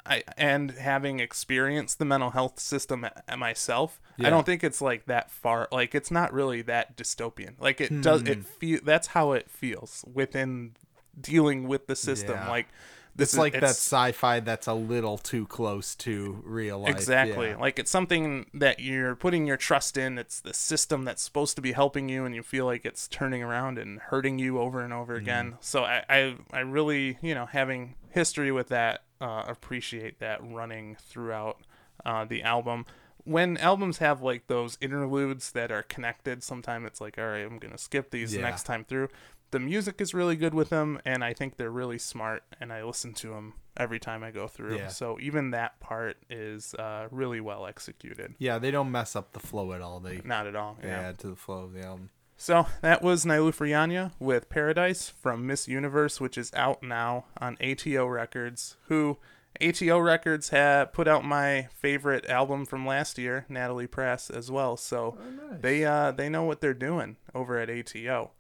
I 0.06 0.24
and 0.38 0.72
having 0.72 1.20
experienced 1.20 2.00
the 2.00 2.06
mental 2.06 2.32
health 2.32 2.60
system 2.60 3.08
myself, 3.38 4.02
I 4.22 4.30
don't 4.30 4.46
think 4.46 4.64
it's 4.64 4.82
like 4.82 5.06
that 5.06 5.32
far. 5.32 5.68
Like 5.72 5.96
it's 5.96 6.12
not 6.12 6.34
really 6.34 6.62
that 6.64 6.98
dystopian. 6.98 7.54
Like 7.60 7.82
it 7.82 8.02
does. 8.02 8.24
It 8.24 8.46
feel 8.46 8.80
that's 8.84 9.08
how 9.08 9.32
it 9.32 9.50
feels 9.50 10.04
within 10.12 10.74
dealing 11.20 11.68
with 11.68 11.88
the 11.88 11.96
system. 11.96 12.36
Yeah. 12.36 12.50
Like 12.50 12.68
this 13.16 13.30
It's 13.34 13.38
like 13.40 13.54
that 13.54 13.64
sci-fi 13.64 14.42
that's 14.42 14.68
a 14.68 14.74
little 14.74 15.18
too 15.18 15.46
close 15.48 15.96
to 15.96 16.42
real 16.44 16.80
life. 16.80 16.92
Exactly. 16.92 17.50
Yeah. 17.50 17.58
Like 17.58 17.80
it's 17.80 17.90
something 17.90 18.48
that 18.54 18.80
you're 18.82 19.16
putting 19.16 19.48
your 19.48 19.56
trust 19.58 19.96
in. 19.96 20.18
It's 20.18 20.42
the 20.42 20.54
system 20.54 21.06
that's 21.06 21.22
supposed 21.22 21.56
to 21.56 21.62
be 21.62 21.72
helping 21.72 22.10
you, 22.10 22.26
and 22.26 22.36
you 22.36 22.44
feel 22.44 22.66
like 22.66 22.86
it's 22.86 23.08
turning 23.08 23.42
around 23.42 23.78
and 23.78 24.00
hurting 24.00 24.38
you 24.38 24.60
over 24.60 24.82
and 24.82 24.92
over 24.92 25.16
again. 25.16 25.56
So 25.62 25.84
I, 25.86 26.04
I, 26.10 26.36
I 26.52 26.60
really, 26.60 27.18
you 27.22 27.34
know, 27.34 27.46
having 27.46 27.96
history 28.10 28.52
with 28.52 28.68
that, 28.70 29.04
uh, 29.22 29.44
appreciate 29.48 30.20
that 30.20 30.40
running 30.44 30.98
throughout 31.00 31.60
uh, 32.06 32.26
the 32.26 32.44
album. 32.44 32.86
When 33.24 33.58
albums 33.58 33.98
have 34.00 34.22
like 34.22 34.46
those 34.48 34.78
interludes 34.82 35.52
that 35.54 35.72
are 35.72 35.82
connected, 35.82 36.44
sometimes 36.44 36.86
it's 36.86 37.02
like, 37.02 37.18
all 37.18 37.26
right, 37.26 37.46
I'm 37.46 37.58
gonna 37.58 37.78
skip 37.78 38.12
these 38.12 38.36
Yeah. 38.36 38.42
next 38.42 38.64
time 38.64 38.84
through. 38.84 39.10
The 39.52 39.60
music 39.60 40.02
is 40.02 40.14
really 40.14 40.36
good 40.36 40.54
with 40.54 40.70
them, 40.70 41.00
and 41.06 41.24
I 41.24 41.34
think 41.34 41.58
they're 41.58 41.70
really 41.72 41.98
smart, 41.98 42.44
and 42.60 42.74
I 42.74 42.84
listen 42.84 43.14
to 43.16 43.30
them 43.30 43.54
every 43.78 44.00
time 44.00 44.24
I 44.24 44.32
go 44.32 44.48
through. 44.48 44.78
Yeah. 44.78 44.88
So 44.90 45.18
even 45.22 45.52
that 45.52 45.80
part 45.80 46.18
is 46.30 46.74
uh, 46.76 47.08
really 47.12 47.40
well 47.40 47.66
executed. 47.66 48.36
Yeah, 48.38 48.58
they 48.58 48.72
don't 48.72 48.92
mess 48.92 49.16
up 49.16 49.34
the 49.34 49.40
flow 49.40 49.72
at 49.74 49.82
all. 49.82 50.00
They, 50.00 50.22
Not 50.26 50.48
at 50.48 50.56
all. 50.56 50.78
they 50.82 50.90
Yeah. 50.90 51.00
add 51.10 51.20
to 51.20 51.28
the 51.28 51.36
flow 51.36 51.64
of 51.64 51.74
the 51.74 51.86
album. 51.86 52.10
So 52.38 52.68
that 52.82 53.02
was 53.02 53.24
Nilufer 53.26 54.12
with 54.20 54.50
Paradise 54.50 55.10
from 55.10 55.48
Miss 55.48 55.68
Universe, 55.70 56.20
which 56.20 56.38
is 56.38 56.52
out 56.54 56.84
now 56.84 57.26
on 57.40 57.58
ATO 57.62 58.06
Records. 58.08 58.76
Who 58.88 59.18
ATO 59.62 60.00
Records 60.00 60.50
had 60.50 60.92
put 60.92 61.08
out 61.08 61.24
my 61.24 61.70
favorite 61.72 62.26
album 62.30 62.66
from 62.66 62.86
last 62.86 63.18
year, 63.18 63.46
Natalie 63.48 63.88
Prass, 63.88 64.30
as 64.30 64.52
well. 64.52 64.76
So 64.76 65.18
they 65.62 65.86
uh, 65.86 66.12
they 66.12 66.28
know 66.28 66.44
what 66.44 66.60
they're 66.60 66.74
doing 66.74 67.16
over 67.34 67.58
at 67.58 67.70
ATO. 67.70 68.32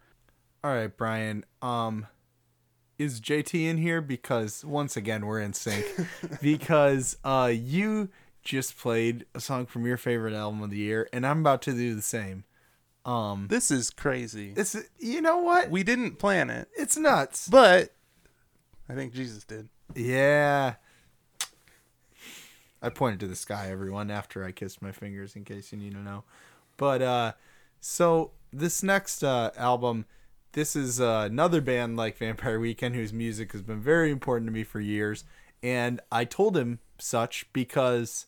All 0.65 0.73
right, 0.73 0.97
Brian. 0.97 1.45
Um, 1.61 2.07
is 2.97 3.21
JT 3.21 3.69
in 3.69 3.77
here? 3.77 4.01
Because 4.01 4.65
once 4.65 4.97
again, 4.97 5.27
we're 5.27 5.39
in 5.39 5.53
sync. 5.53 5.85
because 6.41 7.17
uh, 7.23 7.51
you 7.53 8.09
just 8.43 8.75
played 8.75 9.27
a 9.35 9.39
song 9.39 9.67
from 9.67 9.85
your 9.85 9.97
favorite 9.97 10.33
album 10.33 10.63
of 10.63 10.71
the 10.71 10.77
year, 10.77 11.07
and 11.13 11.23
I'm 11.23 11.41
about 11.41 11.61
to 11.63 11.71
do 11.71 11.93
the 11.93 12.01
same. 12.01 12.45
Um, 13.05 13.45
This 13.47 13.69
is 13.69 13.91
crazy. 13.91 14.53
it's 14.57 14.75
you 14.97 15.21
know 15.21 15.37
what? 15.37 15.69
We 15.69 15.83
didn't 15.83 16.17
plan 16.17 16.49
it, 16.49 16.67
It's 16.75 16.97
nuts. 16.97 17.47
but 17.47 17.93
I 18.89 18.95
think 18.95 19.13
Jesus 19.13 19.43
did. 19.43 19.69
Yeah. 19.93 20.73
I 22.81 22.89
pointed 22.89 23.19
to 23.19 23.27
the 23.27 23.35
sky, 23.35 23.67
everyone, 23.69 24.09
after 24.09 24.43
I 24.43 24.51
kissed 24.51 24.81
my 24.81 24.91
fingers, 24.91 25.35
in 25.35 25.45
case 25.45 25.71
you 25.71 25.77
need 25.77 25.91
to 25.93 25.99
know. 25.99 26.23
But 26.75 27.03
uh, 27.03 27.33
so 27.79 28.31
this 28.51 28.81
next 28.81 29.23
uh, 29.23 29.51
album, 29.57 30.05
this 30.55 30.75
is 30.75 30.99
uh, 30.99 31.27
another 31.29 31.61
band 31.61 31.97
like 31.97 32.17
Vampire 32.17 32.59
Weekend, 32.59 32.95
whose 32.95 33.13
music 33.13 33.51
has 33.51 33.61
been 33.61 33.81
very 33.81 34.09
important 34.09 34.47
to 34.47 34.53
me 34.53 34.63
for 34.63 34.79
years, 34.79 35.25
and 35.61 35.99
I 36.11 36.25
told 36.25 36.57
him 36.57 36.79
such 36.97 37.45
because 37.53 38.25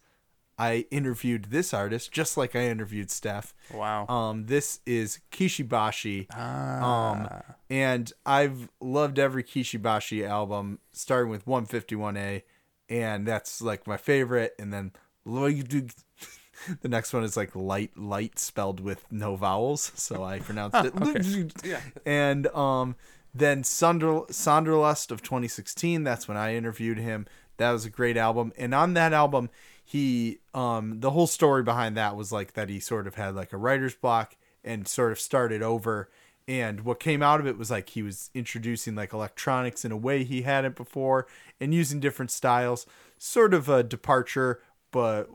I 0.59 0.85
interviewed 0.91 1.45
this 1.45 1.73
artist 1.73 2.11
just 2.11 2.35
like 2.35 2.55
I 2.55 2.65
interviewed 2.65 3.09
Steph. 3.09 3.53
Wow. 3.73 4.07
Um, 4.07 4.47
this 4.47 4.81
is 4.85 5.19
Kishi 5.31 5.67
Bashi. 5.67 6.27
Ah. 6.33 7.11
Um, 7.11 7.29
and 7.69 8.11
I've 8.25 8.69
loved 8.81 9.19
every 9.19 9.43
Kishi 9.43 9.81
Bashi 9.81 10.25
album, 10.25 10.79
starting 10.91 11.31
with 11.31 11.45
151A, 11.45 12.43
and 12.89 13.25
that's 13.25 13.61
like 13.61 13.87
my 13.87 13.97
favorite. 13.97 14.53
And 14.59 14.73
then 14.73 14.91
the 16.81 16.87
next 16.87 17.13
one 17.13 17.23
is 17.23 17.37
like 17.37 17.55
light 17.55 17.97
light 17.97 18.39
spelled 18.39 18.79
with 18.79 19.05
no 19.11 19.35
vowels, 19.35 19.91
so 19.95 20.23
I 20.23 20.39
pronounced 20.39 20.85
it. 20.85 20.93
okay. 21.01 21.49
Yeah. 21.63 21.81
And 22.05 22.47
um, 22.47 22.95
then 23.33 23.63
Sonder 23.63 24.27
Sonderlust 24.29 25.11
of 25.11 25.21
2016. 25.21 26.03
That's 26.03 26.27
when 26.27 26.37
I 26.37 26.55
interviewed 26.55 26.97
him. 26.97 27.27
That 27.57 27.71
was 27.71 27.85
a 27.85 27.89
great 27.89 28.17
album. 28.17 28.53
And 28.57 28.73
on 28.73 28.93
that 28.93 29.13
album, 29.13 29.49
he 29.83 30.39
um, 30.53 30.99
the 30.99 31.11
whole 31.11 31.27
story 31.27 31.63
behind 31.63 31.95
that 31.97 32.15
was 32.15 32.31
like 32.31 32.53
that 32.53 32.69
he 32.69 32.79
sort 32.79 33.07
of 33.07 33.15
had 33.15 33.35
like 33.35 33.53
a 33.53 33.57
writer's 33.57 33.95
block 33.95 34.35
and 34.63 34.87
sort 34.87 35.11
of 35.11 35.19
started 35.19 35.61
over. 35.61 36.09
And 36.47 36.81
what 36.81 36.99
came 36.99 37.21
out 37.21 37.39
of 37.39 37.47
it 37.47 37.57
was 37.57 37.69
like 37.69 37.89
he 37.89 38.01
was 38.01 38.29
introducing 38.33 38.95
like 38.95 39.13
electronics 39.13 39.83
in 39.83 39.91
a 39.91 39.97
way 39.97 40.23
he 40.23 40.43
hadn't 40.43 40.75
before 40.75 41.27
and 41.59 41.73
using 41.73 41.99
different 41.99 42.31
styles. 42.31 42.85
Sort 43.17 43.53
of 43.53 43.67
a 43.67 43.83
departure, 43.83 44.61
but 44.91 45.29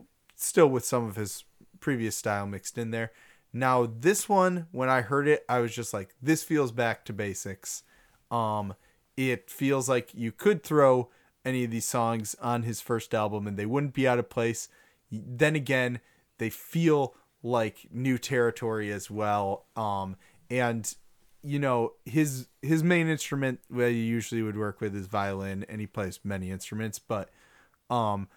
still 0.45 0.69
with 0.69 0.85
some 0.85 1.05
of 1.05 1.17
his 1.17 1.45
previous 1.81 2.17
style 2.17 2.47
mixed 2.47 2.79
in 2.79 2.91
there. 2.91 3.13
Now 3.53 3.87
this 3.87 4.29
one, 4.29 4.67
when 4.71 4.89
I 4.89 5.03
heard 5.03 5.29
it, 5.29 5.45
I 5.49 5.59
was 5.61 5.75
just 5.75 5.93
like, 5.93 6.15
this 6.23 6.43
feels 6.43 6.73
back 6.73 7.05
to 7.05 7.13
basics. 7.13 7.83
Um, 8.31 8.75
it 9.17 9.51
feels 9.51 9.89
like 9.89 10.15
you 10.15 10.33
could 10.33 10.63
throw 10.63 11.11
any 11.45 11.65
of 11.65 11.71
these 11.71 11.85
songs 11.85 12.35
on 12.41 12.63
his 12.63 12.81
first 12.81 13.15
album 13.15 13.47
and 13.47 13.57
they 13.57 13.67
wouldn't 13.67 13.95
be 13.95 14.09
out 14.09 14.19
of 14.19 14.31
place. 14.31 14.69
Then 15.11 15.55
again, 15.55 16.01
they 16.39 16.51
feel 16.51 17.15
like 17.43 17.89
new 17.91 18.17
territory 18.17 18.91
as 18.91 19.11
well. 19.11 19.67
Um, 19.77 20.17
and 20.51 20.95
you 21.43 21.59
know 21.59 21.93
his 22.05 22.49
his 22.63 22.83
main 22.83 23.09
instrument 23.09 23.61
that 23.71 23.91
he 23.91 24.03
usually 24.03 24.43
would 24.43 24.57
work 24.57 24.81
with 24.81 24.95
is 24.95 25.07
violin, 25.07 25.65
and 25.69 25.81
he 25.81 25.87
plays 25.87 26.21
many 26.23 26.51
instruments, 26.51 26.99
but 26.99 27.31
um, 27.91 28.29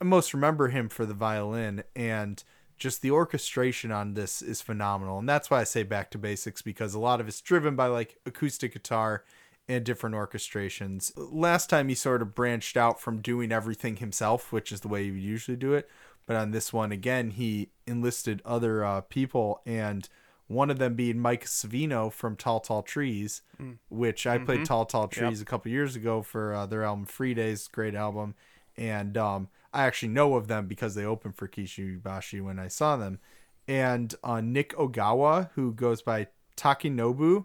I 0.00 0.04
most 0.04 0.32
remember 0.32 0.68
him 0.68 0.88
for 0.88 1.04
the 1.06 1.14
violin 1.14 1.82
and 1.96 2.42
just 2.76 3.02
the 3.02 3.10
orchestration 3.10 3.90
on 3.90 4.14
this 4.14 4.40
is 4.40 4.62
phenomenal. 4.62 5.18
And 5.18 5.28
that's 5.28 5.50
why 5.50 5.60
I 5.60 5.64
say 5.64 5.82
back 5.82 6.10
to 6.12 6.18
basics 6.18 6.62
because 6.62 6.94
a 6.94 7.00
lot 7.00 7.20
of 7.20 7.26
it's 7.26 7.40
driven 7.40 7.74
by 7.74 7.86
like 7.86 8.18
acoustic 8.24 8.72
guitar 8.72 9.24
and 9.68 9.84
different 9.84 10.14
orchestrations. 10.14 11.12
Last 11.16 11.68
time 11.68 11.88
he 11.88 11.94
sort 11.94 12.22
of 12.22 12.34
branched 12.34 12.76
out 12.76 13.00
from 13.00 13.20
doing 13.20 13.52
everything 13.52 13.96
himself, 13.96 14.52
which 14.52 14.72
is 14.72 14.80
the 14.80 14.88
way 14.88 15.04
he 15.04 15.10
would 15.10 15.20
usually 15.20 15.56
do 15.56 15.74
it. 15.74 15.88
But 16.26 16.36
on 16.36 16.52
this 16.52 16.72
one, 16.72 16.92
again, 16.92 17.30
he 17.30 17.70
enlisted 17.86 18.42
other 18.44 18.84
uh, 18.84 19.00
people, 19.00 19.62
and 19.64 20.06
one 20.46 20.70
of 20.70 20.78
them 20.78 20.94
being 20.94 21.18
Mike 21.18 21.46
Savino 21.46 22.12
from 22.12 22.36
Tall 22.36 22.60
Tall 22.60 22.82
Trees, 22.82 23.42
which 23.88 24.26
I 24.26 24.36
played 24.38 24.64
Tall 24.66 24.84
Tall 24.84 25.08
Trees 25.08 25.40
a 25.40 25.46
couple 25.46 25.72
years 25.72 25.96
ago 25.96 26.20
for 26.22 26.54
uh, 26.54 26.66
their 26.66 26.84
album 26.84 27.06
Free 27.06 27.32
Days, 27.34 27.66
great 27.66 27.94
album. 27.94 28.34
And 28.76 29.16
um, 29.16 29.48
I 29.72 29.84
actually 29.84 30.08
know 30.10 30.34
of 30.34 30.48
them 30.48 30.66
because 30.66 30.94
they 30.94 31.04
opened 31.04 31.36
for 31.36 31.48
Kishi 31.48 32.02
Bashi 32.02 32.40
when 32.40 32.58
I 32.58 32.68
saw 32.68 32.96
them. 32.96 33.18
And 33.66 34.14
uh, 34.24 34.40
Nick 34.40 34.74
Ogawa, 34.76 35.50
who 35.54 35.72
goes 35.72 36.00
by 36.00 36.28
Takenobu, 36.56 37.44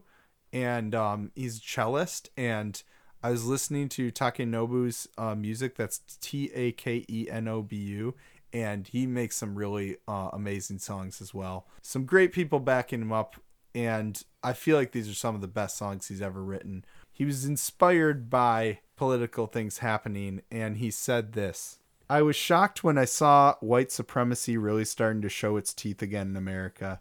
and 0.54 0.96
um, 0.96 1.32
he's 1.36 1.58
a 1.58 1.62
cellist. 1.62 2.30
And 2.38 2.82
I 3.22 3.30
was 3.32 3.46
listening 3.46 3.90
to 3.90 4.12
Takenobu's 4.12 5.08
uh, 5.18 5.36
music. 5.36 5.76
That's 5.76 6.00
T 6.22 6.50
A 6.54 6.72
K 6.72 7.06
E 7.10 7.28
N 7.30 7.48
O 7.48 7.62
B 7.62 7.76
U. 7.76 8.16
And 8.54 8.88
he 8.88 9.08
makes 9.08 9.36
some 9.36 9.56
really 9.56 9.98
uh, 10.08 10.30
amazing 10.32 10.80
songs 10.80 11.22
as 11.22 11.34
well. 11.34 11.68
Some 11.82 12.06
great 12.06 12.32
people 12.32 12.60
backing 12.60 13.02
him 13.02 13.12
up. 13.12 13.36
And 13.76 14.22
I 14.44 14.54
feel 14.54 14.78
like 14.78 14.92
these 14.92 15.10
are 15.10 15.16
some 15.16 15.34
of 15.34 15.42
the 15.42 15.48
best 15.48 15.76
songs 15.76 16.08
he's 16.08 16.22
ever 16.22 16.44
written. 16.44 16.86
He 17.12 17.26
was 17.26 17.46
inspired 17.46 18.30
by 18.30 18.80
political 18.96 19.48
things 19.48 19.80
happening. 19.80 20.44
And 20.52 20.78
he 20.78 20.92
said 20.92 21.34
this 21.34 21.80
I 22.14 22.22
was 22.22 22.36
shocked 22.36 22.84
when 22.84 23.00
I 23.00 23.06
saw 23.06 23.56
white 23.60 23.92
supremacy 23.92 24.56
really 24.56 24.86
starting 24.86 25.24
to 25.24 25.30
show 25.30 25.58
its 25.58 25.74
teeth 25.74 26.00
again 26.04 26.28
in 26.28 26.36
America. 26.36 27.00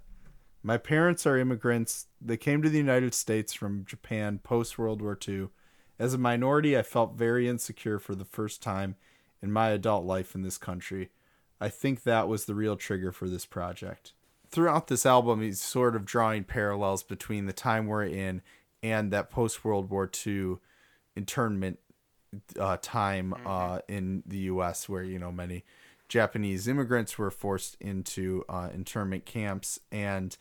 My 0.62 0.78
parents 0.78 1.26
are 1.26 1.36
immigrants. 1.36 2.06
They 2.18 2.38
came 2.38 2.62
to 2.62 2.70
the 2.70 2.78
United 2.78 3.12
States 3.12 3.52
from 3.52 3.84
Japan 3.84 4.40
post 4.42 4.78
World 4.78 5.02
War 5.02 5.18
II. 5.28 5.48
As 5.98 6.14
a 6.14 6.18
minority, 6.18 6.78
I 6.78 6.82
felt 6.82 7.18
very 7.18 7.46
insecure 7.46 7.98
for 7.98 8.14
the 8.14 8.24
first 8.24 8.62
time 8.62 8.96
in 9.42 9.52
my 9.52 9.68
adult 9.68 10.06
life 10.06 10.34
in 10.34 10.40
this 10.40 10.56
country. 10.56 11.10
I 11.60 11.68
think 11.68 12.04
that 12.04 12.26
was 12.26 12.46
the 12.46 12.54
real 12.54 12.76
trigger 12.76 13.12
for 13.12 13.28
this 13.28 13.44
project. 13.44 14.14
Throughout 14.48 14.86
this 14.86 15.04
album, 15.04 15.42
he's 15.42 15.60
sort 15.60 15.94
of 15.94 16.06
drawing 16.06 16.44
parallels 16.44 17.02
between 17.02 17.44
the 17.44 17.52
time 17.52 17.86
we're 17.86 18.06
in 18.06 18.40
and 18.82 19.12
that 19.12 19.28
post 19.28 19.62
World 19.62 19.90
War 19.90 20.10
II 20.26 20.56
internment 21.14 21.80
uh, 22.58 22.78
time 22.80 23.34
uh, 23.46 23.80
in 23.88 24.22
the 24.26 24.38
U.S., 24.38 24.88
where 24.88 25.02
you 25.02 25.18
know 25.18 25.32
many 25.32 25.64
Japanese 26.08 26.68
immigrants 26.68 27.18
were 27.18 27.30
forced 27.30 27.76
into 27.80 28.44
uh, 28.48 28.68
internment 28.74 29.24
camps, 29.24 29.78
and 29.90 30.36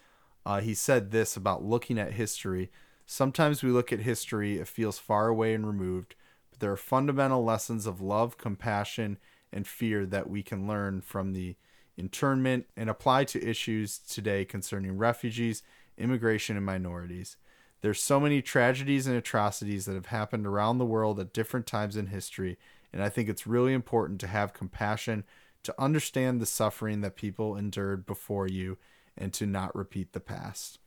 uh, 0.45 0.59
he 0.59 0.73
said 0.73 1.11
this 1.11 1.35
about 1.35 1.63
looking 1.63 1.99
at 1.99 2.13
history. 2.13 2.71
Sometimes 3.05 3.63
we 3.63 3.71
look 3.71 3.91
at 3.91 3.99
history; 3.99 4.57
it 4.57 4.67
feels 4.67 4.99
far 4.99 5.27
away 5.27 5.53
and 5.53 5.67
removed, 5.67 6.15
but 6.49 6.59
there 6.59 6.71
are 6.71 6.77
fundamental 6.77 7.43
lessons 7.43 7.85
of 7.85 8.01
love, 8.01 8.37
compassion, 8.37 9.17
and 9.51 9.67
fear 9.67 10.05
that 10.05 10.29
we 10.29 10.43
can 10.43 10.67
learn 10.67 11.01
from 11.01 11.33
the 11.33 11.55
internment 11.97 12.65
and 12.75 12.89
apply 12.89 13.25
to 13.25 13.47
issues 13.47 13.99
today 13.99 14.45
concerning 14.45 14.97
refugees, 14.97 15.61
immigration, 15.97 16.57
and 16.57 16.65
minorities. 16.65 17.37
There's 17.81 18.01
so 18.01 18.19
many 18.19 18.41
tragedies 18.41 19.07
and 19.07 19.15
atrocities 19.15 19.85
that 19.85 19.95
have 19.95 20.07
happened 20.07 20.45
around 20.45 20.77
the 20.77 20.85
world 20.85 21.19
at 21.19 21.33
different 21.33 21.65
times 21.65 21.97
in 21.97 22.07
history, 22.07 22.57
and 22.93 23.01
I 23.03 23.09
think 23.09 23.27
it's 23.27 23.47
really 23.47 23.73
important 23.73 24.19
to 24.21 24.27
have 24.27 24.53
compassion, 24.53 25.23
to 25.63 25.73
understand 25.79 26.39
the 26.39 26.45
suffering 26.45 27.01
that 27.01 27.15
people 27.15 27.55
endured 27.55 28.05
before 28.05 28.47
you, 28.47 28.77
and 29.17 29.33
to 29.33 29.45
not 29.45 29.75
repeat 29.75 30.13
the 30.13 30.19
past. 30.19 30.79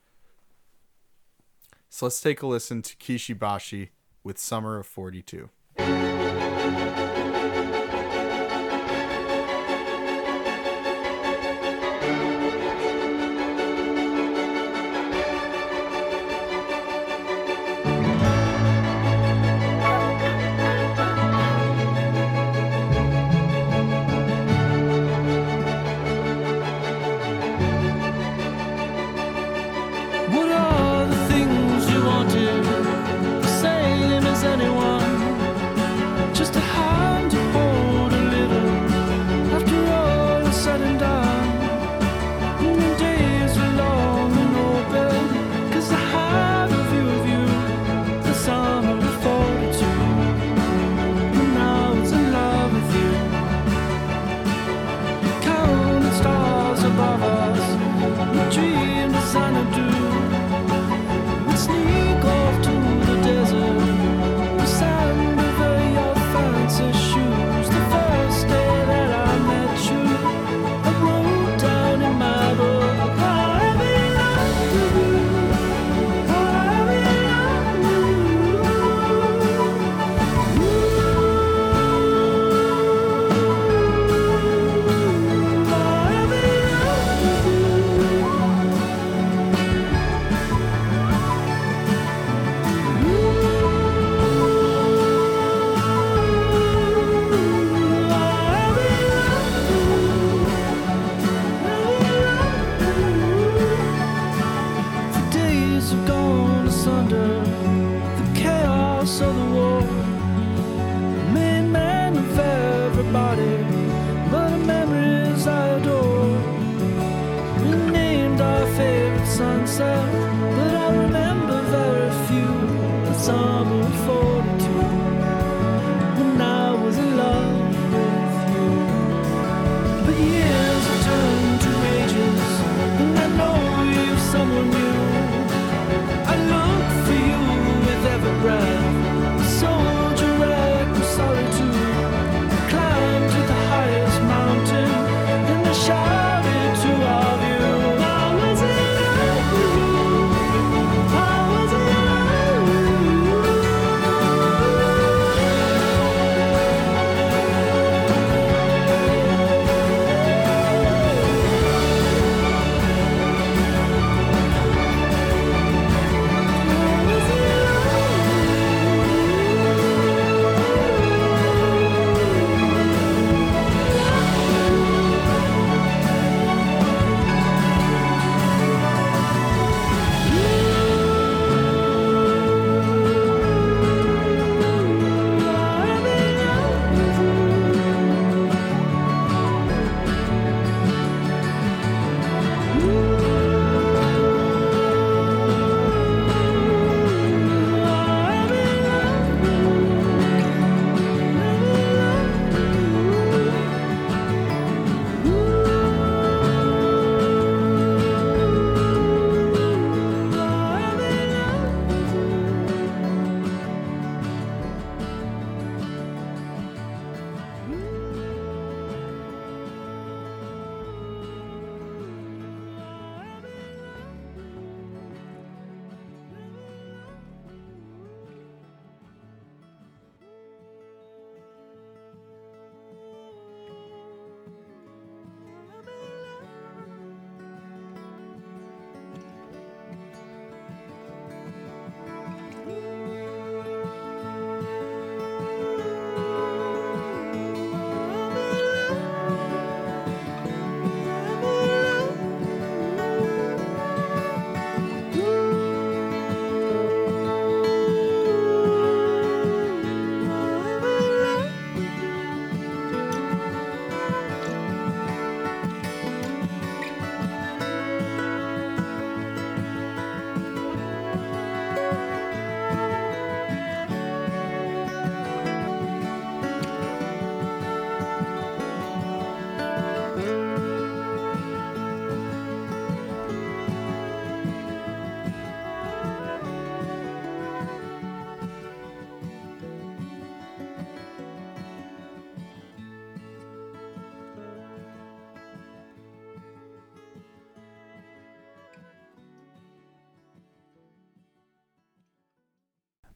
So 1.88 2.06
let's 2.06 2.20
take 2.20 2.42
a 2.42 2.46
listen 2.46 2.82
to 2.82 2.96
Kishi 2.96 3.38
Bashi 3.38 3.90
with 4.22 4.38
Summer 4.38 4.78
of 4.78 4.86
42. 4.86 5.50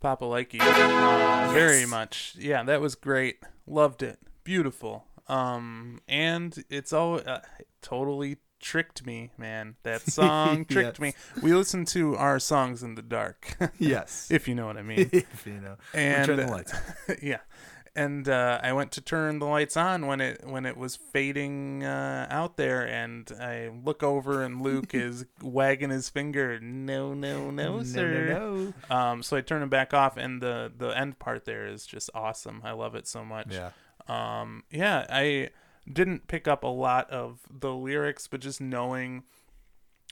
Papa 0.01 0.25
Likey. 0.25 0.61
Uh, 0.61 1.51
Very 1.53 1.81
Yes. 1.81 1.89
much. 1.89 2.35
Yeah, 2.39 2.63
that 2.65 2.81
was 2.81 2.95
great. 2.95 3.39
Loved 3.67 4.03
it. 4.03 4.19
Beautiful. 4.45 5.05
Um, 5.29 6.01
and 6.09 6.65
it's 6.71 6.93
all 6.93 7.21
uh, 7.27 7.41
totally 7.83 8.39
tricked 8.61 9.05
me, 9.05 9.31
man. 9.37 9.77
That 9.83 10.01
song 10.11 10.65
tricked 10.65 11.01
me. 11.01 11.15
We 11.43 11.53
listened 11.53 11.87
to 11.89 12.17
our 12.17 12.39
songs 12.39 12.83
in 12.83 12.95
the 12.95 13.03
dark, 13.03 13.57
Yes. 13.79 14.31
if 14.31 14.49
you 14.49 14.55
know 14.55 14.67
what 14.67 14.77
I 14.77 14.83
mean. 14.83 15.11
if 15.13 15.47
you 15.47 15.61
know. 15.61 15.77
and 15.95 16.27
turn 16.27 16.37
the 16.39 16.47
lights 16.47 16.73
yeah 17.23 17.39
and 17.99 18.29
uh, 18.29 18.61
I 18.63 18.73
went 18.73 18.93
to 18.93 19.01
turn 19.01 19.41
the 19.41 19.47
lights 19.47 19.77
on 19.77 20.07
when 20.07 20.21
it 20.21 20.47
when 20.47 20.67
it 20.67 20.77
was 20.77 20.95
fading 20.95 21.83
uh, 21.83 22.29
out 22.31 22.57
there, 22.57 22.87
and 22.87 23.29
I 23.41 23.71
look 23.85 24.05
over 24.05 24.45
and 24.45 24.63
Luke 24.63 24.95
is 24.95 25.27
wagging 25.43 25.91
his 25.91 26.09
finger. 26.09 26.61
No, 26.61 27.13
no, 27.13 27.51
no, 27.51 27.83
sir. 27.83 28.29
no, 28.29 28.73
no. 28.89 28.97
Um, 28.97 29.23
so 29.25 29.37
I 29.37 29.41
turn 29.41 29.65
it 29.65 29.71
back 29.71 29.93
off, 29.93 30.17
and 30.17 30.41
the 30.41 30.73
the 30.77 30.91
end 30.91 31.19
part 31.19 31.45
there 31.45 31.67
is 31.67 31.87
just 31.87 32.09
awesome. 32.15 32.63
I 32.65 32.71
love 32.71 32.95
it 32.95 33.09
so 33.09 33.25
much. 33.25 33.49
Yeah. 33.51 33.71
Um, 34.07 34.63
yeah, 34.71 35.05
I 35.11 35.51
didn't 35.93 36.29
pick 36.29 36.47
up 36.47 36.63
a 36.63 36.69
lot 36.69 37.11
of 37.11 37.41
the 37.51 37.75
lyrics, 37.75 38.29
but 38.29 38.39
just 38.41 38.61
knowing, 38.61 39.25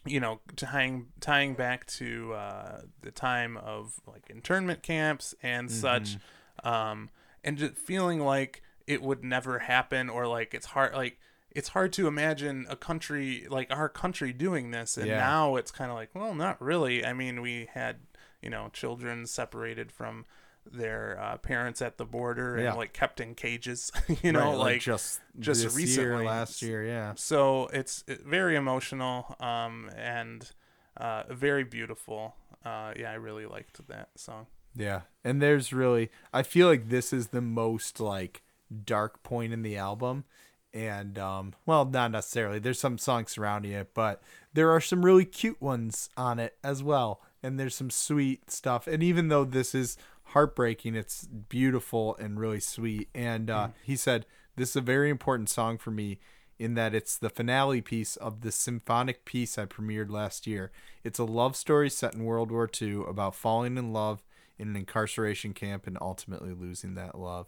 you 0.05 0.19
know, 0.19 0.41
tying 0.57 1.07
tying 1.21 1.55
back 1.55 1.87
to 1.87 2.35
uh, 2.35 2.81
the 3.03 3.13
time 3.13 3.57
of 3.57 4.01
like 4.09 4.29
internment 4.29 4.83
camps 4.83 5.37
and 5.41 5.71
such, 5.71 6.17
um, 6.65 7.11
and 7.47 7.57
just 7.57 7.77
feeling 7.79 8.21
like 8.21 8.63
it 8.87 9.01
would 9.01 9.25
never 9.25 9.61
happen, 9.61 10.11
or 10.11 10.27
like 10.27 10.53
it's 10.53 10.67
hard, 10.67 10.93
like 10.95 11.19
it's 11.51 11.69
hard 11.71 11.91
to 11.95 12.07
imagine 12.07 12.67
a 12.69 12.77
country 12.77 13.47
like 13.49 13.69
our 13.71 13.89
country 13.89 14.33
doing 14.35 14.73
this, 14.73 14.99
and 14.99 15.07
Yeah. 15.07 15.17
now 15.19 15.57
it's 15.57 15.71
kind 15.71 15.91
of 15.91 15.97
like, 15.97 16.11
well, 16.15 16.35
not 16.35 16.61
really. 16.61 17.05
I 17.07 17.15
mean, 17.15 17.41
we 17.41 17.69
had 17.73 18.01
you 18.43 18.51
know 18.51 18.69
children 18.73 19.27
separated 19.27 19.91
from 19.91 20.27
their 20.71 21.17
uh, 21.23 21.37
parents 21.39 21.81
at 21.81 21.97
the 21.97 22.05
border 22.05 22.59
Yeah. 22.61 22.71
and 22.71 22.77
like 22.77 22.93
kept 22.93 23.21
in 23.21 23.35
cages 23.37 23.91
you 24.23 24.33
know 24.33 24.51
Right, 24.51 24.59
like, 24.59 24.81
just 24.81 25.21
just 25.39 25.63
this 25.63 25.77
recently 25.77 26.03
year, 26.25 26.25
last 26.25 26.61
year, 26.61 26.85
yeah. 26.85 27.13
so 27.15 27.69
it's 27.73 28.03
very 28.09 28.57
emotional 28.57 29.37
um 29.39 29.89
and 29.97 30.51
uh 30.97 31.23
very 31.31 31.63
beautiful 31.63 32.35
uh 32.65 32.93
yeah 32.99 33.13
i 33.13 33.15
really 33.15 33.47
liked 33.47 33.87
that 33.87 34.09
song 34.17 34.47
Yeah. 34.77 35.03
And 35.25 35.43
there's 35.43 35.73
really 35.73 36.11
I 36.33 36.43
feel 36.43 36.69
like 36.69 36.89
this 36.89 37.13
is 37.13 37.29
the 37.29 37.41
most 37.41 37.99
like 37.99 38.43
dark 38.85 39.23
point 39.23 39.53
in 39.53 39.63
the 39.63 39.77
album. 39.77 40.25
And 40.73 41.19
um 41.19 41.55
well, 41.65 41.85
not 41.85 42.13
necessarily. 42.13 42.59
There's 42.59 42.79
some 42.79 42.99
songs 42.99 43.33
surrounding 43.33 43.73
it, 43.73 43.95
but 43.95 44.23
there 44.53 44.71
are 44.71 44.81
some 44.81 45.05
really 45.05 45.25
cute 45.25 45.61
ones 45.61 46.11
on 46.17 46.39
it 46.39 46.57
as 46.63 46.83
well. 46.83 47.23
And 47.43 47.59
there's 47.59 47.75
some 47.75 47.91
sweet 47.91 48.51
stuff. 48.51 48.87
And 48.87 49.03
even 49.03 49.29
though 49.29 49.45
this 49.45 49.75
is 49.75 49.97
heartbreaking, 50.31 50.95
it's 50.95 51.27
beautiful 51.27 52.17
and 52.17 52.39
really 52.39 52.61
sweet. 52.61 53.09
And 53.15 53.51
uh 53.51 53.69
he 53.83 53.97
said, 53.97 54.27
This 54.57 54.71
is 54.71 54.77
a 54.77 54.81
very 54.83 55.11
important 55.11 55.49
song 55.49 55.79
for 55.79 55.91
me 55.91 56.19
in 56.59 56.75
that 56.75 56.95
it's 56.95 57.19
the 57.19 57.29
finale 57.29 57.83
piece 57.83 58.17
of 58.17 58.41
the 58.41 58.51
symphonic 58.51 59.25
piece 59.25 59.59
I 59.59 59.67
premiered 59.67 60.11
last 60.11 60.47
year. 60.47 60.71
It's 61.05 61.19
a 61.19 61.25
love 61.25 61.55
story 61.55 61.91
set 61.91 62.15
in 62.15 62.25
World 62.25 62.51
War 62.51 62.69
II 62.81 63.03
about 63.07 63.35
falling 63.35 63.77
in 63.77 63.93
love 63.93 64.23
in 64.59 64.69
an 64.69 64.77
incarceration 64.77 65.53
camp 65.55 65.87
and 65.87 65.99
ultimately 66.01 66.53
losing 66.53 66.95
that 66.95 67.19
love. 67.19 67.47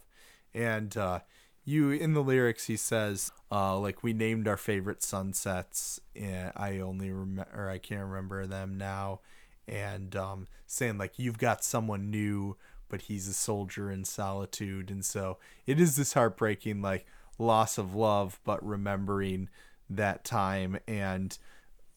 And 0.53 0.95
uh, 0.97 1.19
you 1.65 1.91
in 1.91 2.13
the 2.13 2.23
lyrics, 2.23 2.65
he 2.67 2.77
says, 2.77 3.31
uh, 3.51 3.77
like 3.77 4.03
we 4.03 4.13
named 4.13 4.47
our 4.47 4.57
favorite 4.57 5.03
sunsets, 5.03 5.99
and 6.15 6.51
I 6.55 6.79
only 6.79 7.11
remember, 7.11 7.49
or 7.55 7.69
I 7.69 7.77
can't 7.77 8.07
remember 8.07 8.45
them 8.47 8.77
now. 8.77 9.21
and 9.67 10.15
um, 10.15 10.47
saying 10.65 10.97
like 10.97 11.19
you've 11.19 11.37
got 11.37 11.63
someone 11.63 12.09
new, 12.09 12.57
but 12.89 13.03
he's 13.03 13.27
a 13.27 13.33
soldier 13.33 13.91
in 13.91 14.03
solitude, 14.03 14.89
and 14.89 15.05
so 15.05 15.37
it 15.67 15.79
is 15.79 15.95
this 15.95 16.13
heartbreaking 16.13 16.81
like 16.81 17.05
loss 17.37 17.77
of 17.77 17.95
love, 17.95 18.39
but 18.43 18.65
remembering 18.65 19.49
that 19.89 20.23
time 20.23 20.77
and 20.87 21.39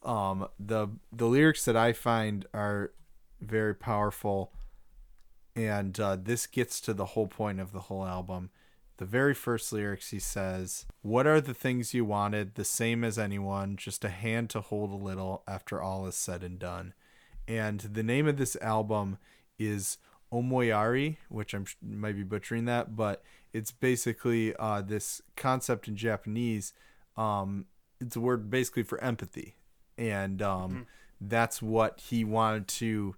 um 0.03 0.49
the 0.59 0.89
the 1.13 1.27
lyrics 1.27 1.65
that 1.67 1.77
I 1.77 1.93
find 1.93 2.47
are 2.55 2.93
very 3.41 3.75
powerful 3.75 4.51
and 5.55 5.99
uh, 6.01 6.17
this 6.17 6.47
gets 6.47 6.81
to 6.83 6.95
the 6.95 7.07
whole 7.07 7.27
point 7.27 7.61
of 7.61 7.73
the 7.73 7.81
whole 7.81 8.07
album. 8.07 8.51
The 8.99 9.05
very 9.05 9.35
first 9.35 9.73
lyrics 9.73 10.11
he 10.11 10.19
says, 10.19 10.87
What 11.03 11.27
are 11.27 11.41
the 11.41 11.55
things 11.55 11.95
you 11.95 12.05
wanted? 12.05 12.55
The 12.55 12.65
same 12.65 13.05
as 13.05 13.19
anyone, 13.19 13.77
just 13.77 14.05
a 14.05 14.09
hand 14.09 14.51
to 14.51 14.61
hold 14.61 14.91
a 14.91 15.05
little 15.05 15.43
after 15.49 15.83
all 15.83 16.07
is 16.07 16.15
said 16.15 16.43
and 16.43 16.59
done. 16.59 16.95
And 17.49 17.81
the 17.81 18.03
name 18.03 18.27
of 18.29 18.37
this 18.37 18.57
album 18.57 19.19
is 19.59 19.99
Omoiyari, 20.33 21.17
which 21.29 21.53
I'm 21.55 21.67
might 21.83 22.17
be 22.17 22.23
butchering 22.23 22.65
that, 22.67 22.97
but 22.97 23.23
it's 23.53 23.71
basically 23.71 24.55
uh, 24.57 24.81
this 24.81 25.21
concept 25.37 25.89
in 25.89 25.97
Japanese. 25.97 26.73
Um, 27.17 27.67
it's 28.01 28.17
a 28.17 28.21
word 28.21 28.51
basically 28.51 28.83
for 28.83 29.03
empathy, 29.03 29.57
and 29.99 30.41
um, 30.41 30.87
that's 31.21 31.61
what 31.61 32.01
he 32.01 32.25
wanted 32.25 32.67
to 32.69 33.15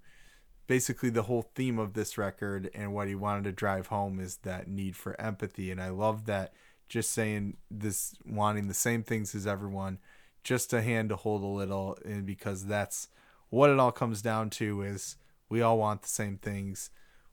basically 0.67 1.09
the 1.09 1.23
whole 1.23 1.49
theme 1.55 1.77
of 1.79 1.93
this 1.93 2.17
record 2.17 2.69
and 2.73 2.93
what 2.93 3.07
he 3.07 3.15
wanted 3.15 3.43
to 3.43 3.51
drive 3.51 3.87
home 3.87 4.19
is 4.19 4.37
that 4.37 4.67
need 4.67 4.95
for 4.95 5.19
empathy. 5.19 5.71
And 5.71 5.81
i 5.81 5.89
love 5.89 6.25
that 6.25 6.53
just 6.87 7.11
saying 7.11 7.57
this 7.69 8.15
wanting 8.25 8.67
the 8.67 8.73
same 8.73 9.03
things 9.03 9.33
as 9.35 9.47
everyone 9.47 9.99
just 10.43 10.73
a 10.73 10.81
hand 10.81 11.09
to 11.09 11.15
hold 11.15 11.41
a 11.41 11.47
little. 11.47 11.97
And 12.05 12.25
because 12.25 12.65
that's 12.65 13.07
what 13.49 13.69
it 13.69 13.79
all 13.79 13.91
comes 13.91 14.21
down 14.21 14.49
to 14.51 14.81
is 14.81 15.17
we 15.49 15.61
all 15.61 15.77
want 15.77 16.03
the 16.03 16.09
same 16.09 16.37
things. 16.37 16.89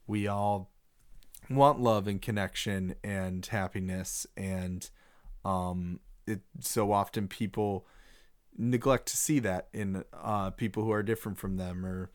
We 0.07 0.27
all 0.27 0.71
want 1.51 1.81
love 1.81 2.07
and 2.07 2.21
connection 2.21 2.95
and 3.05 3.45
happiness. 3.45 4.27
And 4.37 4.89
um 5.45 6.01
it 6.27 6.41
so 6.61 6.93
often 6.93 7.29
people 7.29 7.87
neglect 8.57 9.07
to 9.09 9.17
see 9.17 9.39
that 9.41 9.69
in 9.73 10.05
uh 10.15 10.51
people 10.51 10.85
who 10.85 10.93
are 10.93 11.03
different 11.03 11.39
from 11.39 11.57
them 11.57 11.85
or 11.85 12.11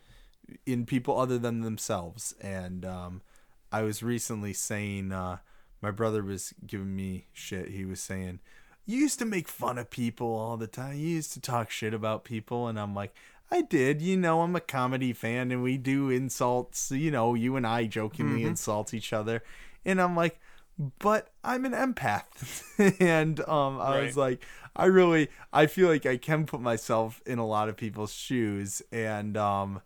in 0.66 0.86
people 0.86 1.20
other 1.20 1.38
than 1.38 1.62
themselves. 1.62 2.34
And 2.42 2.86
um, 2.86 3.22
I 3.72 3.84
was 3.84 4.04
recently 4.04 4.54
saying, 4.54 5.12
uh, 5.12 5.38
my 5.82 5.92
brother 5.92 6.24
was 6.24 6.54
giving 6.66 6.96
me 6.96 7.28
shit. 7.34 7.70
He 7.70 7.86
was 7.86 8.00
saying, 8.00 8.40
You 8.86 8.98
used 8.98 9.20
to 9.20 9.26
make 9.26 9.48
fun 9.48 9.78
of 9.78 9.90
people 9.90 10.28
all 10.28 10.58
the 10.58 10.68
time. 10.68 10.96
You 10.96 11.08
used 11.08 11.34
to 11.34 11.42
talk 11.42 11.70
shit 11.70 11.94
about 11.94 12.24
people. 12.24 12.68
And 12.68 12.80
I'm 12.80 12.96
like, 12.96 13.14
I 13.52 13.62
did. 13.62 14.02
You 14.02 14.18
know, 14.18 14.42
I'm 14.42 14.56
a 14.56 14.62
comedy 14.62 15.14
fan 15.14 15.52
and 15.52 15.64
we 15.64 15.78
do 15.78 16.10
insults. 16.10 16.92
You 16.92 17.12
know, 17.12 17.34
you 17.34 17.56
and 17.56 17.66
I 17.66 17.86
jokingly 17.86 18.44
insult 18.44 18.94
each 18.94 19.14
other. 19.14 19.44
And 19.86 20.02
I'm 20.02 20.16
like, 20.16 20.40
but 21.00 21.30
I'm 21.44 21.66
an 21.66 21.74
empath. 21.74 22.64
and 23.02 23.40
um, 23.42 23.80
I 23.80 24.02
was 24.02 24.18
like, 24.18 24.44
I 24.76 24.86
really, 24.86 25.30
I 25.54 25.66
feel 25.66 25.88
like 25.88 26.06
I 26.06 26.18
can 26.18 26.46
put 26.46 26.62
myself 26.62 27.22
in 27.26 27.40
a 27.40 27.48
lot 27.48 27.70
of 27.70 27.78
people's 27.78 28.14
shoes. 28.14 28.82
And, 28.92 29.38
um, 29.38 29.82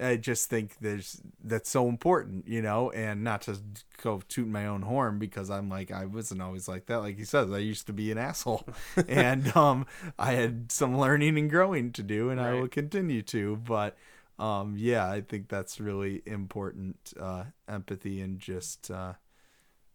I 0.00 0.16
just 0.16 0.50
think 0.50 0.76
there's 0.80 1.20
that's 1.42 1.70
so 1.70 1.88
important, 1.88 2.48
you 2.48 2.62
know, 2.62 2.90
and 2.90 3.22
not 3.22 3.42
to 3.42 3.58
go 4.02 4.22
toot 4.28 4.48
my 4.48 4.66
own 4.66 4.82
horn 4.82 5.18
because 5.18 5.50
I'm 5.50 5.68
like 5.68 5.92
I 5.92 6.04
wasn't 6.04 6.42
always 6.42 6.66
like 6.66 6.86
that. 6.86 6.96
Like 6.96 7.16
he 7.16 7.24
says, 7.24 7.52
I 7.52 7.58
used 7.58 7.86
to 7.86 7.92
be 7.92 8.10
an 8.10 8.18
asshole, 8.18 8.66
and 9.08 9.56
um, 9.56 9.86
I 10.18 10.32
had 10.32 10.72
some 10.72 10.98
learning 10.98 11.38
and 11.38 11.48
growing 11.48 11.92
to 11.92 12.02
do, 12.02 12.30
and 12.30 12.40
I 12.40 12.54
will 12.54 12.68
continue 12.68 13.22
to. 13.22 13.56
But 13.56 13.96
um, 14.38 14.74
yeah, 14.76 15.08
I 15.08 15.20
think 15.20 15.48
that's 15.48 15.78
really 15.78 16.22
important, 16.26 17.12
uh, 17.20 17.44
empathy 17.68 18.20
and 18.20 18.40
just 18.40 18.90
uh, 18.90 19.12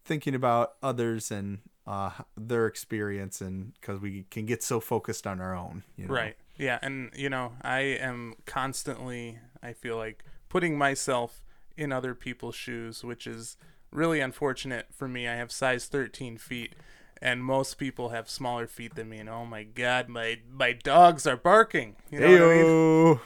thinking 0.04 0.34
about 0.34 0.74
others 0.82 1.30
and 1.30 1.58
uh, 1.86 2.10
their 2.38 2.66
experience, 2.66 3.42
and 3.42 3.74
because 3.74 4.00
we 4.00 4.24
can 4.30 4.46
get 4.46 4.62
so 4.62 4.80
focused 4.80 5.26
on 5.26 5.40
our 5.40 5.54
own, 5.54 5.82
you 5.96 6.06
know? 6.06 6.14
Right. 6.14 6.36
Yeah, 6.56 6.78
and 6.82 7.10
you 7.14 7.30
know, 7.30 7.52
I 7.62 7.80
am 7.80 8.34
constantly 8.44 9.38
I 9.62 9.72
feel 9.72 9.96
like 9.96 10.24
putting 10.48 10.76
myself 10.78 11.42
in 11.76 11.92
other 11.92 12.14
people's 12.14 12.54
shoes, 12.54 13.04
which 13.04 13.26
is 13.26 13.56
really 13.92 14.20
unfortunate 14.20 14.86
for 14.92 15.08
me. 15.08 15.26
I 15.28 15.34
have 15.36 15.50
size 15.52 15.86
13 15.86 16.38
feet 16.38 16.74
and 17.22 17.44
most 17.44 17.74
people 17.76 18.08
have 18.10 18.30
smaller 18.30 18.66
feet 18.66 18.94
than 18.94 19.08
me 19.08 19.18
and 19.18 19.28
oh 19.28 19.44
my 19.44 19.62
god, 19.64 20.08
my 20.08 20.38
my 20.50 20.72
dogs 20.72 21.26
are 21.26 21.36
barking. 21.36 21.96
You 22.10 22.20
know 22.20 22.32
what 22.32 22.42
I 22.42 22.62
mean? 22.62 23.20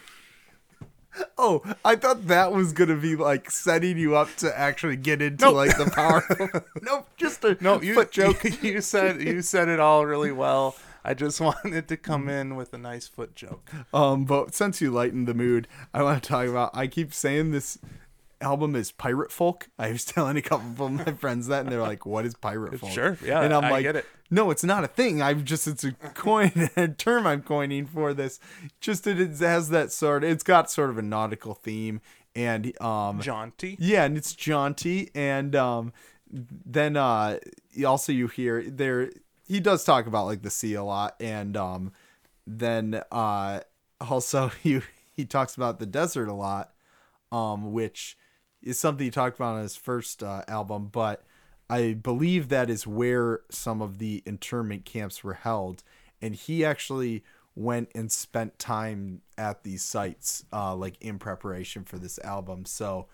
Oh, 1.39 1.63
I 1.85 1.95
thought 1.95 2.27
that 2.27 2.53
was 2.53 2.73
gonna 2.73 2.97
be 2.97 3.15
like 3.15 3.49
setting 3.51 3.97
you 3.99 4.17
up 4.17 4.35
to 4.39 4.59
actually 4.59 4.97
get 4.97 5.23
into 5.23 5.45
Nope. 5.45 5.55
like 5.55 5.77
the 5.79 5.89
power. 5.91 6.65
nope, 6.83 7.07
just 7.17 7.45
a 7.45 7.57
No, 7.61 7.81
you 7.81 8.05
joke. 8.11 8.43
You 8.63 8.81
said 8.81 9.23
you 9.23 9.41
said 9.43 9.69
it 9.69 9.79
all 9.79 10.05
really 10.07 10.33
well. 10.33 10.75
I 11.05 11.15
just 11.15 11.41
wanted 11.41 11.89
to 11.89 11.97
come 11.97 12.29
in 12.29 12.57
with 12.57 12.73
a 12.73 12.79
nice 12.79 13.07
foot 13.07 13.35
joke. 13.35 13.71
Um, 13.93 14.25
but 14.25 14.55
since 14.55 14.81
you 14.81 14.91
lightened 14.91 15.29
the 15.29 15.35
mood, 15.35 15.69
I 15.93 16.03
want 16.03 16.23
to 16.23 16.29
talk 16.29 16.47
about. 16.47 16.71
I 16.75 16.87
keep 16.87 17.13
saying 17.13 17.51
this 17.51 17.79
album 18.41 18.77
is 18.77 18.93
pirate 18.93 19.33
folk. 19.33 19.69
I 19.79 19.91
was 19.93 20.05
telling 20.15 20.37
a 20.37 20.43
couple 20.43 20.87
of 20.87 20.93
my 20.93 21.13
friends 21.13 21.47
that, 21.49 21.61
and 21.61 21.71
they're 21.73 21.81
like, 21.81 22.07
"What 22.07 22.25
is 22.25 22.35
pirate 22.35 22.79
folk?" 22.79 22.91
Sure, 22.91 23.19
yeah, 23.25 23.43
and 23.43 23.53
I'm 23.53 23.65
I 23.65 23.71
like, 23.71 23.87
it. 23.87 24.07
"No, 24.31 24.51
it's 24.51 24.65
not 24.65 24.85
a 24.85 24.89
thing. 24.89 25.23
I've 25.23 25.45
just 25.45 25.67
it's 25.67 25.85
a 25.85 25.93
coin, 25.93 26.71
a 26.77 26.89
term 26.89 27.27
I'm 27.27 27.43
coining 27.43 27.87
for 27.87 28.15
this. 28.15 28.41
Just 28.81 29.07
it 29.07 29.19
has 29.39 29.69
that 29.71 29.93
sort. 29.93 30.25
It's 30.25 30.45
got 30.45 30.71
sort 30.71 30.91
of 30.91 30.99
a 30.99 31.03
nautical 31.03 31.55
theme, 31.55 32.01
and 32.35 32.81
um, 32.81 33.21
Jaunty. 33.21 33.77
yeah, 33.79 34.05
and 34.05 34.17
it's 34.17 34.35
jaunty, 34.35 35.11
and 35.15 35.55
um, 35.57 35.93
then 36.31 36.97
uh, 36.97 37.39
also 37.87 38.13
you 38.13 38.29
hear 38.29 38.63
there 38.69 39.11
he 39.47 39.61
does 39.61 39.85
talk 39.85 40.07
about 40.07 40.27
like 40.27 40.43
the 40.43 40.51
sea 40.51 40.75
a 40.75 40.85
lot, 40.85 41.17
and 41.21 41.57
um, 41.57 41.93
then 42.47 43.03
uh, 43.13 43.61
also 44.01 44.49
he 44.63 44.81
he 45.13 45.25
talks 45.25 45.55
about 45.57 45.79
the 45.79 45.87
desert 45.87 46.29
a 46.29 46.35
lot, 46.35 46.73
um, 47.31 47.73
which 47.73 48.17
is 48.63 48.79
something 48.79 49.05
he 49.05 49.11
talked 49.11 49.37
about 49.37 49.57
on 49.57 49.63
his 49.63 49.77
first 49.77 50.23
uh, 50.23 50.43
album, 50.49 50.89
but 50.91 51.25
I 51.69 51.95
believe 51.95 52.49
that 52.49 52.71
is 52.71 52.87
where 52.87 53.41
some 53.51 53.81
of 53.81 53.99
the 53.99 54.23
internment 54.27 54.85
camps 54.85 55.23
were 55.23 55.35
held, 55.35 55.83
and 56.21 56.35
he 56.35 56.65
actually 56.65 57.25
went 57.55 57.91
and 57.95 58.11
spent 58.11 58.59
time 58.59 59.21
at 59.39 59.63
these 59.63 59.83
sites, 59.83 60.45
uh, 60.53 60.75
like 60.75 60.97
in 61.01 61.19
preparation 61.19 61.85
for 61.85 61.99
this 61.99 62.19
album. 62.21 62.65
So 62.65 63.07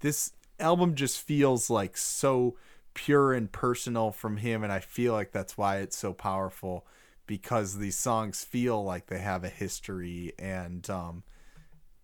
this 0.00 0.32
album 0.58 0.94
just 0.94 1.20
feels 1.20 1.70
like 1.70 1.96
so 1.96 2.56
pure 2.94 3.32
and 3.32 3.50
personal 3.50 4.10
from 4.12 4.38
him, 4.38 4.62
and 4.62 4.72
I 4.72 4.80
feel 4.80 5.12
like 5.12 5.32
that's 5.32 5.58
why 5.58 5.78
it's 5.78 5.96
so 5.96 6.12
powerful 6.12 6.86
because 7.26 7.78
these 7.78 7.96
songs 7.96 8.44
feel 8.44 8.82
like 8.84 9.06
they 9.06 9.18
have 9.18 9.44
a 9.44 9.48
history 9.48 10.32
and 10.38 10.88
um, 10.90 11.22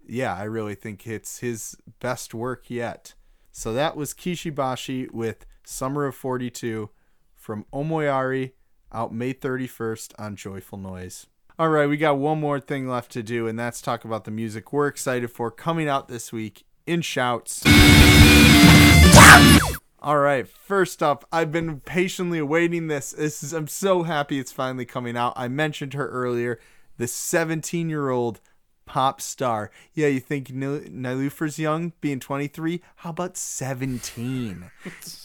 yeah, 0.07 0.35
I 0.35 0.45
really 0.45 0.75
think 0.75 1.07
it's 1.07 1.39
his 1.39 1.77
best 2.01 2.35
work 2.35 2.69
yet. 2.69 3.15
So 3.53 3.73
that 3.75 3.97
was 3.97 4.15
Kishi 4.15 4.55
Bashi 4.55 5.09
with 5.13 5.47
Summer 5.65 6.07
of 6.07 6.15
42 6.15 6.91
from 7.37 7.65
Omoiyari 7.73 8.53
out 8.93 9.15
May 9.15 9.33
31st 9.33 10.13
on 10.19 10.37
Joyful 10.37 10.79
Noise. 10.79 11.27
All 11.59 11.69
right, 11.69 11.89
we 11.89 11.97
got 11.97 12.19
one 12.19 12.41
more 12.41 12.59
thing 12.59 12.89
left 12.89 13.13
to 13.13 13.23
do, 13.23 13.47
and 13.47 13.59
that's 13.59 13.83
talk 13.83 14.05
about 14.05 14.25
the 14.25 14.31
music 14.31 14.73
we're 14.73 14.87
excited 14.87 15.31
for 15.31 15.51
coming 15.51 15.89
out 15.89 16.09
this 16.09 16.33
week 16.33 16.65
in 16.87 17.03
Shouts. 17.03 17.63
All 20.03 20.19
right, 20.19 20.49
first 20.49 21.03
up, 21.03 21.27
I've 21.31 21.53
been 21.53 21.81
patiently 21.81 22.39
awaiting 22.39 22.87
this. 22.87 23.11
This 23.11 23.43
is 23.43 23.53
I'm 23.53 23.69
so 23.69 24.05
happy 24.05 24.39
it's 24.39 24.51
finally 24.51 24.87
coming 24.87 25.15
out. 25.15 25.35
I 25.37 25.49
mentioned 25.49 25.93
her 25.93 26.09
earlier, 26.09 26.59
the 26.97 27.05
17-year-old 27.05 28.41
pop 28.87 29.21
star. 29.21 29.71
Yeah, 29.93 30.07
you 30.07 30.21
think 30.21 30.51
Nil- 30.51 30.81
Nilufer's 30.81 31.59
young, 31.59 31.93
being 32.01 32.19
23? 32.19 32.81
How 32.97 33.11
about 33.11 33.37
17? 33.37 34.71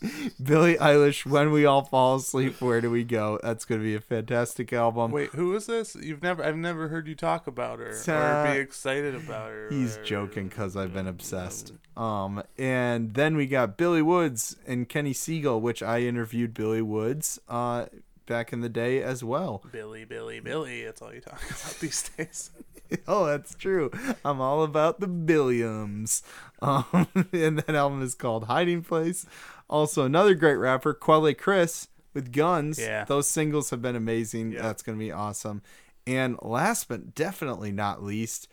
Billie 0.42 0.76
Eilish, 0.76 1.26
When 1.26 1.50
We 1.50 1.64
All 1.66 1.82
Fall 1.82 2.16
Asleep, 2.16 2.60
Where 2.60 2.80
Do 2.80 2.90
We 2.90 3.04
Go? 3.04 3.38
That's 3.42 3.64
going 3.64 3.80
to 3.80 3.84
be 3.84 3.94
a 3.94 4.00
fantastic 4.00 4.72
album. 4.72 5.10
Wait, 5.10 5.30
who 5.30 5.54
is 5.56 5.66
this? 5.66 5.96
You've 5.96 6.22
never 6.22 6.44
I've 6.44 6.56
never 6.56 6.88
heard 6.88 7.08
you 7.08 7.14
talk 7.14 7.46
about 7.46 7.78
her 7.80 7.90
or 8.06 8.12
Uh, 8.14 8.52
be 8.54 8.58
excited 8.60 9.14
about 9.14 9.50
her. 9.50 9.68
He's 9.70 9.96
or- 9.96 10.04
joking 10.04 10.48
because 10.48 10.76
I've 10.76 10.92
been 10.94 11.06
obsessed. 11.08 11.72
Um, 11.96 12.42
and 12.56 13.14
then 13.14 13.36
we 13.36 13.46
got 13.46 13.76
Billy 13.76 14.02
Woods 14.02 14.56
and 14.66 14.88
Kenny 14.88 15.12
Segal, 15.12 15.60
which 15.60 15.82
I 15.82 16.00
interviewed 16.02 16.54
Billy 16.54 16.82
Woods 16.82 17.40
uh, 17.48 17.86
back 18.26 18.52
in 18.52 18.60
the 18.60 18.68
day 18.68 19.02
as 19.02 19.24
well. 19.24 19.62
Billy, 19.72 20.04
Billy, 20.04 20.38
Billy. 20.38 20.84
That's 20.84 21.02
all 21.02 21.12
you 21.12 21.20
talk 21.20 21.42
about 21.50 21.76
these 21.80 22.08
days. 22.16 22.50
oh, 23.08 23.26
that's 23.26 23.54
true. 23.54 23.90
I'm 24.24 24.40
all 24.40 24.62
about 24.62 25.00
the 25.00 25.08
Billiams. 25.08 26.22
Um, 26.62 27.06
and 27.32 27.58
that 27.60 27.74
album 27.74 28.02
is 28.02 28.14
called 28.14 28.44
Hiding 28.44 28.82
Place. 28.82 29.26
Also, 29.68 30.04
another 30.04 30.34
great 30.34 30.56
rapper, 30.56 30.94
Quelle 30.94 31.34
Chris 31.34 31.88
with 32.14 32.32
Guns. 32.32 32.78
Yeah. 32.78 33.04
Those 33.04 33.28
singles 33.28 33.70
have 33.70 33.82
been 33.82 33.96
amazing. 33.96 34.52
Yeah. 34.52 34.62
That's 34.62 34.82
going 34.82 34.98
to 34.98 35.04
be 35.04 35.12
awesome. 35.12 35.62
And 36.06 36.38
last 36.40 36.88
but 36.88 37.14
definitely 37.14 37.70
not 37.70 38.02
least, 38.02 38.48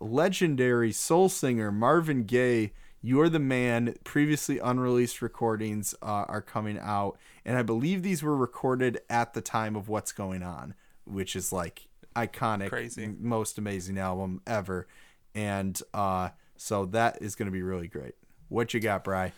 legendary 0.00 0.92
soul 0.92 1.28
singer 1.28 1.70
Marvin 1.70 2.24
Gaye. 2.24 2.72
You're 3.02 3.28
the 3.28 3.38
man. 3.38 3.94
Previously 4.04 4.58
unreleased 4.58 5.20
recordings 5.20 5.94
uh, 6.00 6.24
are 6.26 6.40
coming 6.40 6.78
out, 6.80 7.18
and 7.44 7.58
I 7.58 7.62
believe 7.62 8.02
these 8.02 8.22
were 8.22 8.34
recorded 8.34 9.00
at 9.10 9.34
the 9.34 9.42
time 9.42 9.76
of 9.76 9.90
What's 9.90 10.12
Going 10.12 10.42
On, 10.42 10.72
which 11.04 11.36
is 11.36 11.52
like 11.52 11.88
iconic, 12.16 12.70
Crazy. 12.70 13.14
most 13.20 13.58
amazing 13.58 13.98
album 13.98 14.40
ever. 14.46 14.86
And 15.34 15.78
uh, 15.92 16.30
so 16.56 16.86
that 16.86 17.20
is 17.20 17.34
going 17.34 17.46
to 17.46 17.52
be 17.52 17.62
really 17.62 17.88
great. 17.88 18.14
What 18.48 18.72
you 18.72 18.80
got, 18.80 19.04
Bry? 19.04 19.32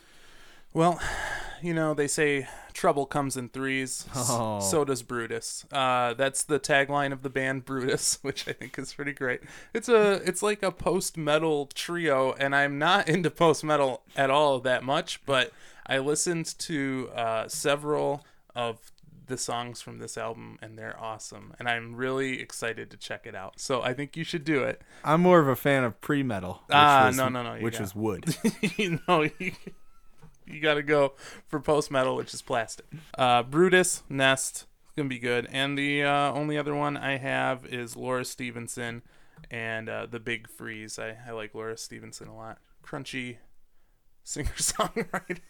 Well, 0.76 1.00
you 1.62 1.72
know, 1.72 1.94
they 1.94 2.06
say 2.06 2.46
trouble 2.74 3.06
comes 3.06 3.38
in 3.38 3.48
threes. 3.48 4.04
Oh. 4.14 4.60
So 4.60 4.84
does 4.84 5.02
Brutus. 5.02 5.64
Uh, 5.72 6.12
that's 6.12 6.42
the 6.42 6.60
tagline 6.60 7.12
of 7.12 7.22
the 7.22 7.30
band 7.30 7.64
Brutus, 7.64 8.18
which 8.22 8.46
I 8.46 8.52
think 8.52 8.78
is 8.78 8.92
pretty 8.92 9.14
great. 9.14 9.40
It's 9.72 9.88
a 9.88 10.20
it's 10.26 10.42
like 10.42 10.62
a 10.62 10.70
post 10.70 11.16
metal 11.16 11.70
trio, 11.72 12.34
and 12.34 12.54
I'm 12.54 12.78
not 12.78 13.08
into 13.14 13.30
post 13.30 13.64
metal 13.64 14.02
at 14.16 14.28
all 14.28 14.60
that 14.60 14.84
much, 14.84 15.24
but 15.24 15.50
I 15.86 15.96
listened 15.96 16.58
to 16.58 17.08
uh, 17.14 17.48
several 17.48 18.26
of 18.54 18.92
the 19.28 19.38
songs 19.38 19.80
from 19.80 19.98
this 19.98 20.18
album, 20.18 20.58
and 20.60 20.78
they're 20.78 21.00
awesome. 21.00 21.54
And 21.58 21.70
I'm 21.70 21.96
really 21.96 22.38
excited 22.42 22.90
to 22.90 22.98
check 22.98 23.24
it 23.24 23.34
out. 23.34 23.60
So 23.60 23.80
I 23.80 23.94
think 23.94 24.14
you 24.14 24.24
should 24.24 24.44
do 24.44 24.62
it. 24.62 24.82
I'm 25.02 25.22
more 25.22 25.40
of 25.40 25.48
a 25.48 25.56
fan 25.56 25.84
of 25.84 25.98
pre 26.02 26.22
metal. 26.22 26.64
Ah, 26.70 27.10
no, 27.16 27.30
no, 27.30 27.42
no, 27.42 27.62
Which 27.62 27.76
got- 27.76 27.80
was 27.80 27.94
wood. 27.94 28.36
you 28.76 29.00
know, 29.08 29.22
you, 29.38 29.52
you 30.46 30.60
got 30.60 30.74
to 30.74 30.82
go 30.82 31.12
for 31.48 31.60
post 31.60 31.90
metal, 31.90 32.16
which 32.16 32.32
is 32.34 32.42
plastic. 32.42 32.86
Uh, 33.16 33.42
Brutus, 33.42 34.02
Nest, 34.08 34.66
gonna 34.96 35.08
be 35.08 35.18
good. 35.18 35.46
And 35.50 35.76
the 35.78 36.02
uh, 36.04 36.32
only 36.32 36.56
other 36.58 36.74
one 36.74 36.96
I 36.96 37.16
have 37.18 37.64
is 37.66 37.96
Laura 37.96 38.24
Stevenson 38.24 39.02
and 39.50 39.88
uh, 39.88 40.06
the 40.06 40.20
Big 40.20 40.48
Freeze. 40.48 40.98
I, 40.98 41.16
I 41.26 41.32
like 41.32 41.54
Laura 41.54 41.76
Stevenson 41.76 42.28
a 42.28 42.36
lot. 42.36 42.58
Crunchy 42.84 43.36
singer 44.24 44.50
songwriter. 44.56 45.40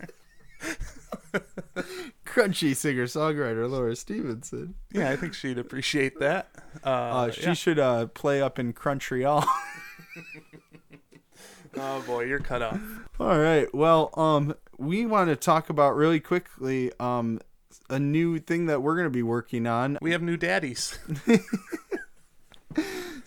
Crunchy 2.24 2.74
singer 2.74 3.04
songwriter 3.04 3.68
Laura 3.70 3.94
Stevenson. 3.96 4.74
yeah, 4.92 5.10
I 5.10 5.16
think 5.16 5.34
she'd 5.34 5.58
appreciate 5.58 6.18
that. 6.20 6.48
Uh, 6.84 6.88
Uh, 6.88 7.30
she 7.30 7.42
yeah. 7.42 7.52
should 7.54 7.78
uh, 7.78 8.06
play 8.06 8.40
up 8.42 8.58
in 8.58 8.72
Crunchyroll. 8.72 9.44
Oh 11.78 12.02
boy, 12.06 12.24
you're 12.24 12.38
cut 12.40 12.62
off. 12.62 12.80
All 13.20 13.38
right. 13.38 13.72
Well, 13.74 14.10
um, 14.18 14.54
we 14.78 15.06
want 15.06 15.28
to 15.30 15.36
talk 15.36 15.68
about 15.70 15.94
really 15.96 16.20
quickly 16.20 16.92
um, 17.00 17.40
a 17.90 17.98
new 17.98 18.38
thing 18.38 18.66
that 18.66 18.82
we're 18.82 18.94
going 18.96 19.06
to 19.06 19.10
be 19.10 19.22
working 19.22 19.66
on. 19.66 19.98
We 20.00 20.12
have 20.12 20.22
new 20.22 20.36
daddies. 20.36 20.98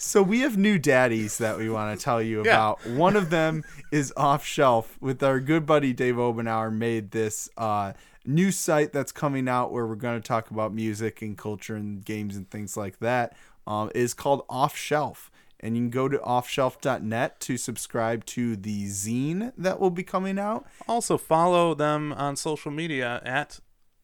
So 0.02 0.24
we 0.24 0.40
have 0.42 0.58
new 0.58 0.80
daddies 0.80 1.40
that 1.40 1.58
we 1.58 1.70
want 1.70 1.98
to 1.98 2.02
tell 2.02 2.22
you 2.22 2.38
Yeah. 2.46 2.52
about. 2.54 2.86
One 2.88 3.18
of 3.18 3.30
them 3.32 3.66
is 3.92 4.14
off 4.16 4.46
shelf 4.46 4.98
with 5.02 5.22
our 5.22 5.42
good 5.42 5.66
buddy 5.66 5.92
Dave 5.92 6.16
Obenauer 6.16 6.72
made 6.74 7.12
this 7.12 7.50
uh, 7.58 7.92
new 8.26 8.50
site 8.50 8.94
that's 8.94 9.12
coming 9.12 9.50
out 9.50 9.74
where 9.74 9.86
we're 9.86 9.96
going 9.96 10.22
to 10.22 10.26
talk 10.26 10.52
about 10.52 10.74
music 10.74 11.22
and 11.22 11.38
culture 11.38 11.76
and 11.76 12.06
games 12.06 12.38
and 12.38 12.50
things 12.50 12.78
like 12.78 13.00
that. 13.00 13.36
Um, 13.68 13.92
is 13.94 14.14
called 14.14 14.46
Off 14.50 14.78
Shelf. 14.78 15.30
And 15.62 15.76
you 15.76 15.84
can 15.84 15.90
go 15.90 16.08
to 16.08 16.18
offshelf.net 16.20 17.40
to 17.42 17.58
subscribe 17.58 18.26
to 18.28 18.56
the 18.56 18.86
zine 18.86 19.52
that 19.58 19.80
will 19.80 19.90
be 19.92 20.04
coming 20.04 20.40
out. 20.40 20.66
Also, 20.88 21.18
follow 21.18 21.74
them 21.74 22.14
on 22.14 22.36
social 22.38 22.72
media 22.72 23.22
at 23.26 23.60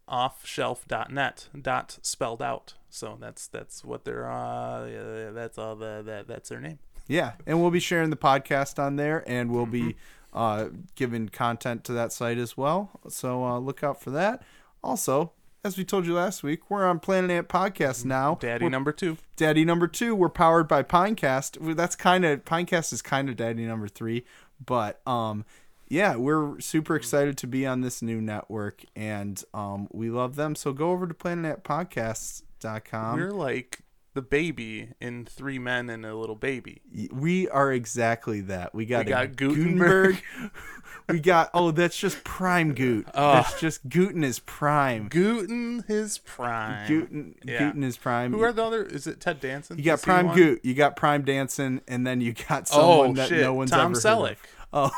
offshelf.net. 0.09 1.49
Dot 1.61 1.97
spelled 2.01 2.41
out. 2.41 2.73
So 2.89 3.17
that's 3.19 3.47
that's 3.47 3.83
what 3.83 4.05
they're. 4.05 4.29
Uh, 4.29 5.31
that's 5.33 5.57
all. 5.57 5.75
The, 5.75 6.01
that 6.05 6.27
that's 6.27 6.49
their 6.49 6.59
name. 6.59 6.79
Yeah, 7.07 7.33
and 7.45 7.61
we'll 7.61 7.71
be 7.71 7.79
sharing 7.79 8.09
the 8.09 8.15
podcast 8.17 8.79
on 8.79 8.95
there, 8.95 9.23
and 9.27 9.51
we'll 9.51 9.65
be 9.65 9.95
Mm-hmm. 10.35 10.37
uh, 10.37 10.65
giving 10.95 11.29
content 11.29 11.83
to 11.85 11.93
that 11.93 12.11
site 12.11 12.37
as 12.37 12.57
well. 12.57 12.99
So 13.09 13.45
uh, 13.45 13.59
look 13.59 13.83
out 13.83 14.01
for 14.01 14.09
that. 14.11 14.43
Also, 14.83 15.31
as 15.65 15.77
we 15.79 15.83
told 15.83 16.05
you 16.05 16.13
last 16.13 16.43
week, 16.43 16.69
we're 16.69 16.85
on 16.85 16.99
Planet 16.99 17.31
Ant 17.31 17.49
Podcast 17.49 18.05
now. 18.05 18.37
Daddy 18.39 18.65
We're- 18.65 18.71
number 18.71 18.91
two. 18.91 19.17
Daddy 19.35 19.65
number 19.65 19.87
two. 19.87 20.13
We're 20.13 20.29
powered 20.29 20.67
by 20.67 20.83
Pinecast. 20.83 21.75
That's 21.75 21.95
kind 21.95 22.23
of 22.23 22.45
Pinecast 22.45 22.93
is 22.93 23.01
kind 23.01 23.29
of 23.29 23.35
Daddy 23.35 23.65
number 23.65 23.87
three, 23.87 24.25
but 24.63 25.01
um, 25.07 25.43
yeah, 25.87 26.17
we're 26.17 26.59
super 26.59 26.95
excited 26.95 27.35
to 27.39 27.47
be 27.47 27.65
on 27.65 27.81
this 27.81 28.03
new 28.03 28.21
network, 28.21 28.83
and 28.95 29.43
um, 29.55 29.87
we 29.91 30.11
love 30.11 30.35
them. 30.35 30.53
So 30.53 30.71
go 30.71 30.91
over 30.91 31.07
to 31.07 31.15
planetpodcasts.com. 31.15 33.15
We're 33.15 33.31
like 33.31 33.79
the 34.15 34.21
baby 34.21 34.89
in 34.99 35.25
Three 35.25 35.59
Men 35.59 35.89
and 35.89 36.05
a 36.05 36.15
Little 36.15 36.37
Baby. 36.37 36.81
We 37.11 37.47
are 37.49 37.71
exactly 37.71 38.41
that. 38.41 38.73
We 38.73 38.85
got, 38.85 39.05
We 39.05 39.11
got 39.11 39.35
Guttenberg. 39.35 40.23
we 41.09 41.19
got 41.19 41.49
oh, 41.53 41.71
that's 41.71 41.97
just 41.97 42.23
prime 42.23 42.73
Goot. 42.73 43.07
Oh. 43.13 43.33
That's 43.33 43.59
just 43.59 43.87
Guten 43.87 44.23
is 44.23 44.39
prime. 44.39 45.09
Guten 45.09 45.83
is 45.87 46.17
prime. 46.17 46.87
Guten 46.87 47.35
Yeah. 47.43 47.59
Guten 47.59 47.83
is 47.83 47.97
prime. 47.97 48.31
Who 48.31 48.41
are 48.41 48.53
the 48.53 48.63
other? 48.63 48.83
Is 48.83 49.05
it 49.05 49.19
Ted 49.19 49.41
Danson? 49.41 49.77
you 49.77 49.83
got 49.83 50.01
prime? 50.01 50.33
Goot. 50.33 50.63
You 50.63 50.73
got 50.73 50.95
prime 50.95 51.23
dancing, 51.23 51.81
and 51.87 52.07
then 52.07 52.21
you 52.21 52.33
got 52.33 52.69
oh, 52.71 52.75
someone 52.75 53.09
Oh 53.09 53.13
that 53.13 53.29
shit! 53.29 53.41
no 53.41 53.53
one's 53.53 53.71
Tom 53.71 53.91
ever 53.91 53.99
Selleck. 53.99 54.27
heard 54.27 54.31
of. 54.31 54.54
Oh, 54.73 54.91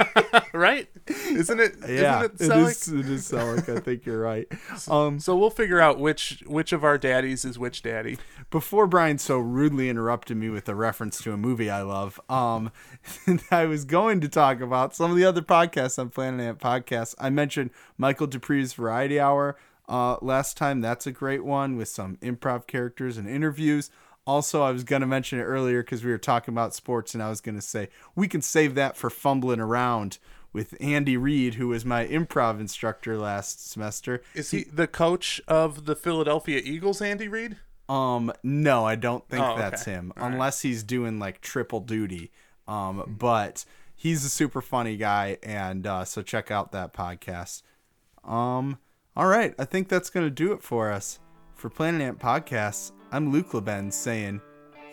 right? 0.54 0.88
Isn't 1.06 1.60
it? 1.60 1.74
yeah, 1.88 2.22
Isn't 2.22 2.24
it 2.24 2.40
it 2.40 2.50
Selleck? 2.50 2.70
is. 2.70 2.88
It 2.88 3.08
is 3.08 3.30
Selleck. 3.30 3.68
I 3.76 3.80
think 3.80 4.06
you're 4.06 4.20
right. 4.20 4.46
Um, 4.88 5.18
So 5.20 5.36
we'll 5.36 5.50
figure 5.50 5.80
out 5.80 5.98
which 5.98 6.42
which 6.46 6.72
of 6.72 6.84
our 6.84 6.96
daddies 6.98 7.44
is 7.44 7.58
which 7.58 7.82
daddy. 7.82 8.16
before 8.50 8.86
Brian 8.86 9.18
so 9.18 9.38
rudely 9.38 9.88
interrupted 9.90 10.36
me 10.36 10.48
with 10.48 10.68
a 10.68 10.74
reference 10.74 11.20
to 11.22 11.32
a 11.32 11.36
movie 11.36 11.68
I 11.68 11.82
love, 11.82 12.20
um, 12.30 12.70
I 13.50 13.66
was 13.66 13.84
going 13.84 14.20
to 14.22 14.28
talk 14.28 14.60
about 14.60 14.94
some 14.94 15.10
of 15.10 15.16
the 15.16 15.24
other 15.24 15.42
podcasts 15.42 15.98
on 15.98 16.08
Planet 16.10 16.40
Ant 16.40 16.58
Podcasts. 16.58 17.14
I 17.18 17.28
mentioned 17.30 17.70
Michael 17.98 18.26
Dupree's 18.28 18.72
Variety 18.72 19.18
Hour 19.20 19.56
uh, 19.88 20.16
last 20.22 20.56
time. 20.56 20.80
That's 20.80 21.06
a 21.06 21.12
great 21.12 21.44
one 21.44 21.76
with 21.76 21.88
some 21.88 22.16
improv 22.18 22.66
characters 22.66 23.16
and 23.18 23.28
interviews. 23.28 23.90
Also, 24.28 24.62
I 24.62 24.70
was 24.72 24.84
going 24.84 25.00
to 25.00 25.06
mention 25.06 25.38
it 25.40 25.44
earlier 25.44 25.82
because 25.82 26.04
we 26.04 26.10
were 26.10 26.18
talking 26.18 26.52
about 26.52 26.74
sports, 26.74 27.14
and 27.14 27.22
I 27.22 27.30
was 27.30 27.40
going 27.40 27.54
to 27.54 27.62
say 27.62 27.88
we 28.14 28.28
can 28.28 28.42
save 28.42 28.74
that 28.74 28.96
for 28.96 29.08
fumbling 29.08 29.58
around 29.58 30.18
with 30.52 30.74
Andy 30.80 31.16
Reid, 31.16 31.54
who 31.54 31.68
was 31.68 31.84
my 31.84 32.06
improv 32.06 32.60
instructor 32.60 33.16
last 33.16 33.68
semester. 33.70 34.22
Is 34.34 34.50
he 34.50 34.64
the 34.64 34.86
coach 34.86 35.40
of 35.48 35.86
the 35.86 35.96
Philadelphia 35.96 36.60
Eagles, 36.62 37.00
Andy 37.00 37.26
Reid? 37.26 37.56
Um, 37.88 38.30
no, 38.42 38.84
I 38.84 38.96
don't 38.96 39.26
think 39.28 39.42
Oh, 39.42 39.52
okay. 39.52 39.60
that's 39.62 39.84
him, 39.86 40.12
All 40.16 40.24
right. 40.24 40.32
unless 40.32 40.60
he's 40.60 40.82
doing 40.82 41.18
like 41.18 41.40
triple 41.40 41.80
duty. 41.80 42.30
Um, 42.66 43.16
but 43.18 43.64
he's 43.96 44.26
a 44.26 44.28
super 44.28 44.60
funny 44.60 44.98
guy, 44.98 45.38
and 45.42 45.86
uh, 45.86 46.04
so 46.04 46.20
check 46.20 46.50
out 46.50 46.72
that 46.72 46.92
podcast. 46.92 47.62
Um, 48.24 48.78
all 49.16 49.26
right, 49.26 49.54
I 49.58 49.64
think 49.64 49.88
that's 49.88 50.10
gonna 50.10 50.28
do 50.28 50.52
it 50.52 50.62
for 50.62 50.92
us 50.92 51.18
for 51.54 51.70
Planet 51.70 52.02
Ant 52.02 52.18
Podcasts. 52.18 52.92
I'm 53.10 53.32
Luke 53.32 53.52
LeBen 53.52 53.90
saying, 53.90 54.42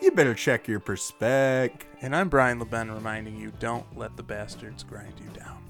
you 0.01 0.11
better 0.11 0.33
check 0.33 0.67
your 0.67 0.79
perspec. 0.79 1.81
And 2.01 2.15
I'm 2.15 2.29
Brian 2.29 2.59
LeBen 2.59 2.93
reminding 2.93 3.35
you 3.35 3.51
don't 3.59 3.85
let 3.97 4.15
the 4.15 4.23
bastards 4.23 4.83
grind 4.83 5.13
you 5.19 5.29
down. 5.37 5.63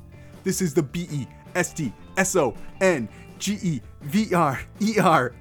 This 0.43 0.61
is 0.61 0.73
the 0.73 0.83
B 0.83 1.07
E 1.11 1.27
S 1.55 1.73
T 1.73 1.91
S 2.17 2.35
O 2.35 2.55
N 2.81 3.09
G 3.39 3.57
E 3.63 3.81
V 4.01 4.35
R 4.35 4.61
E 4.79 4.99
R 4.99 5.33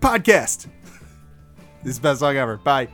podcast. 0.00 0.66
This 1.82 1.92
is 1.92 1.96
the 1.98 2.02
best 2.02 2.20
song 2.20 2.36
ever. 2.36 2.58
Bye. 2.58 2.88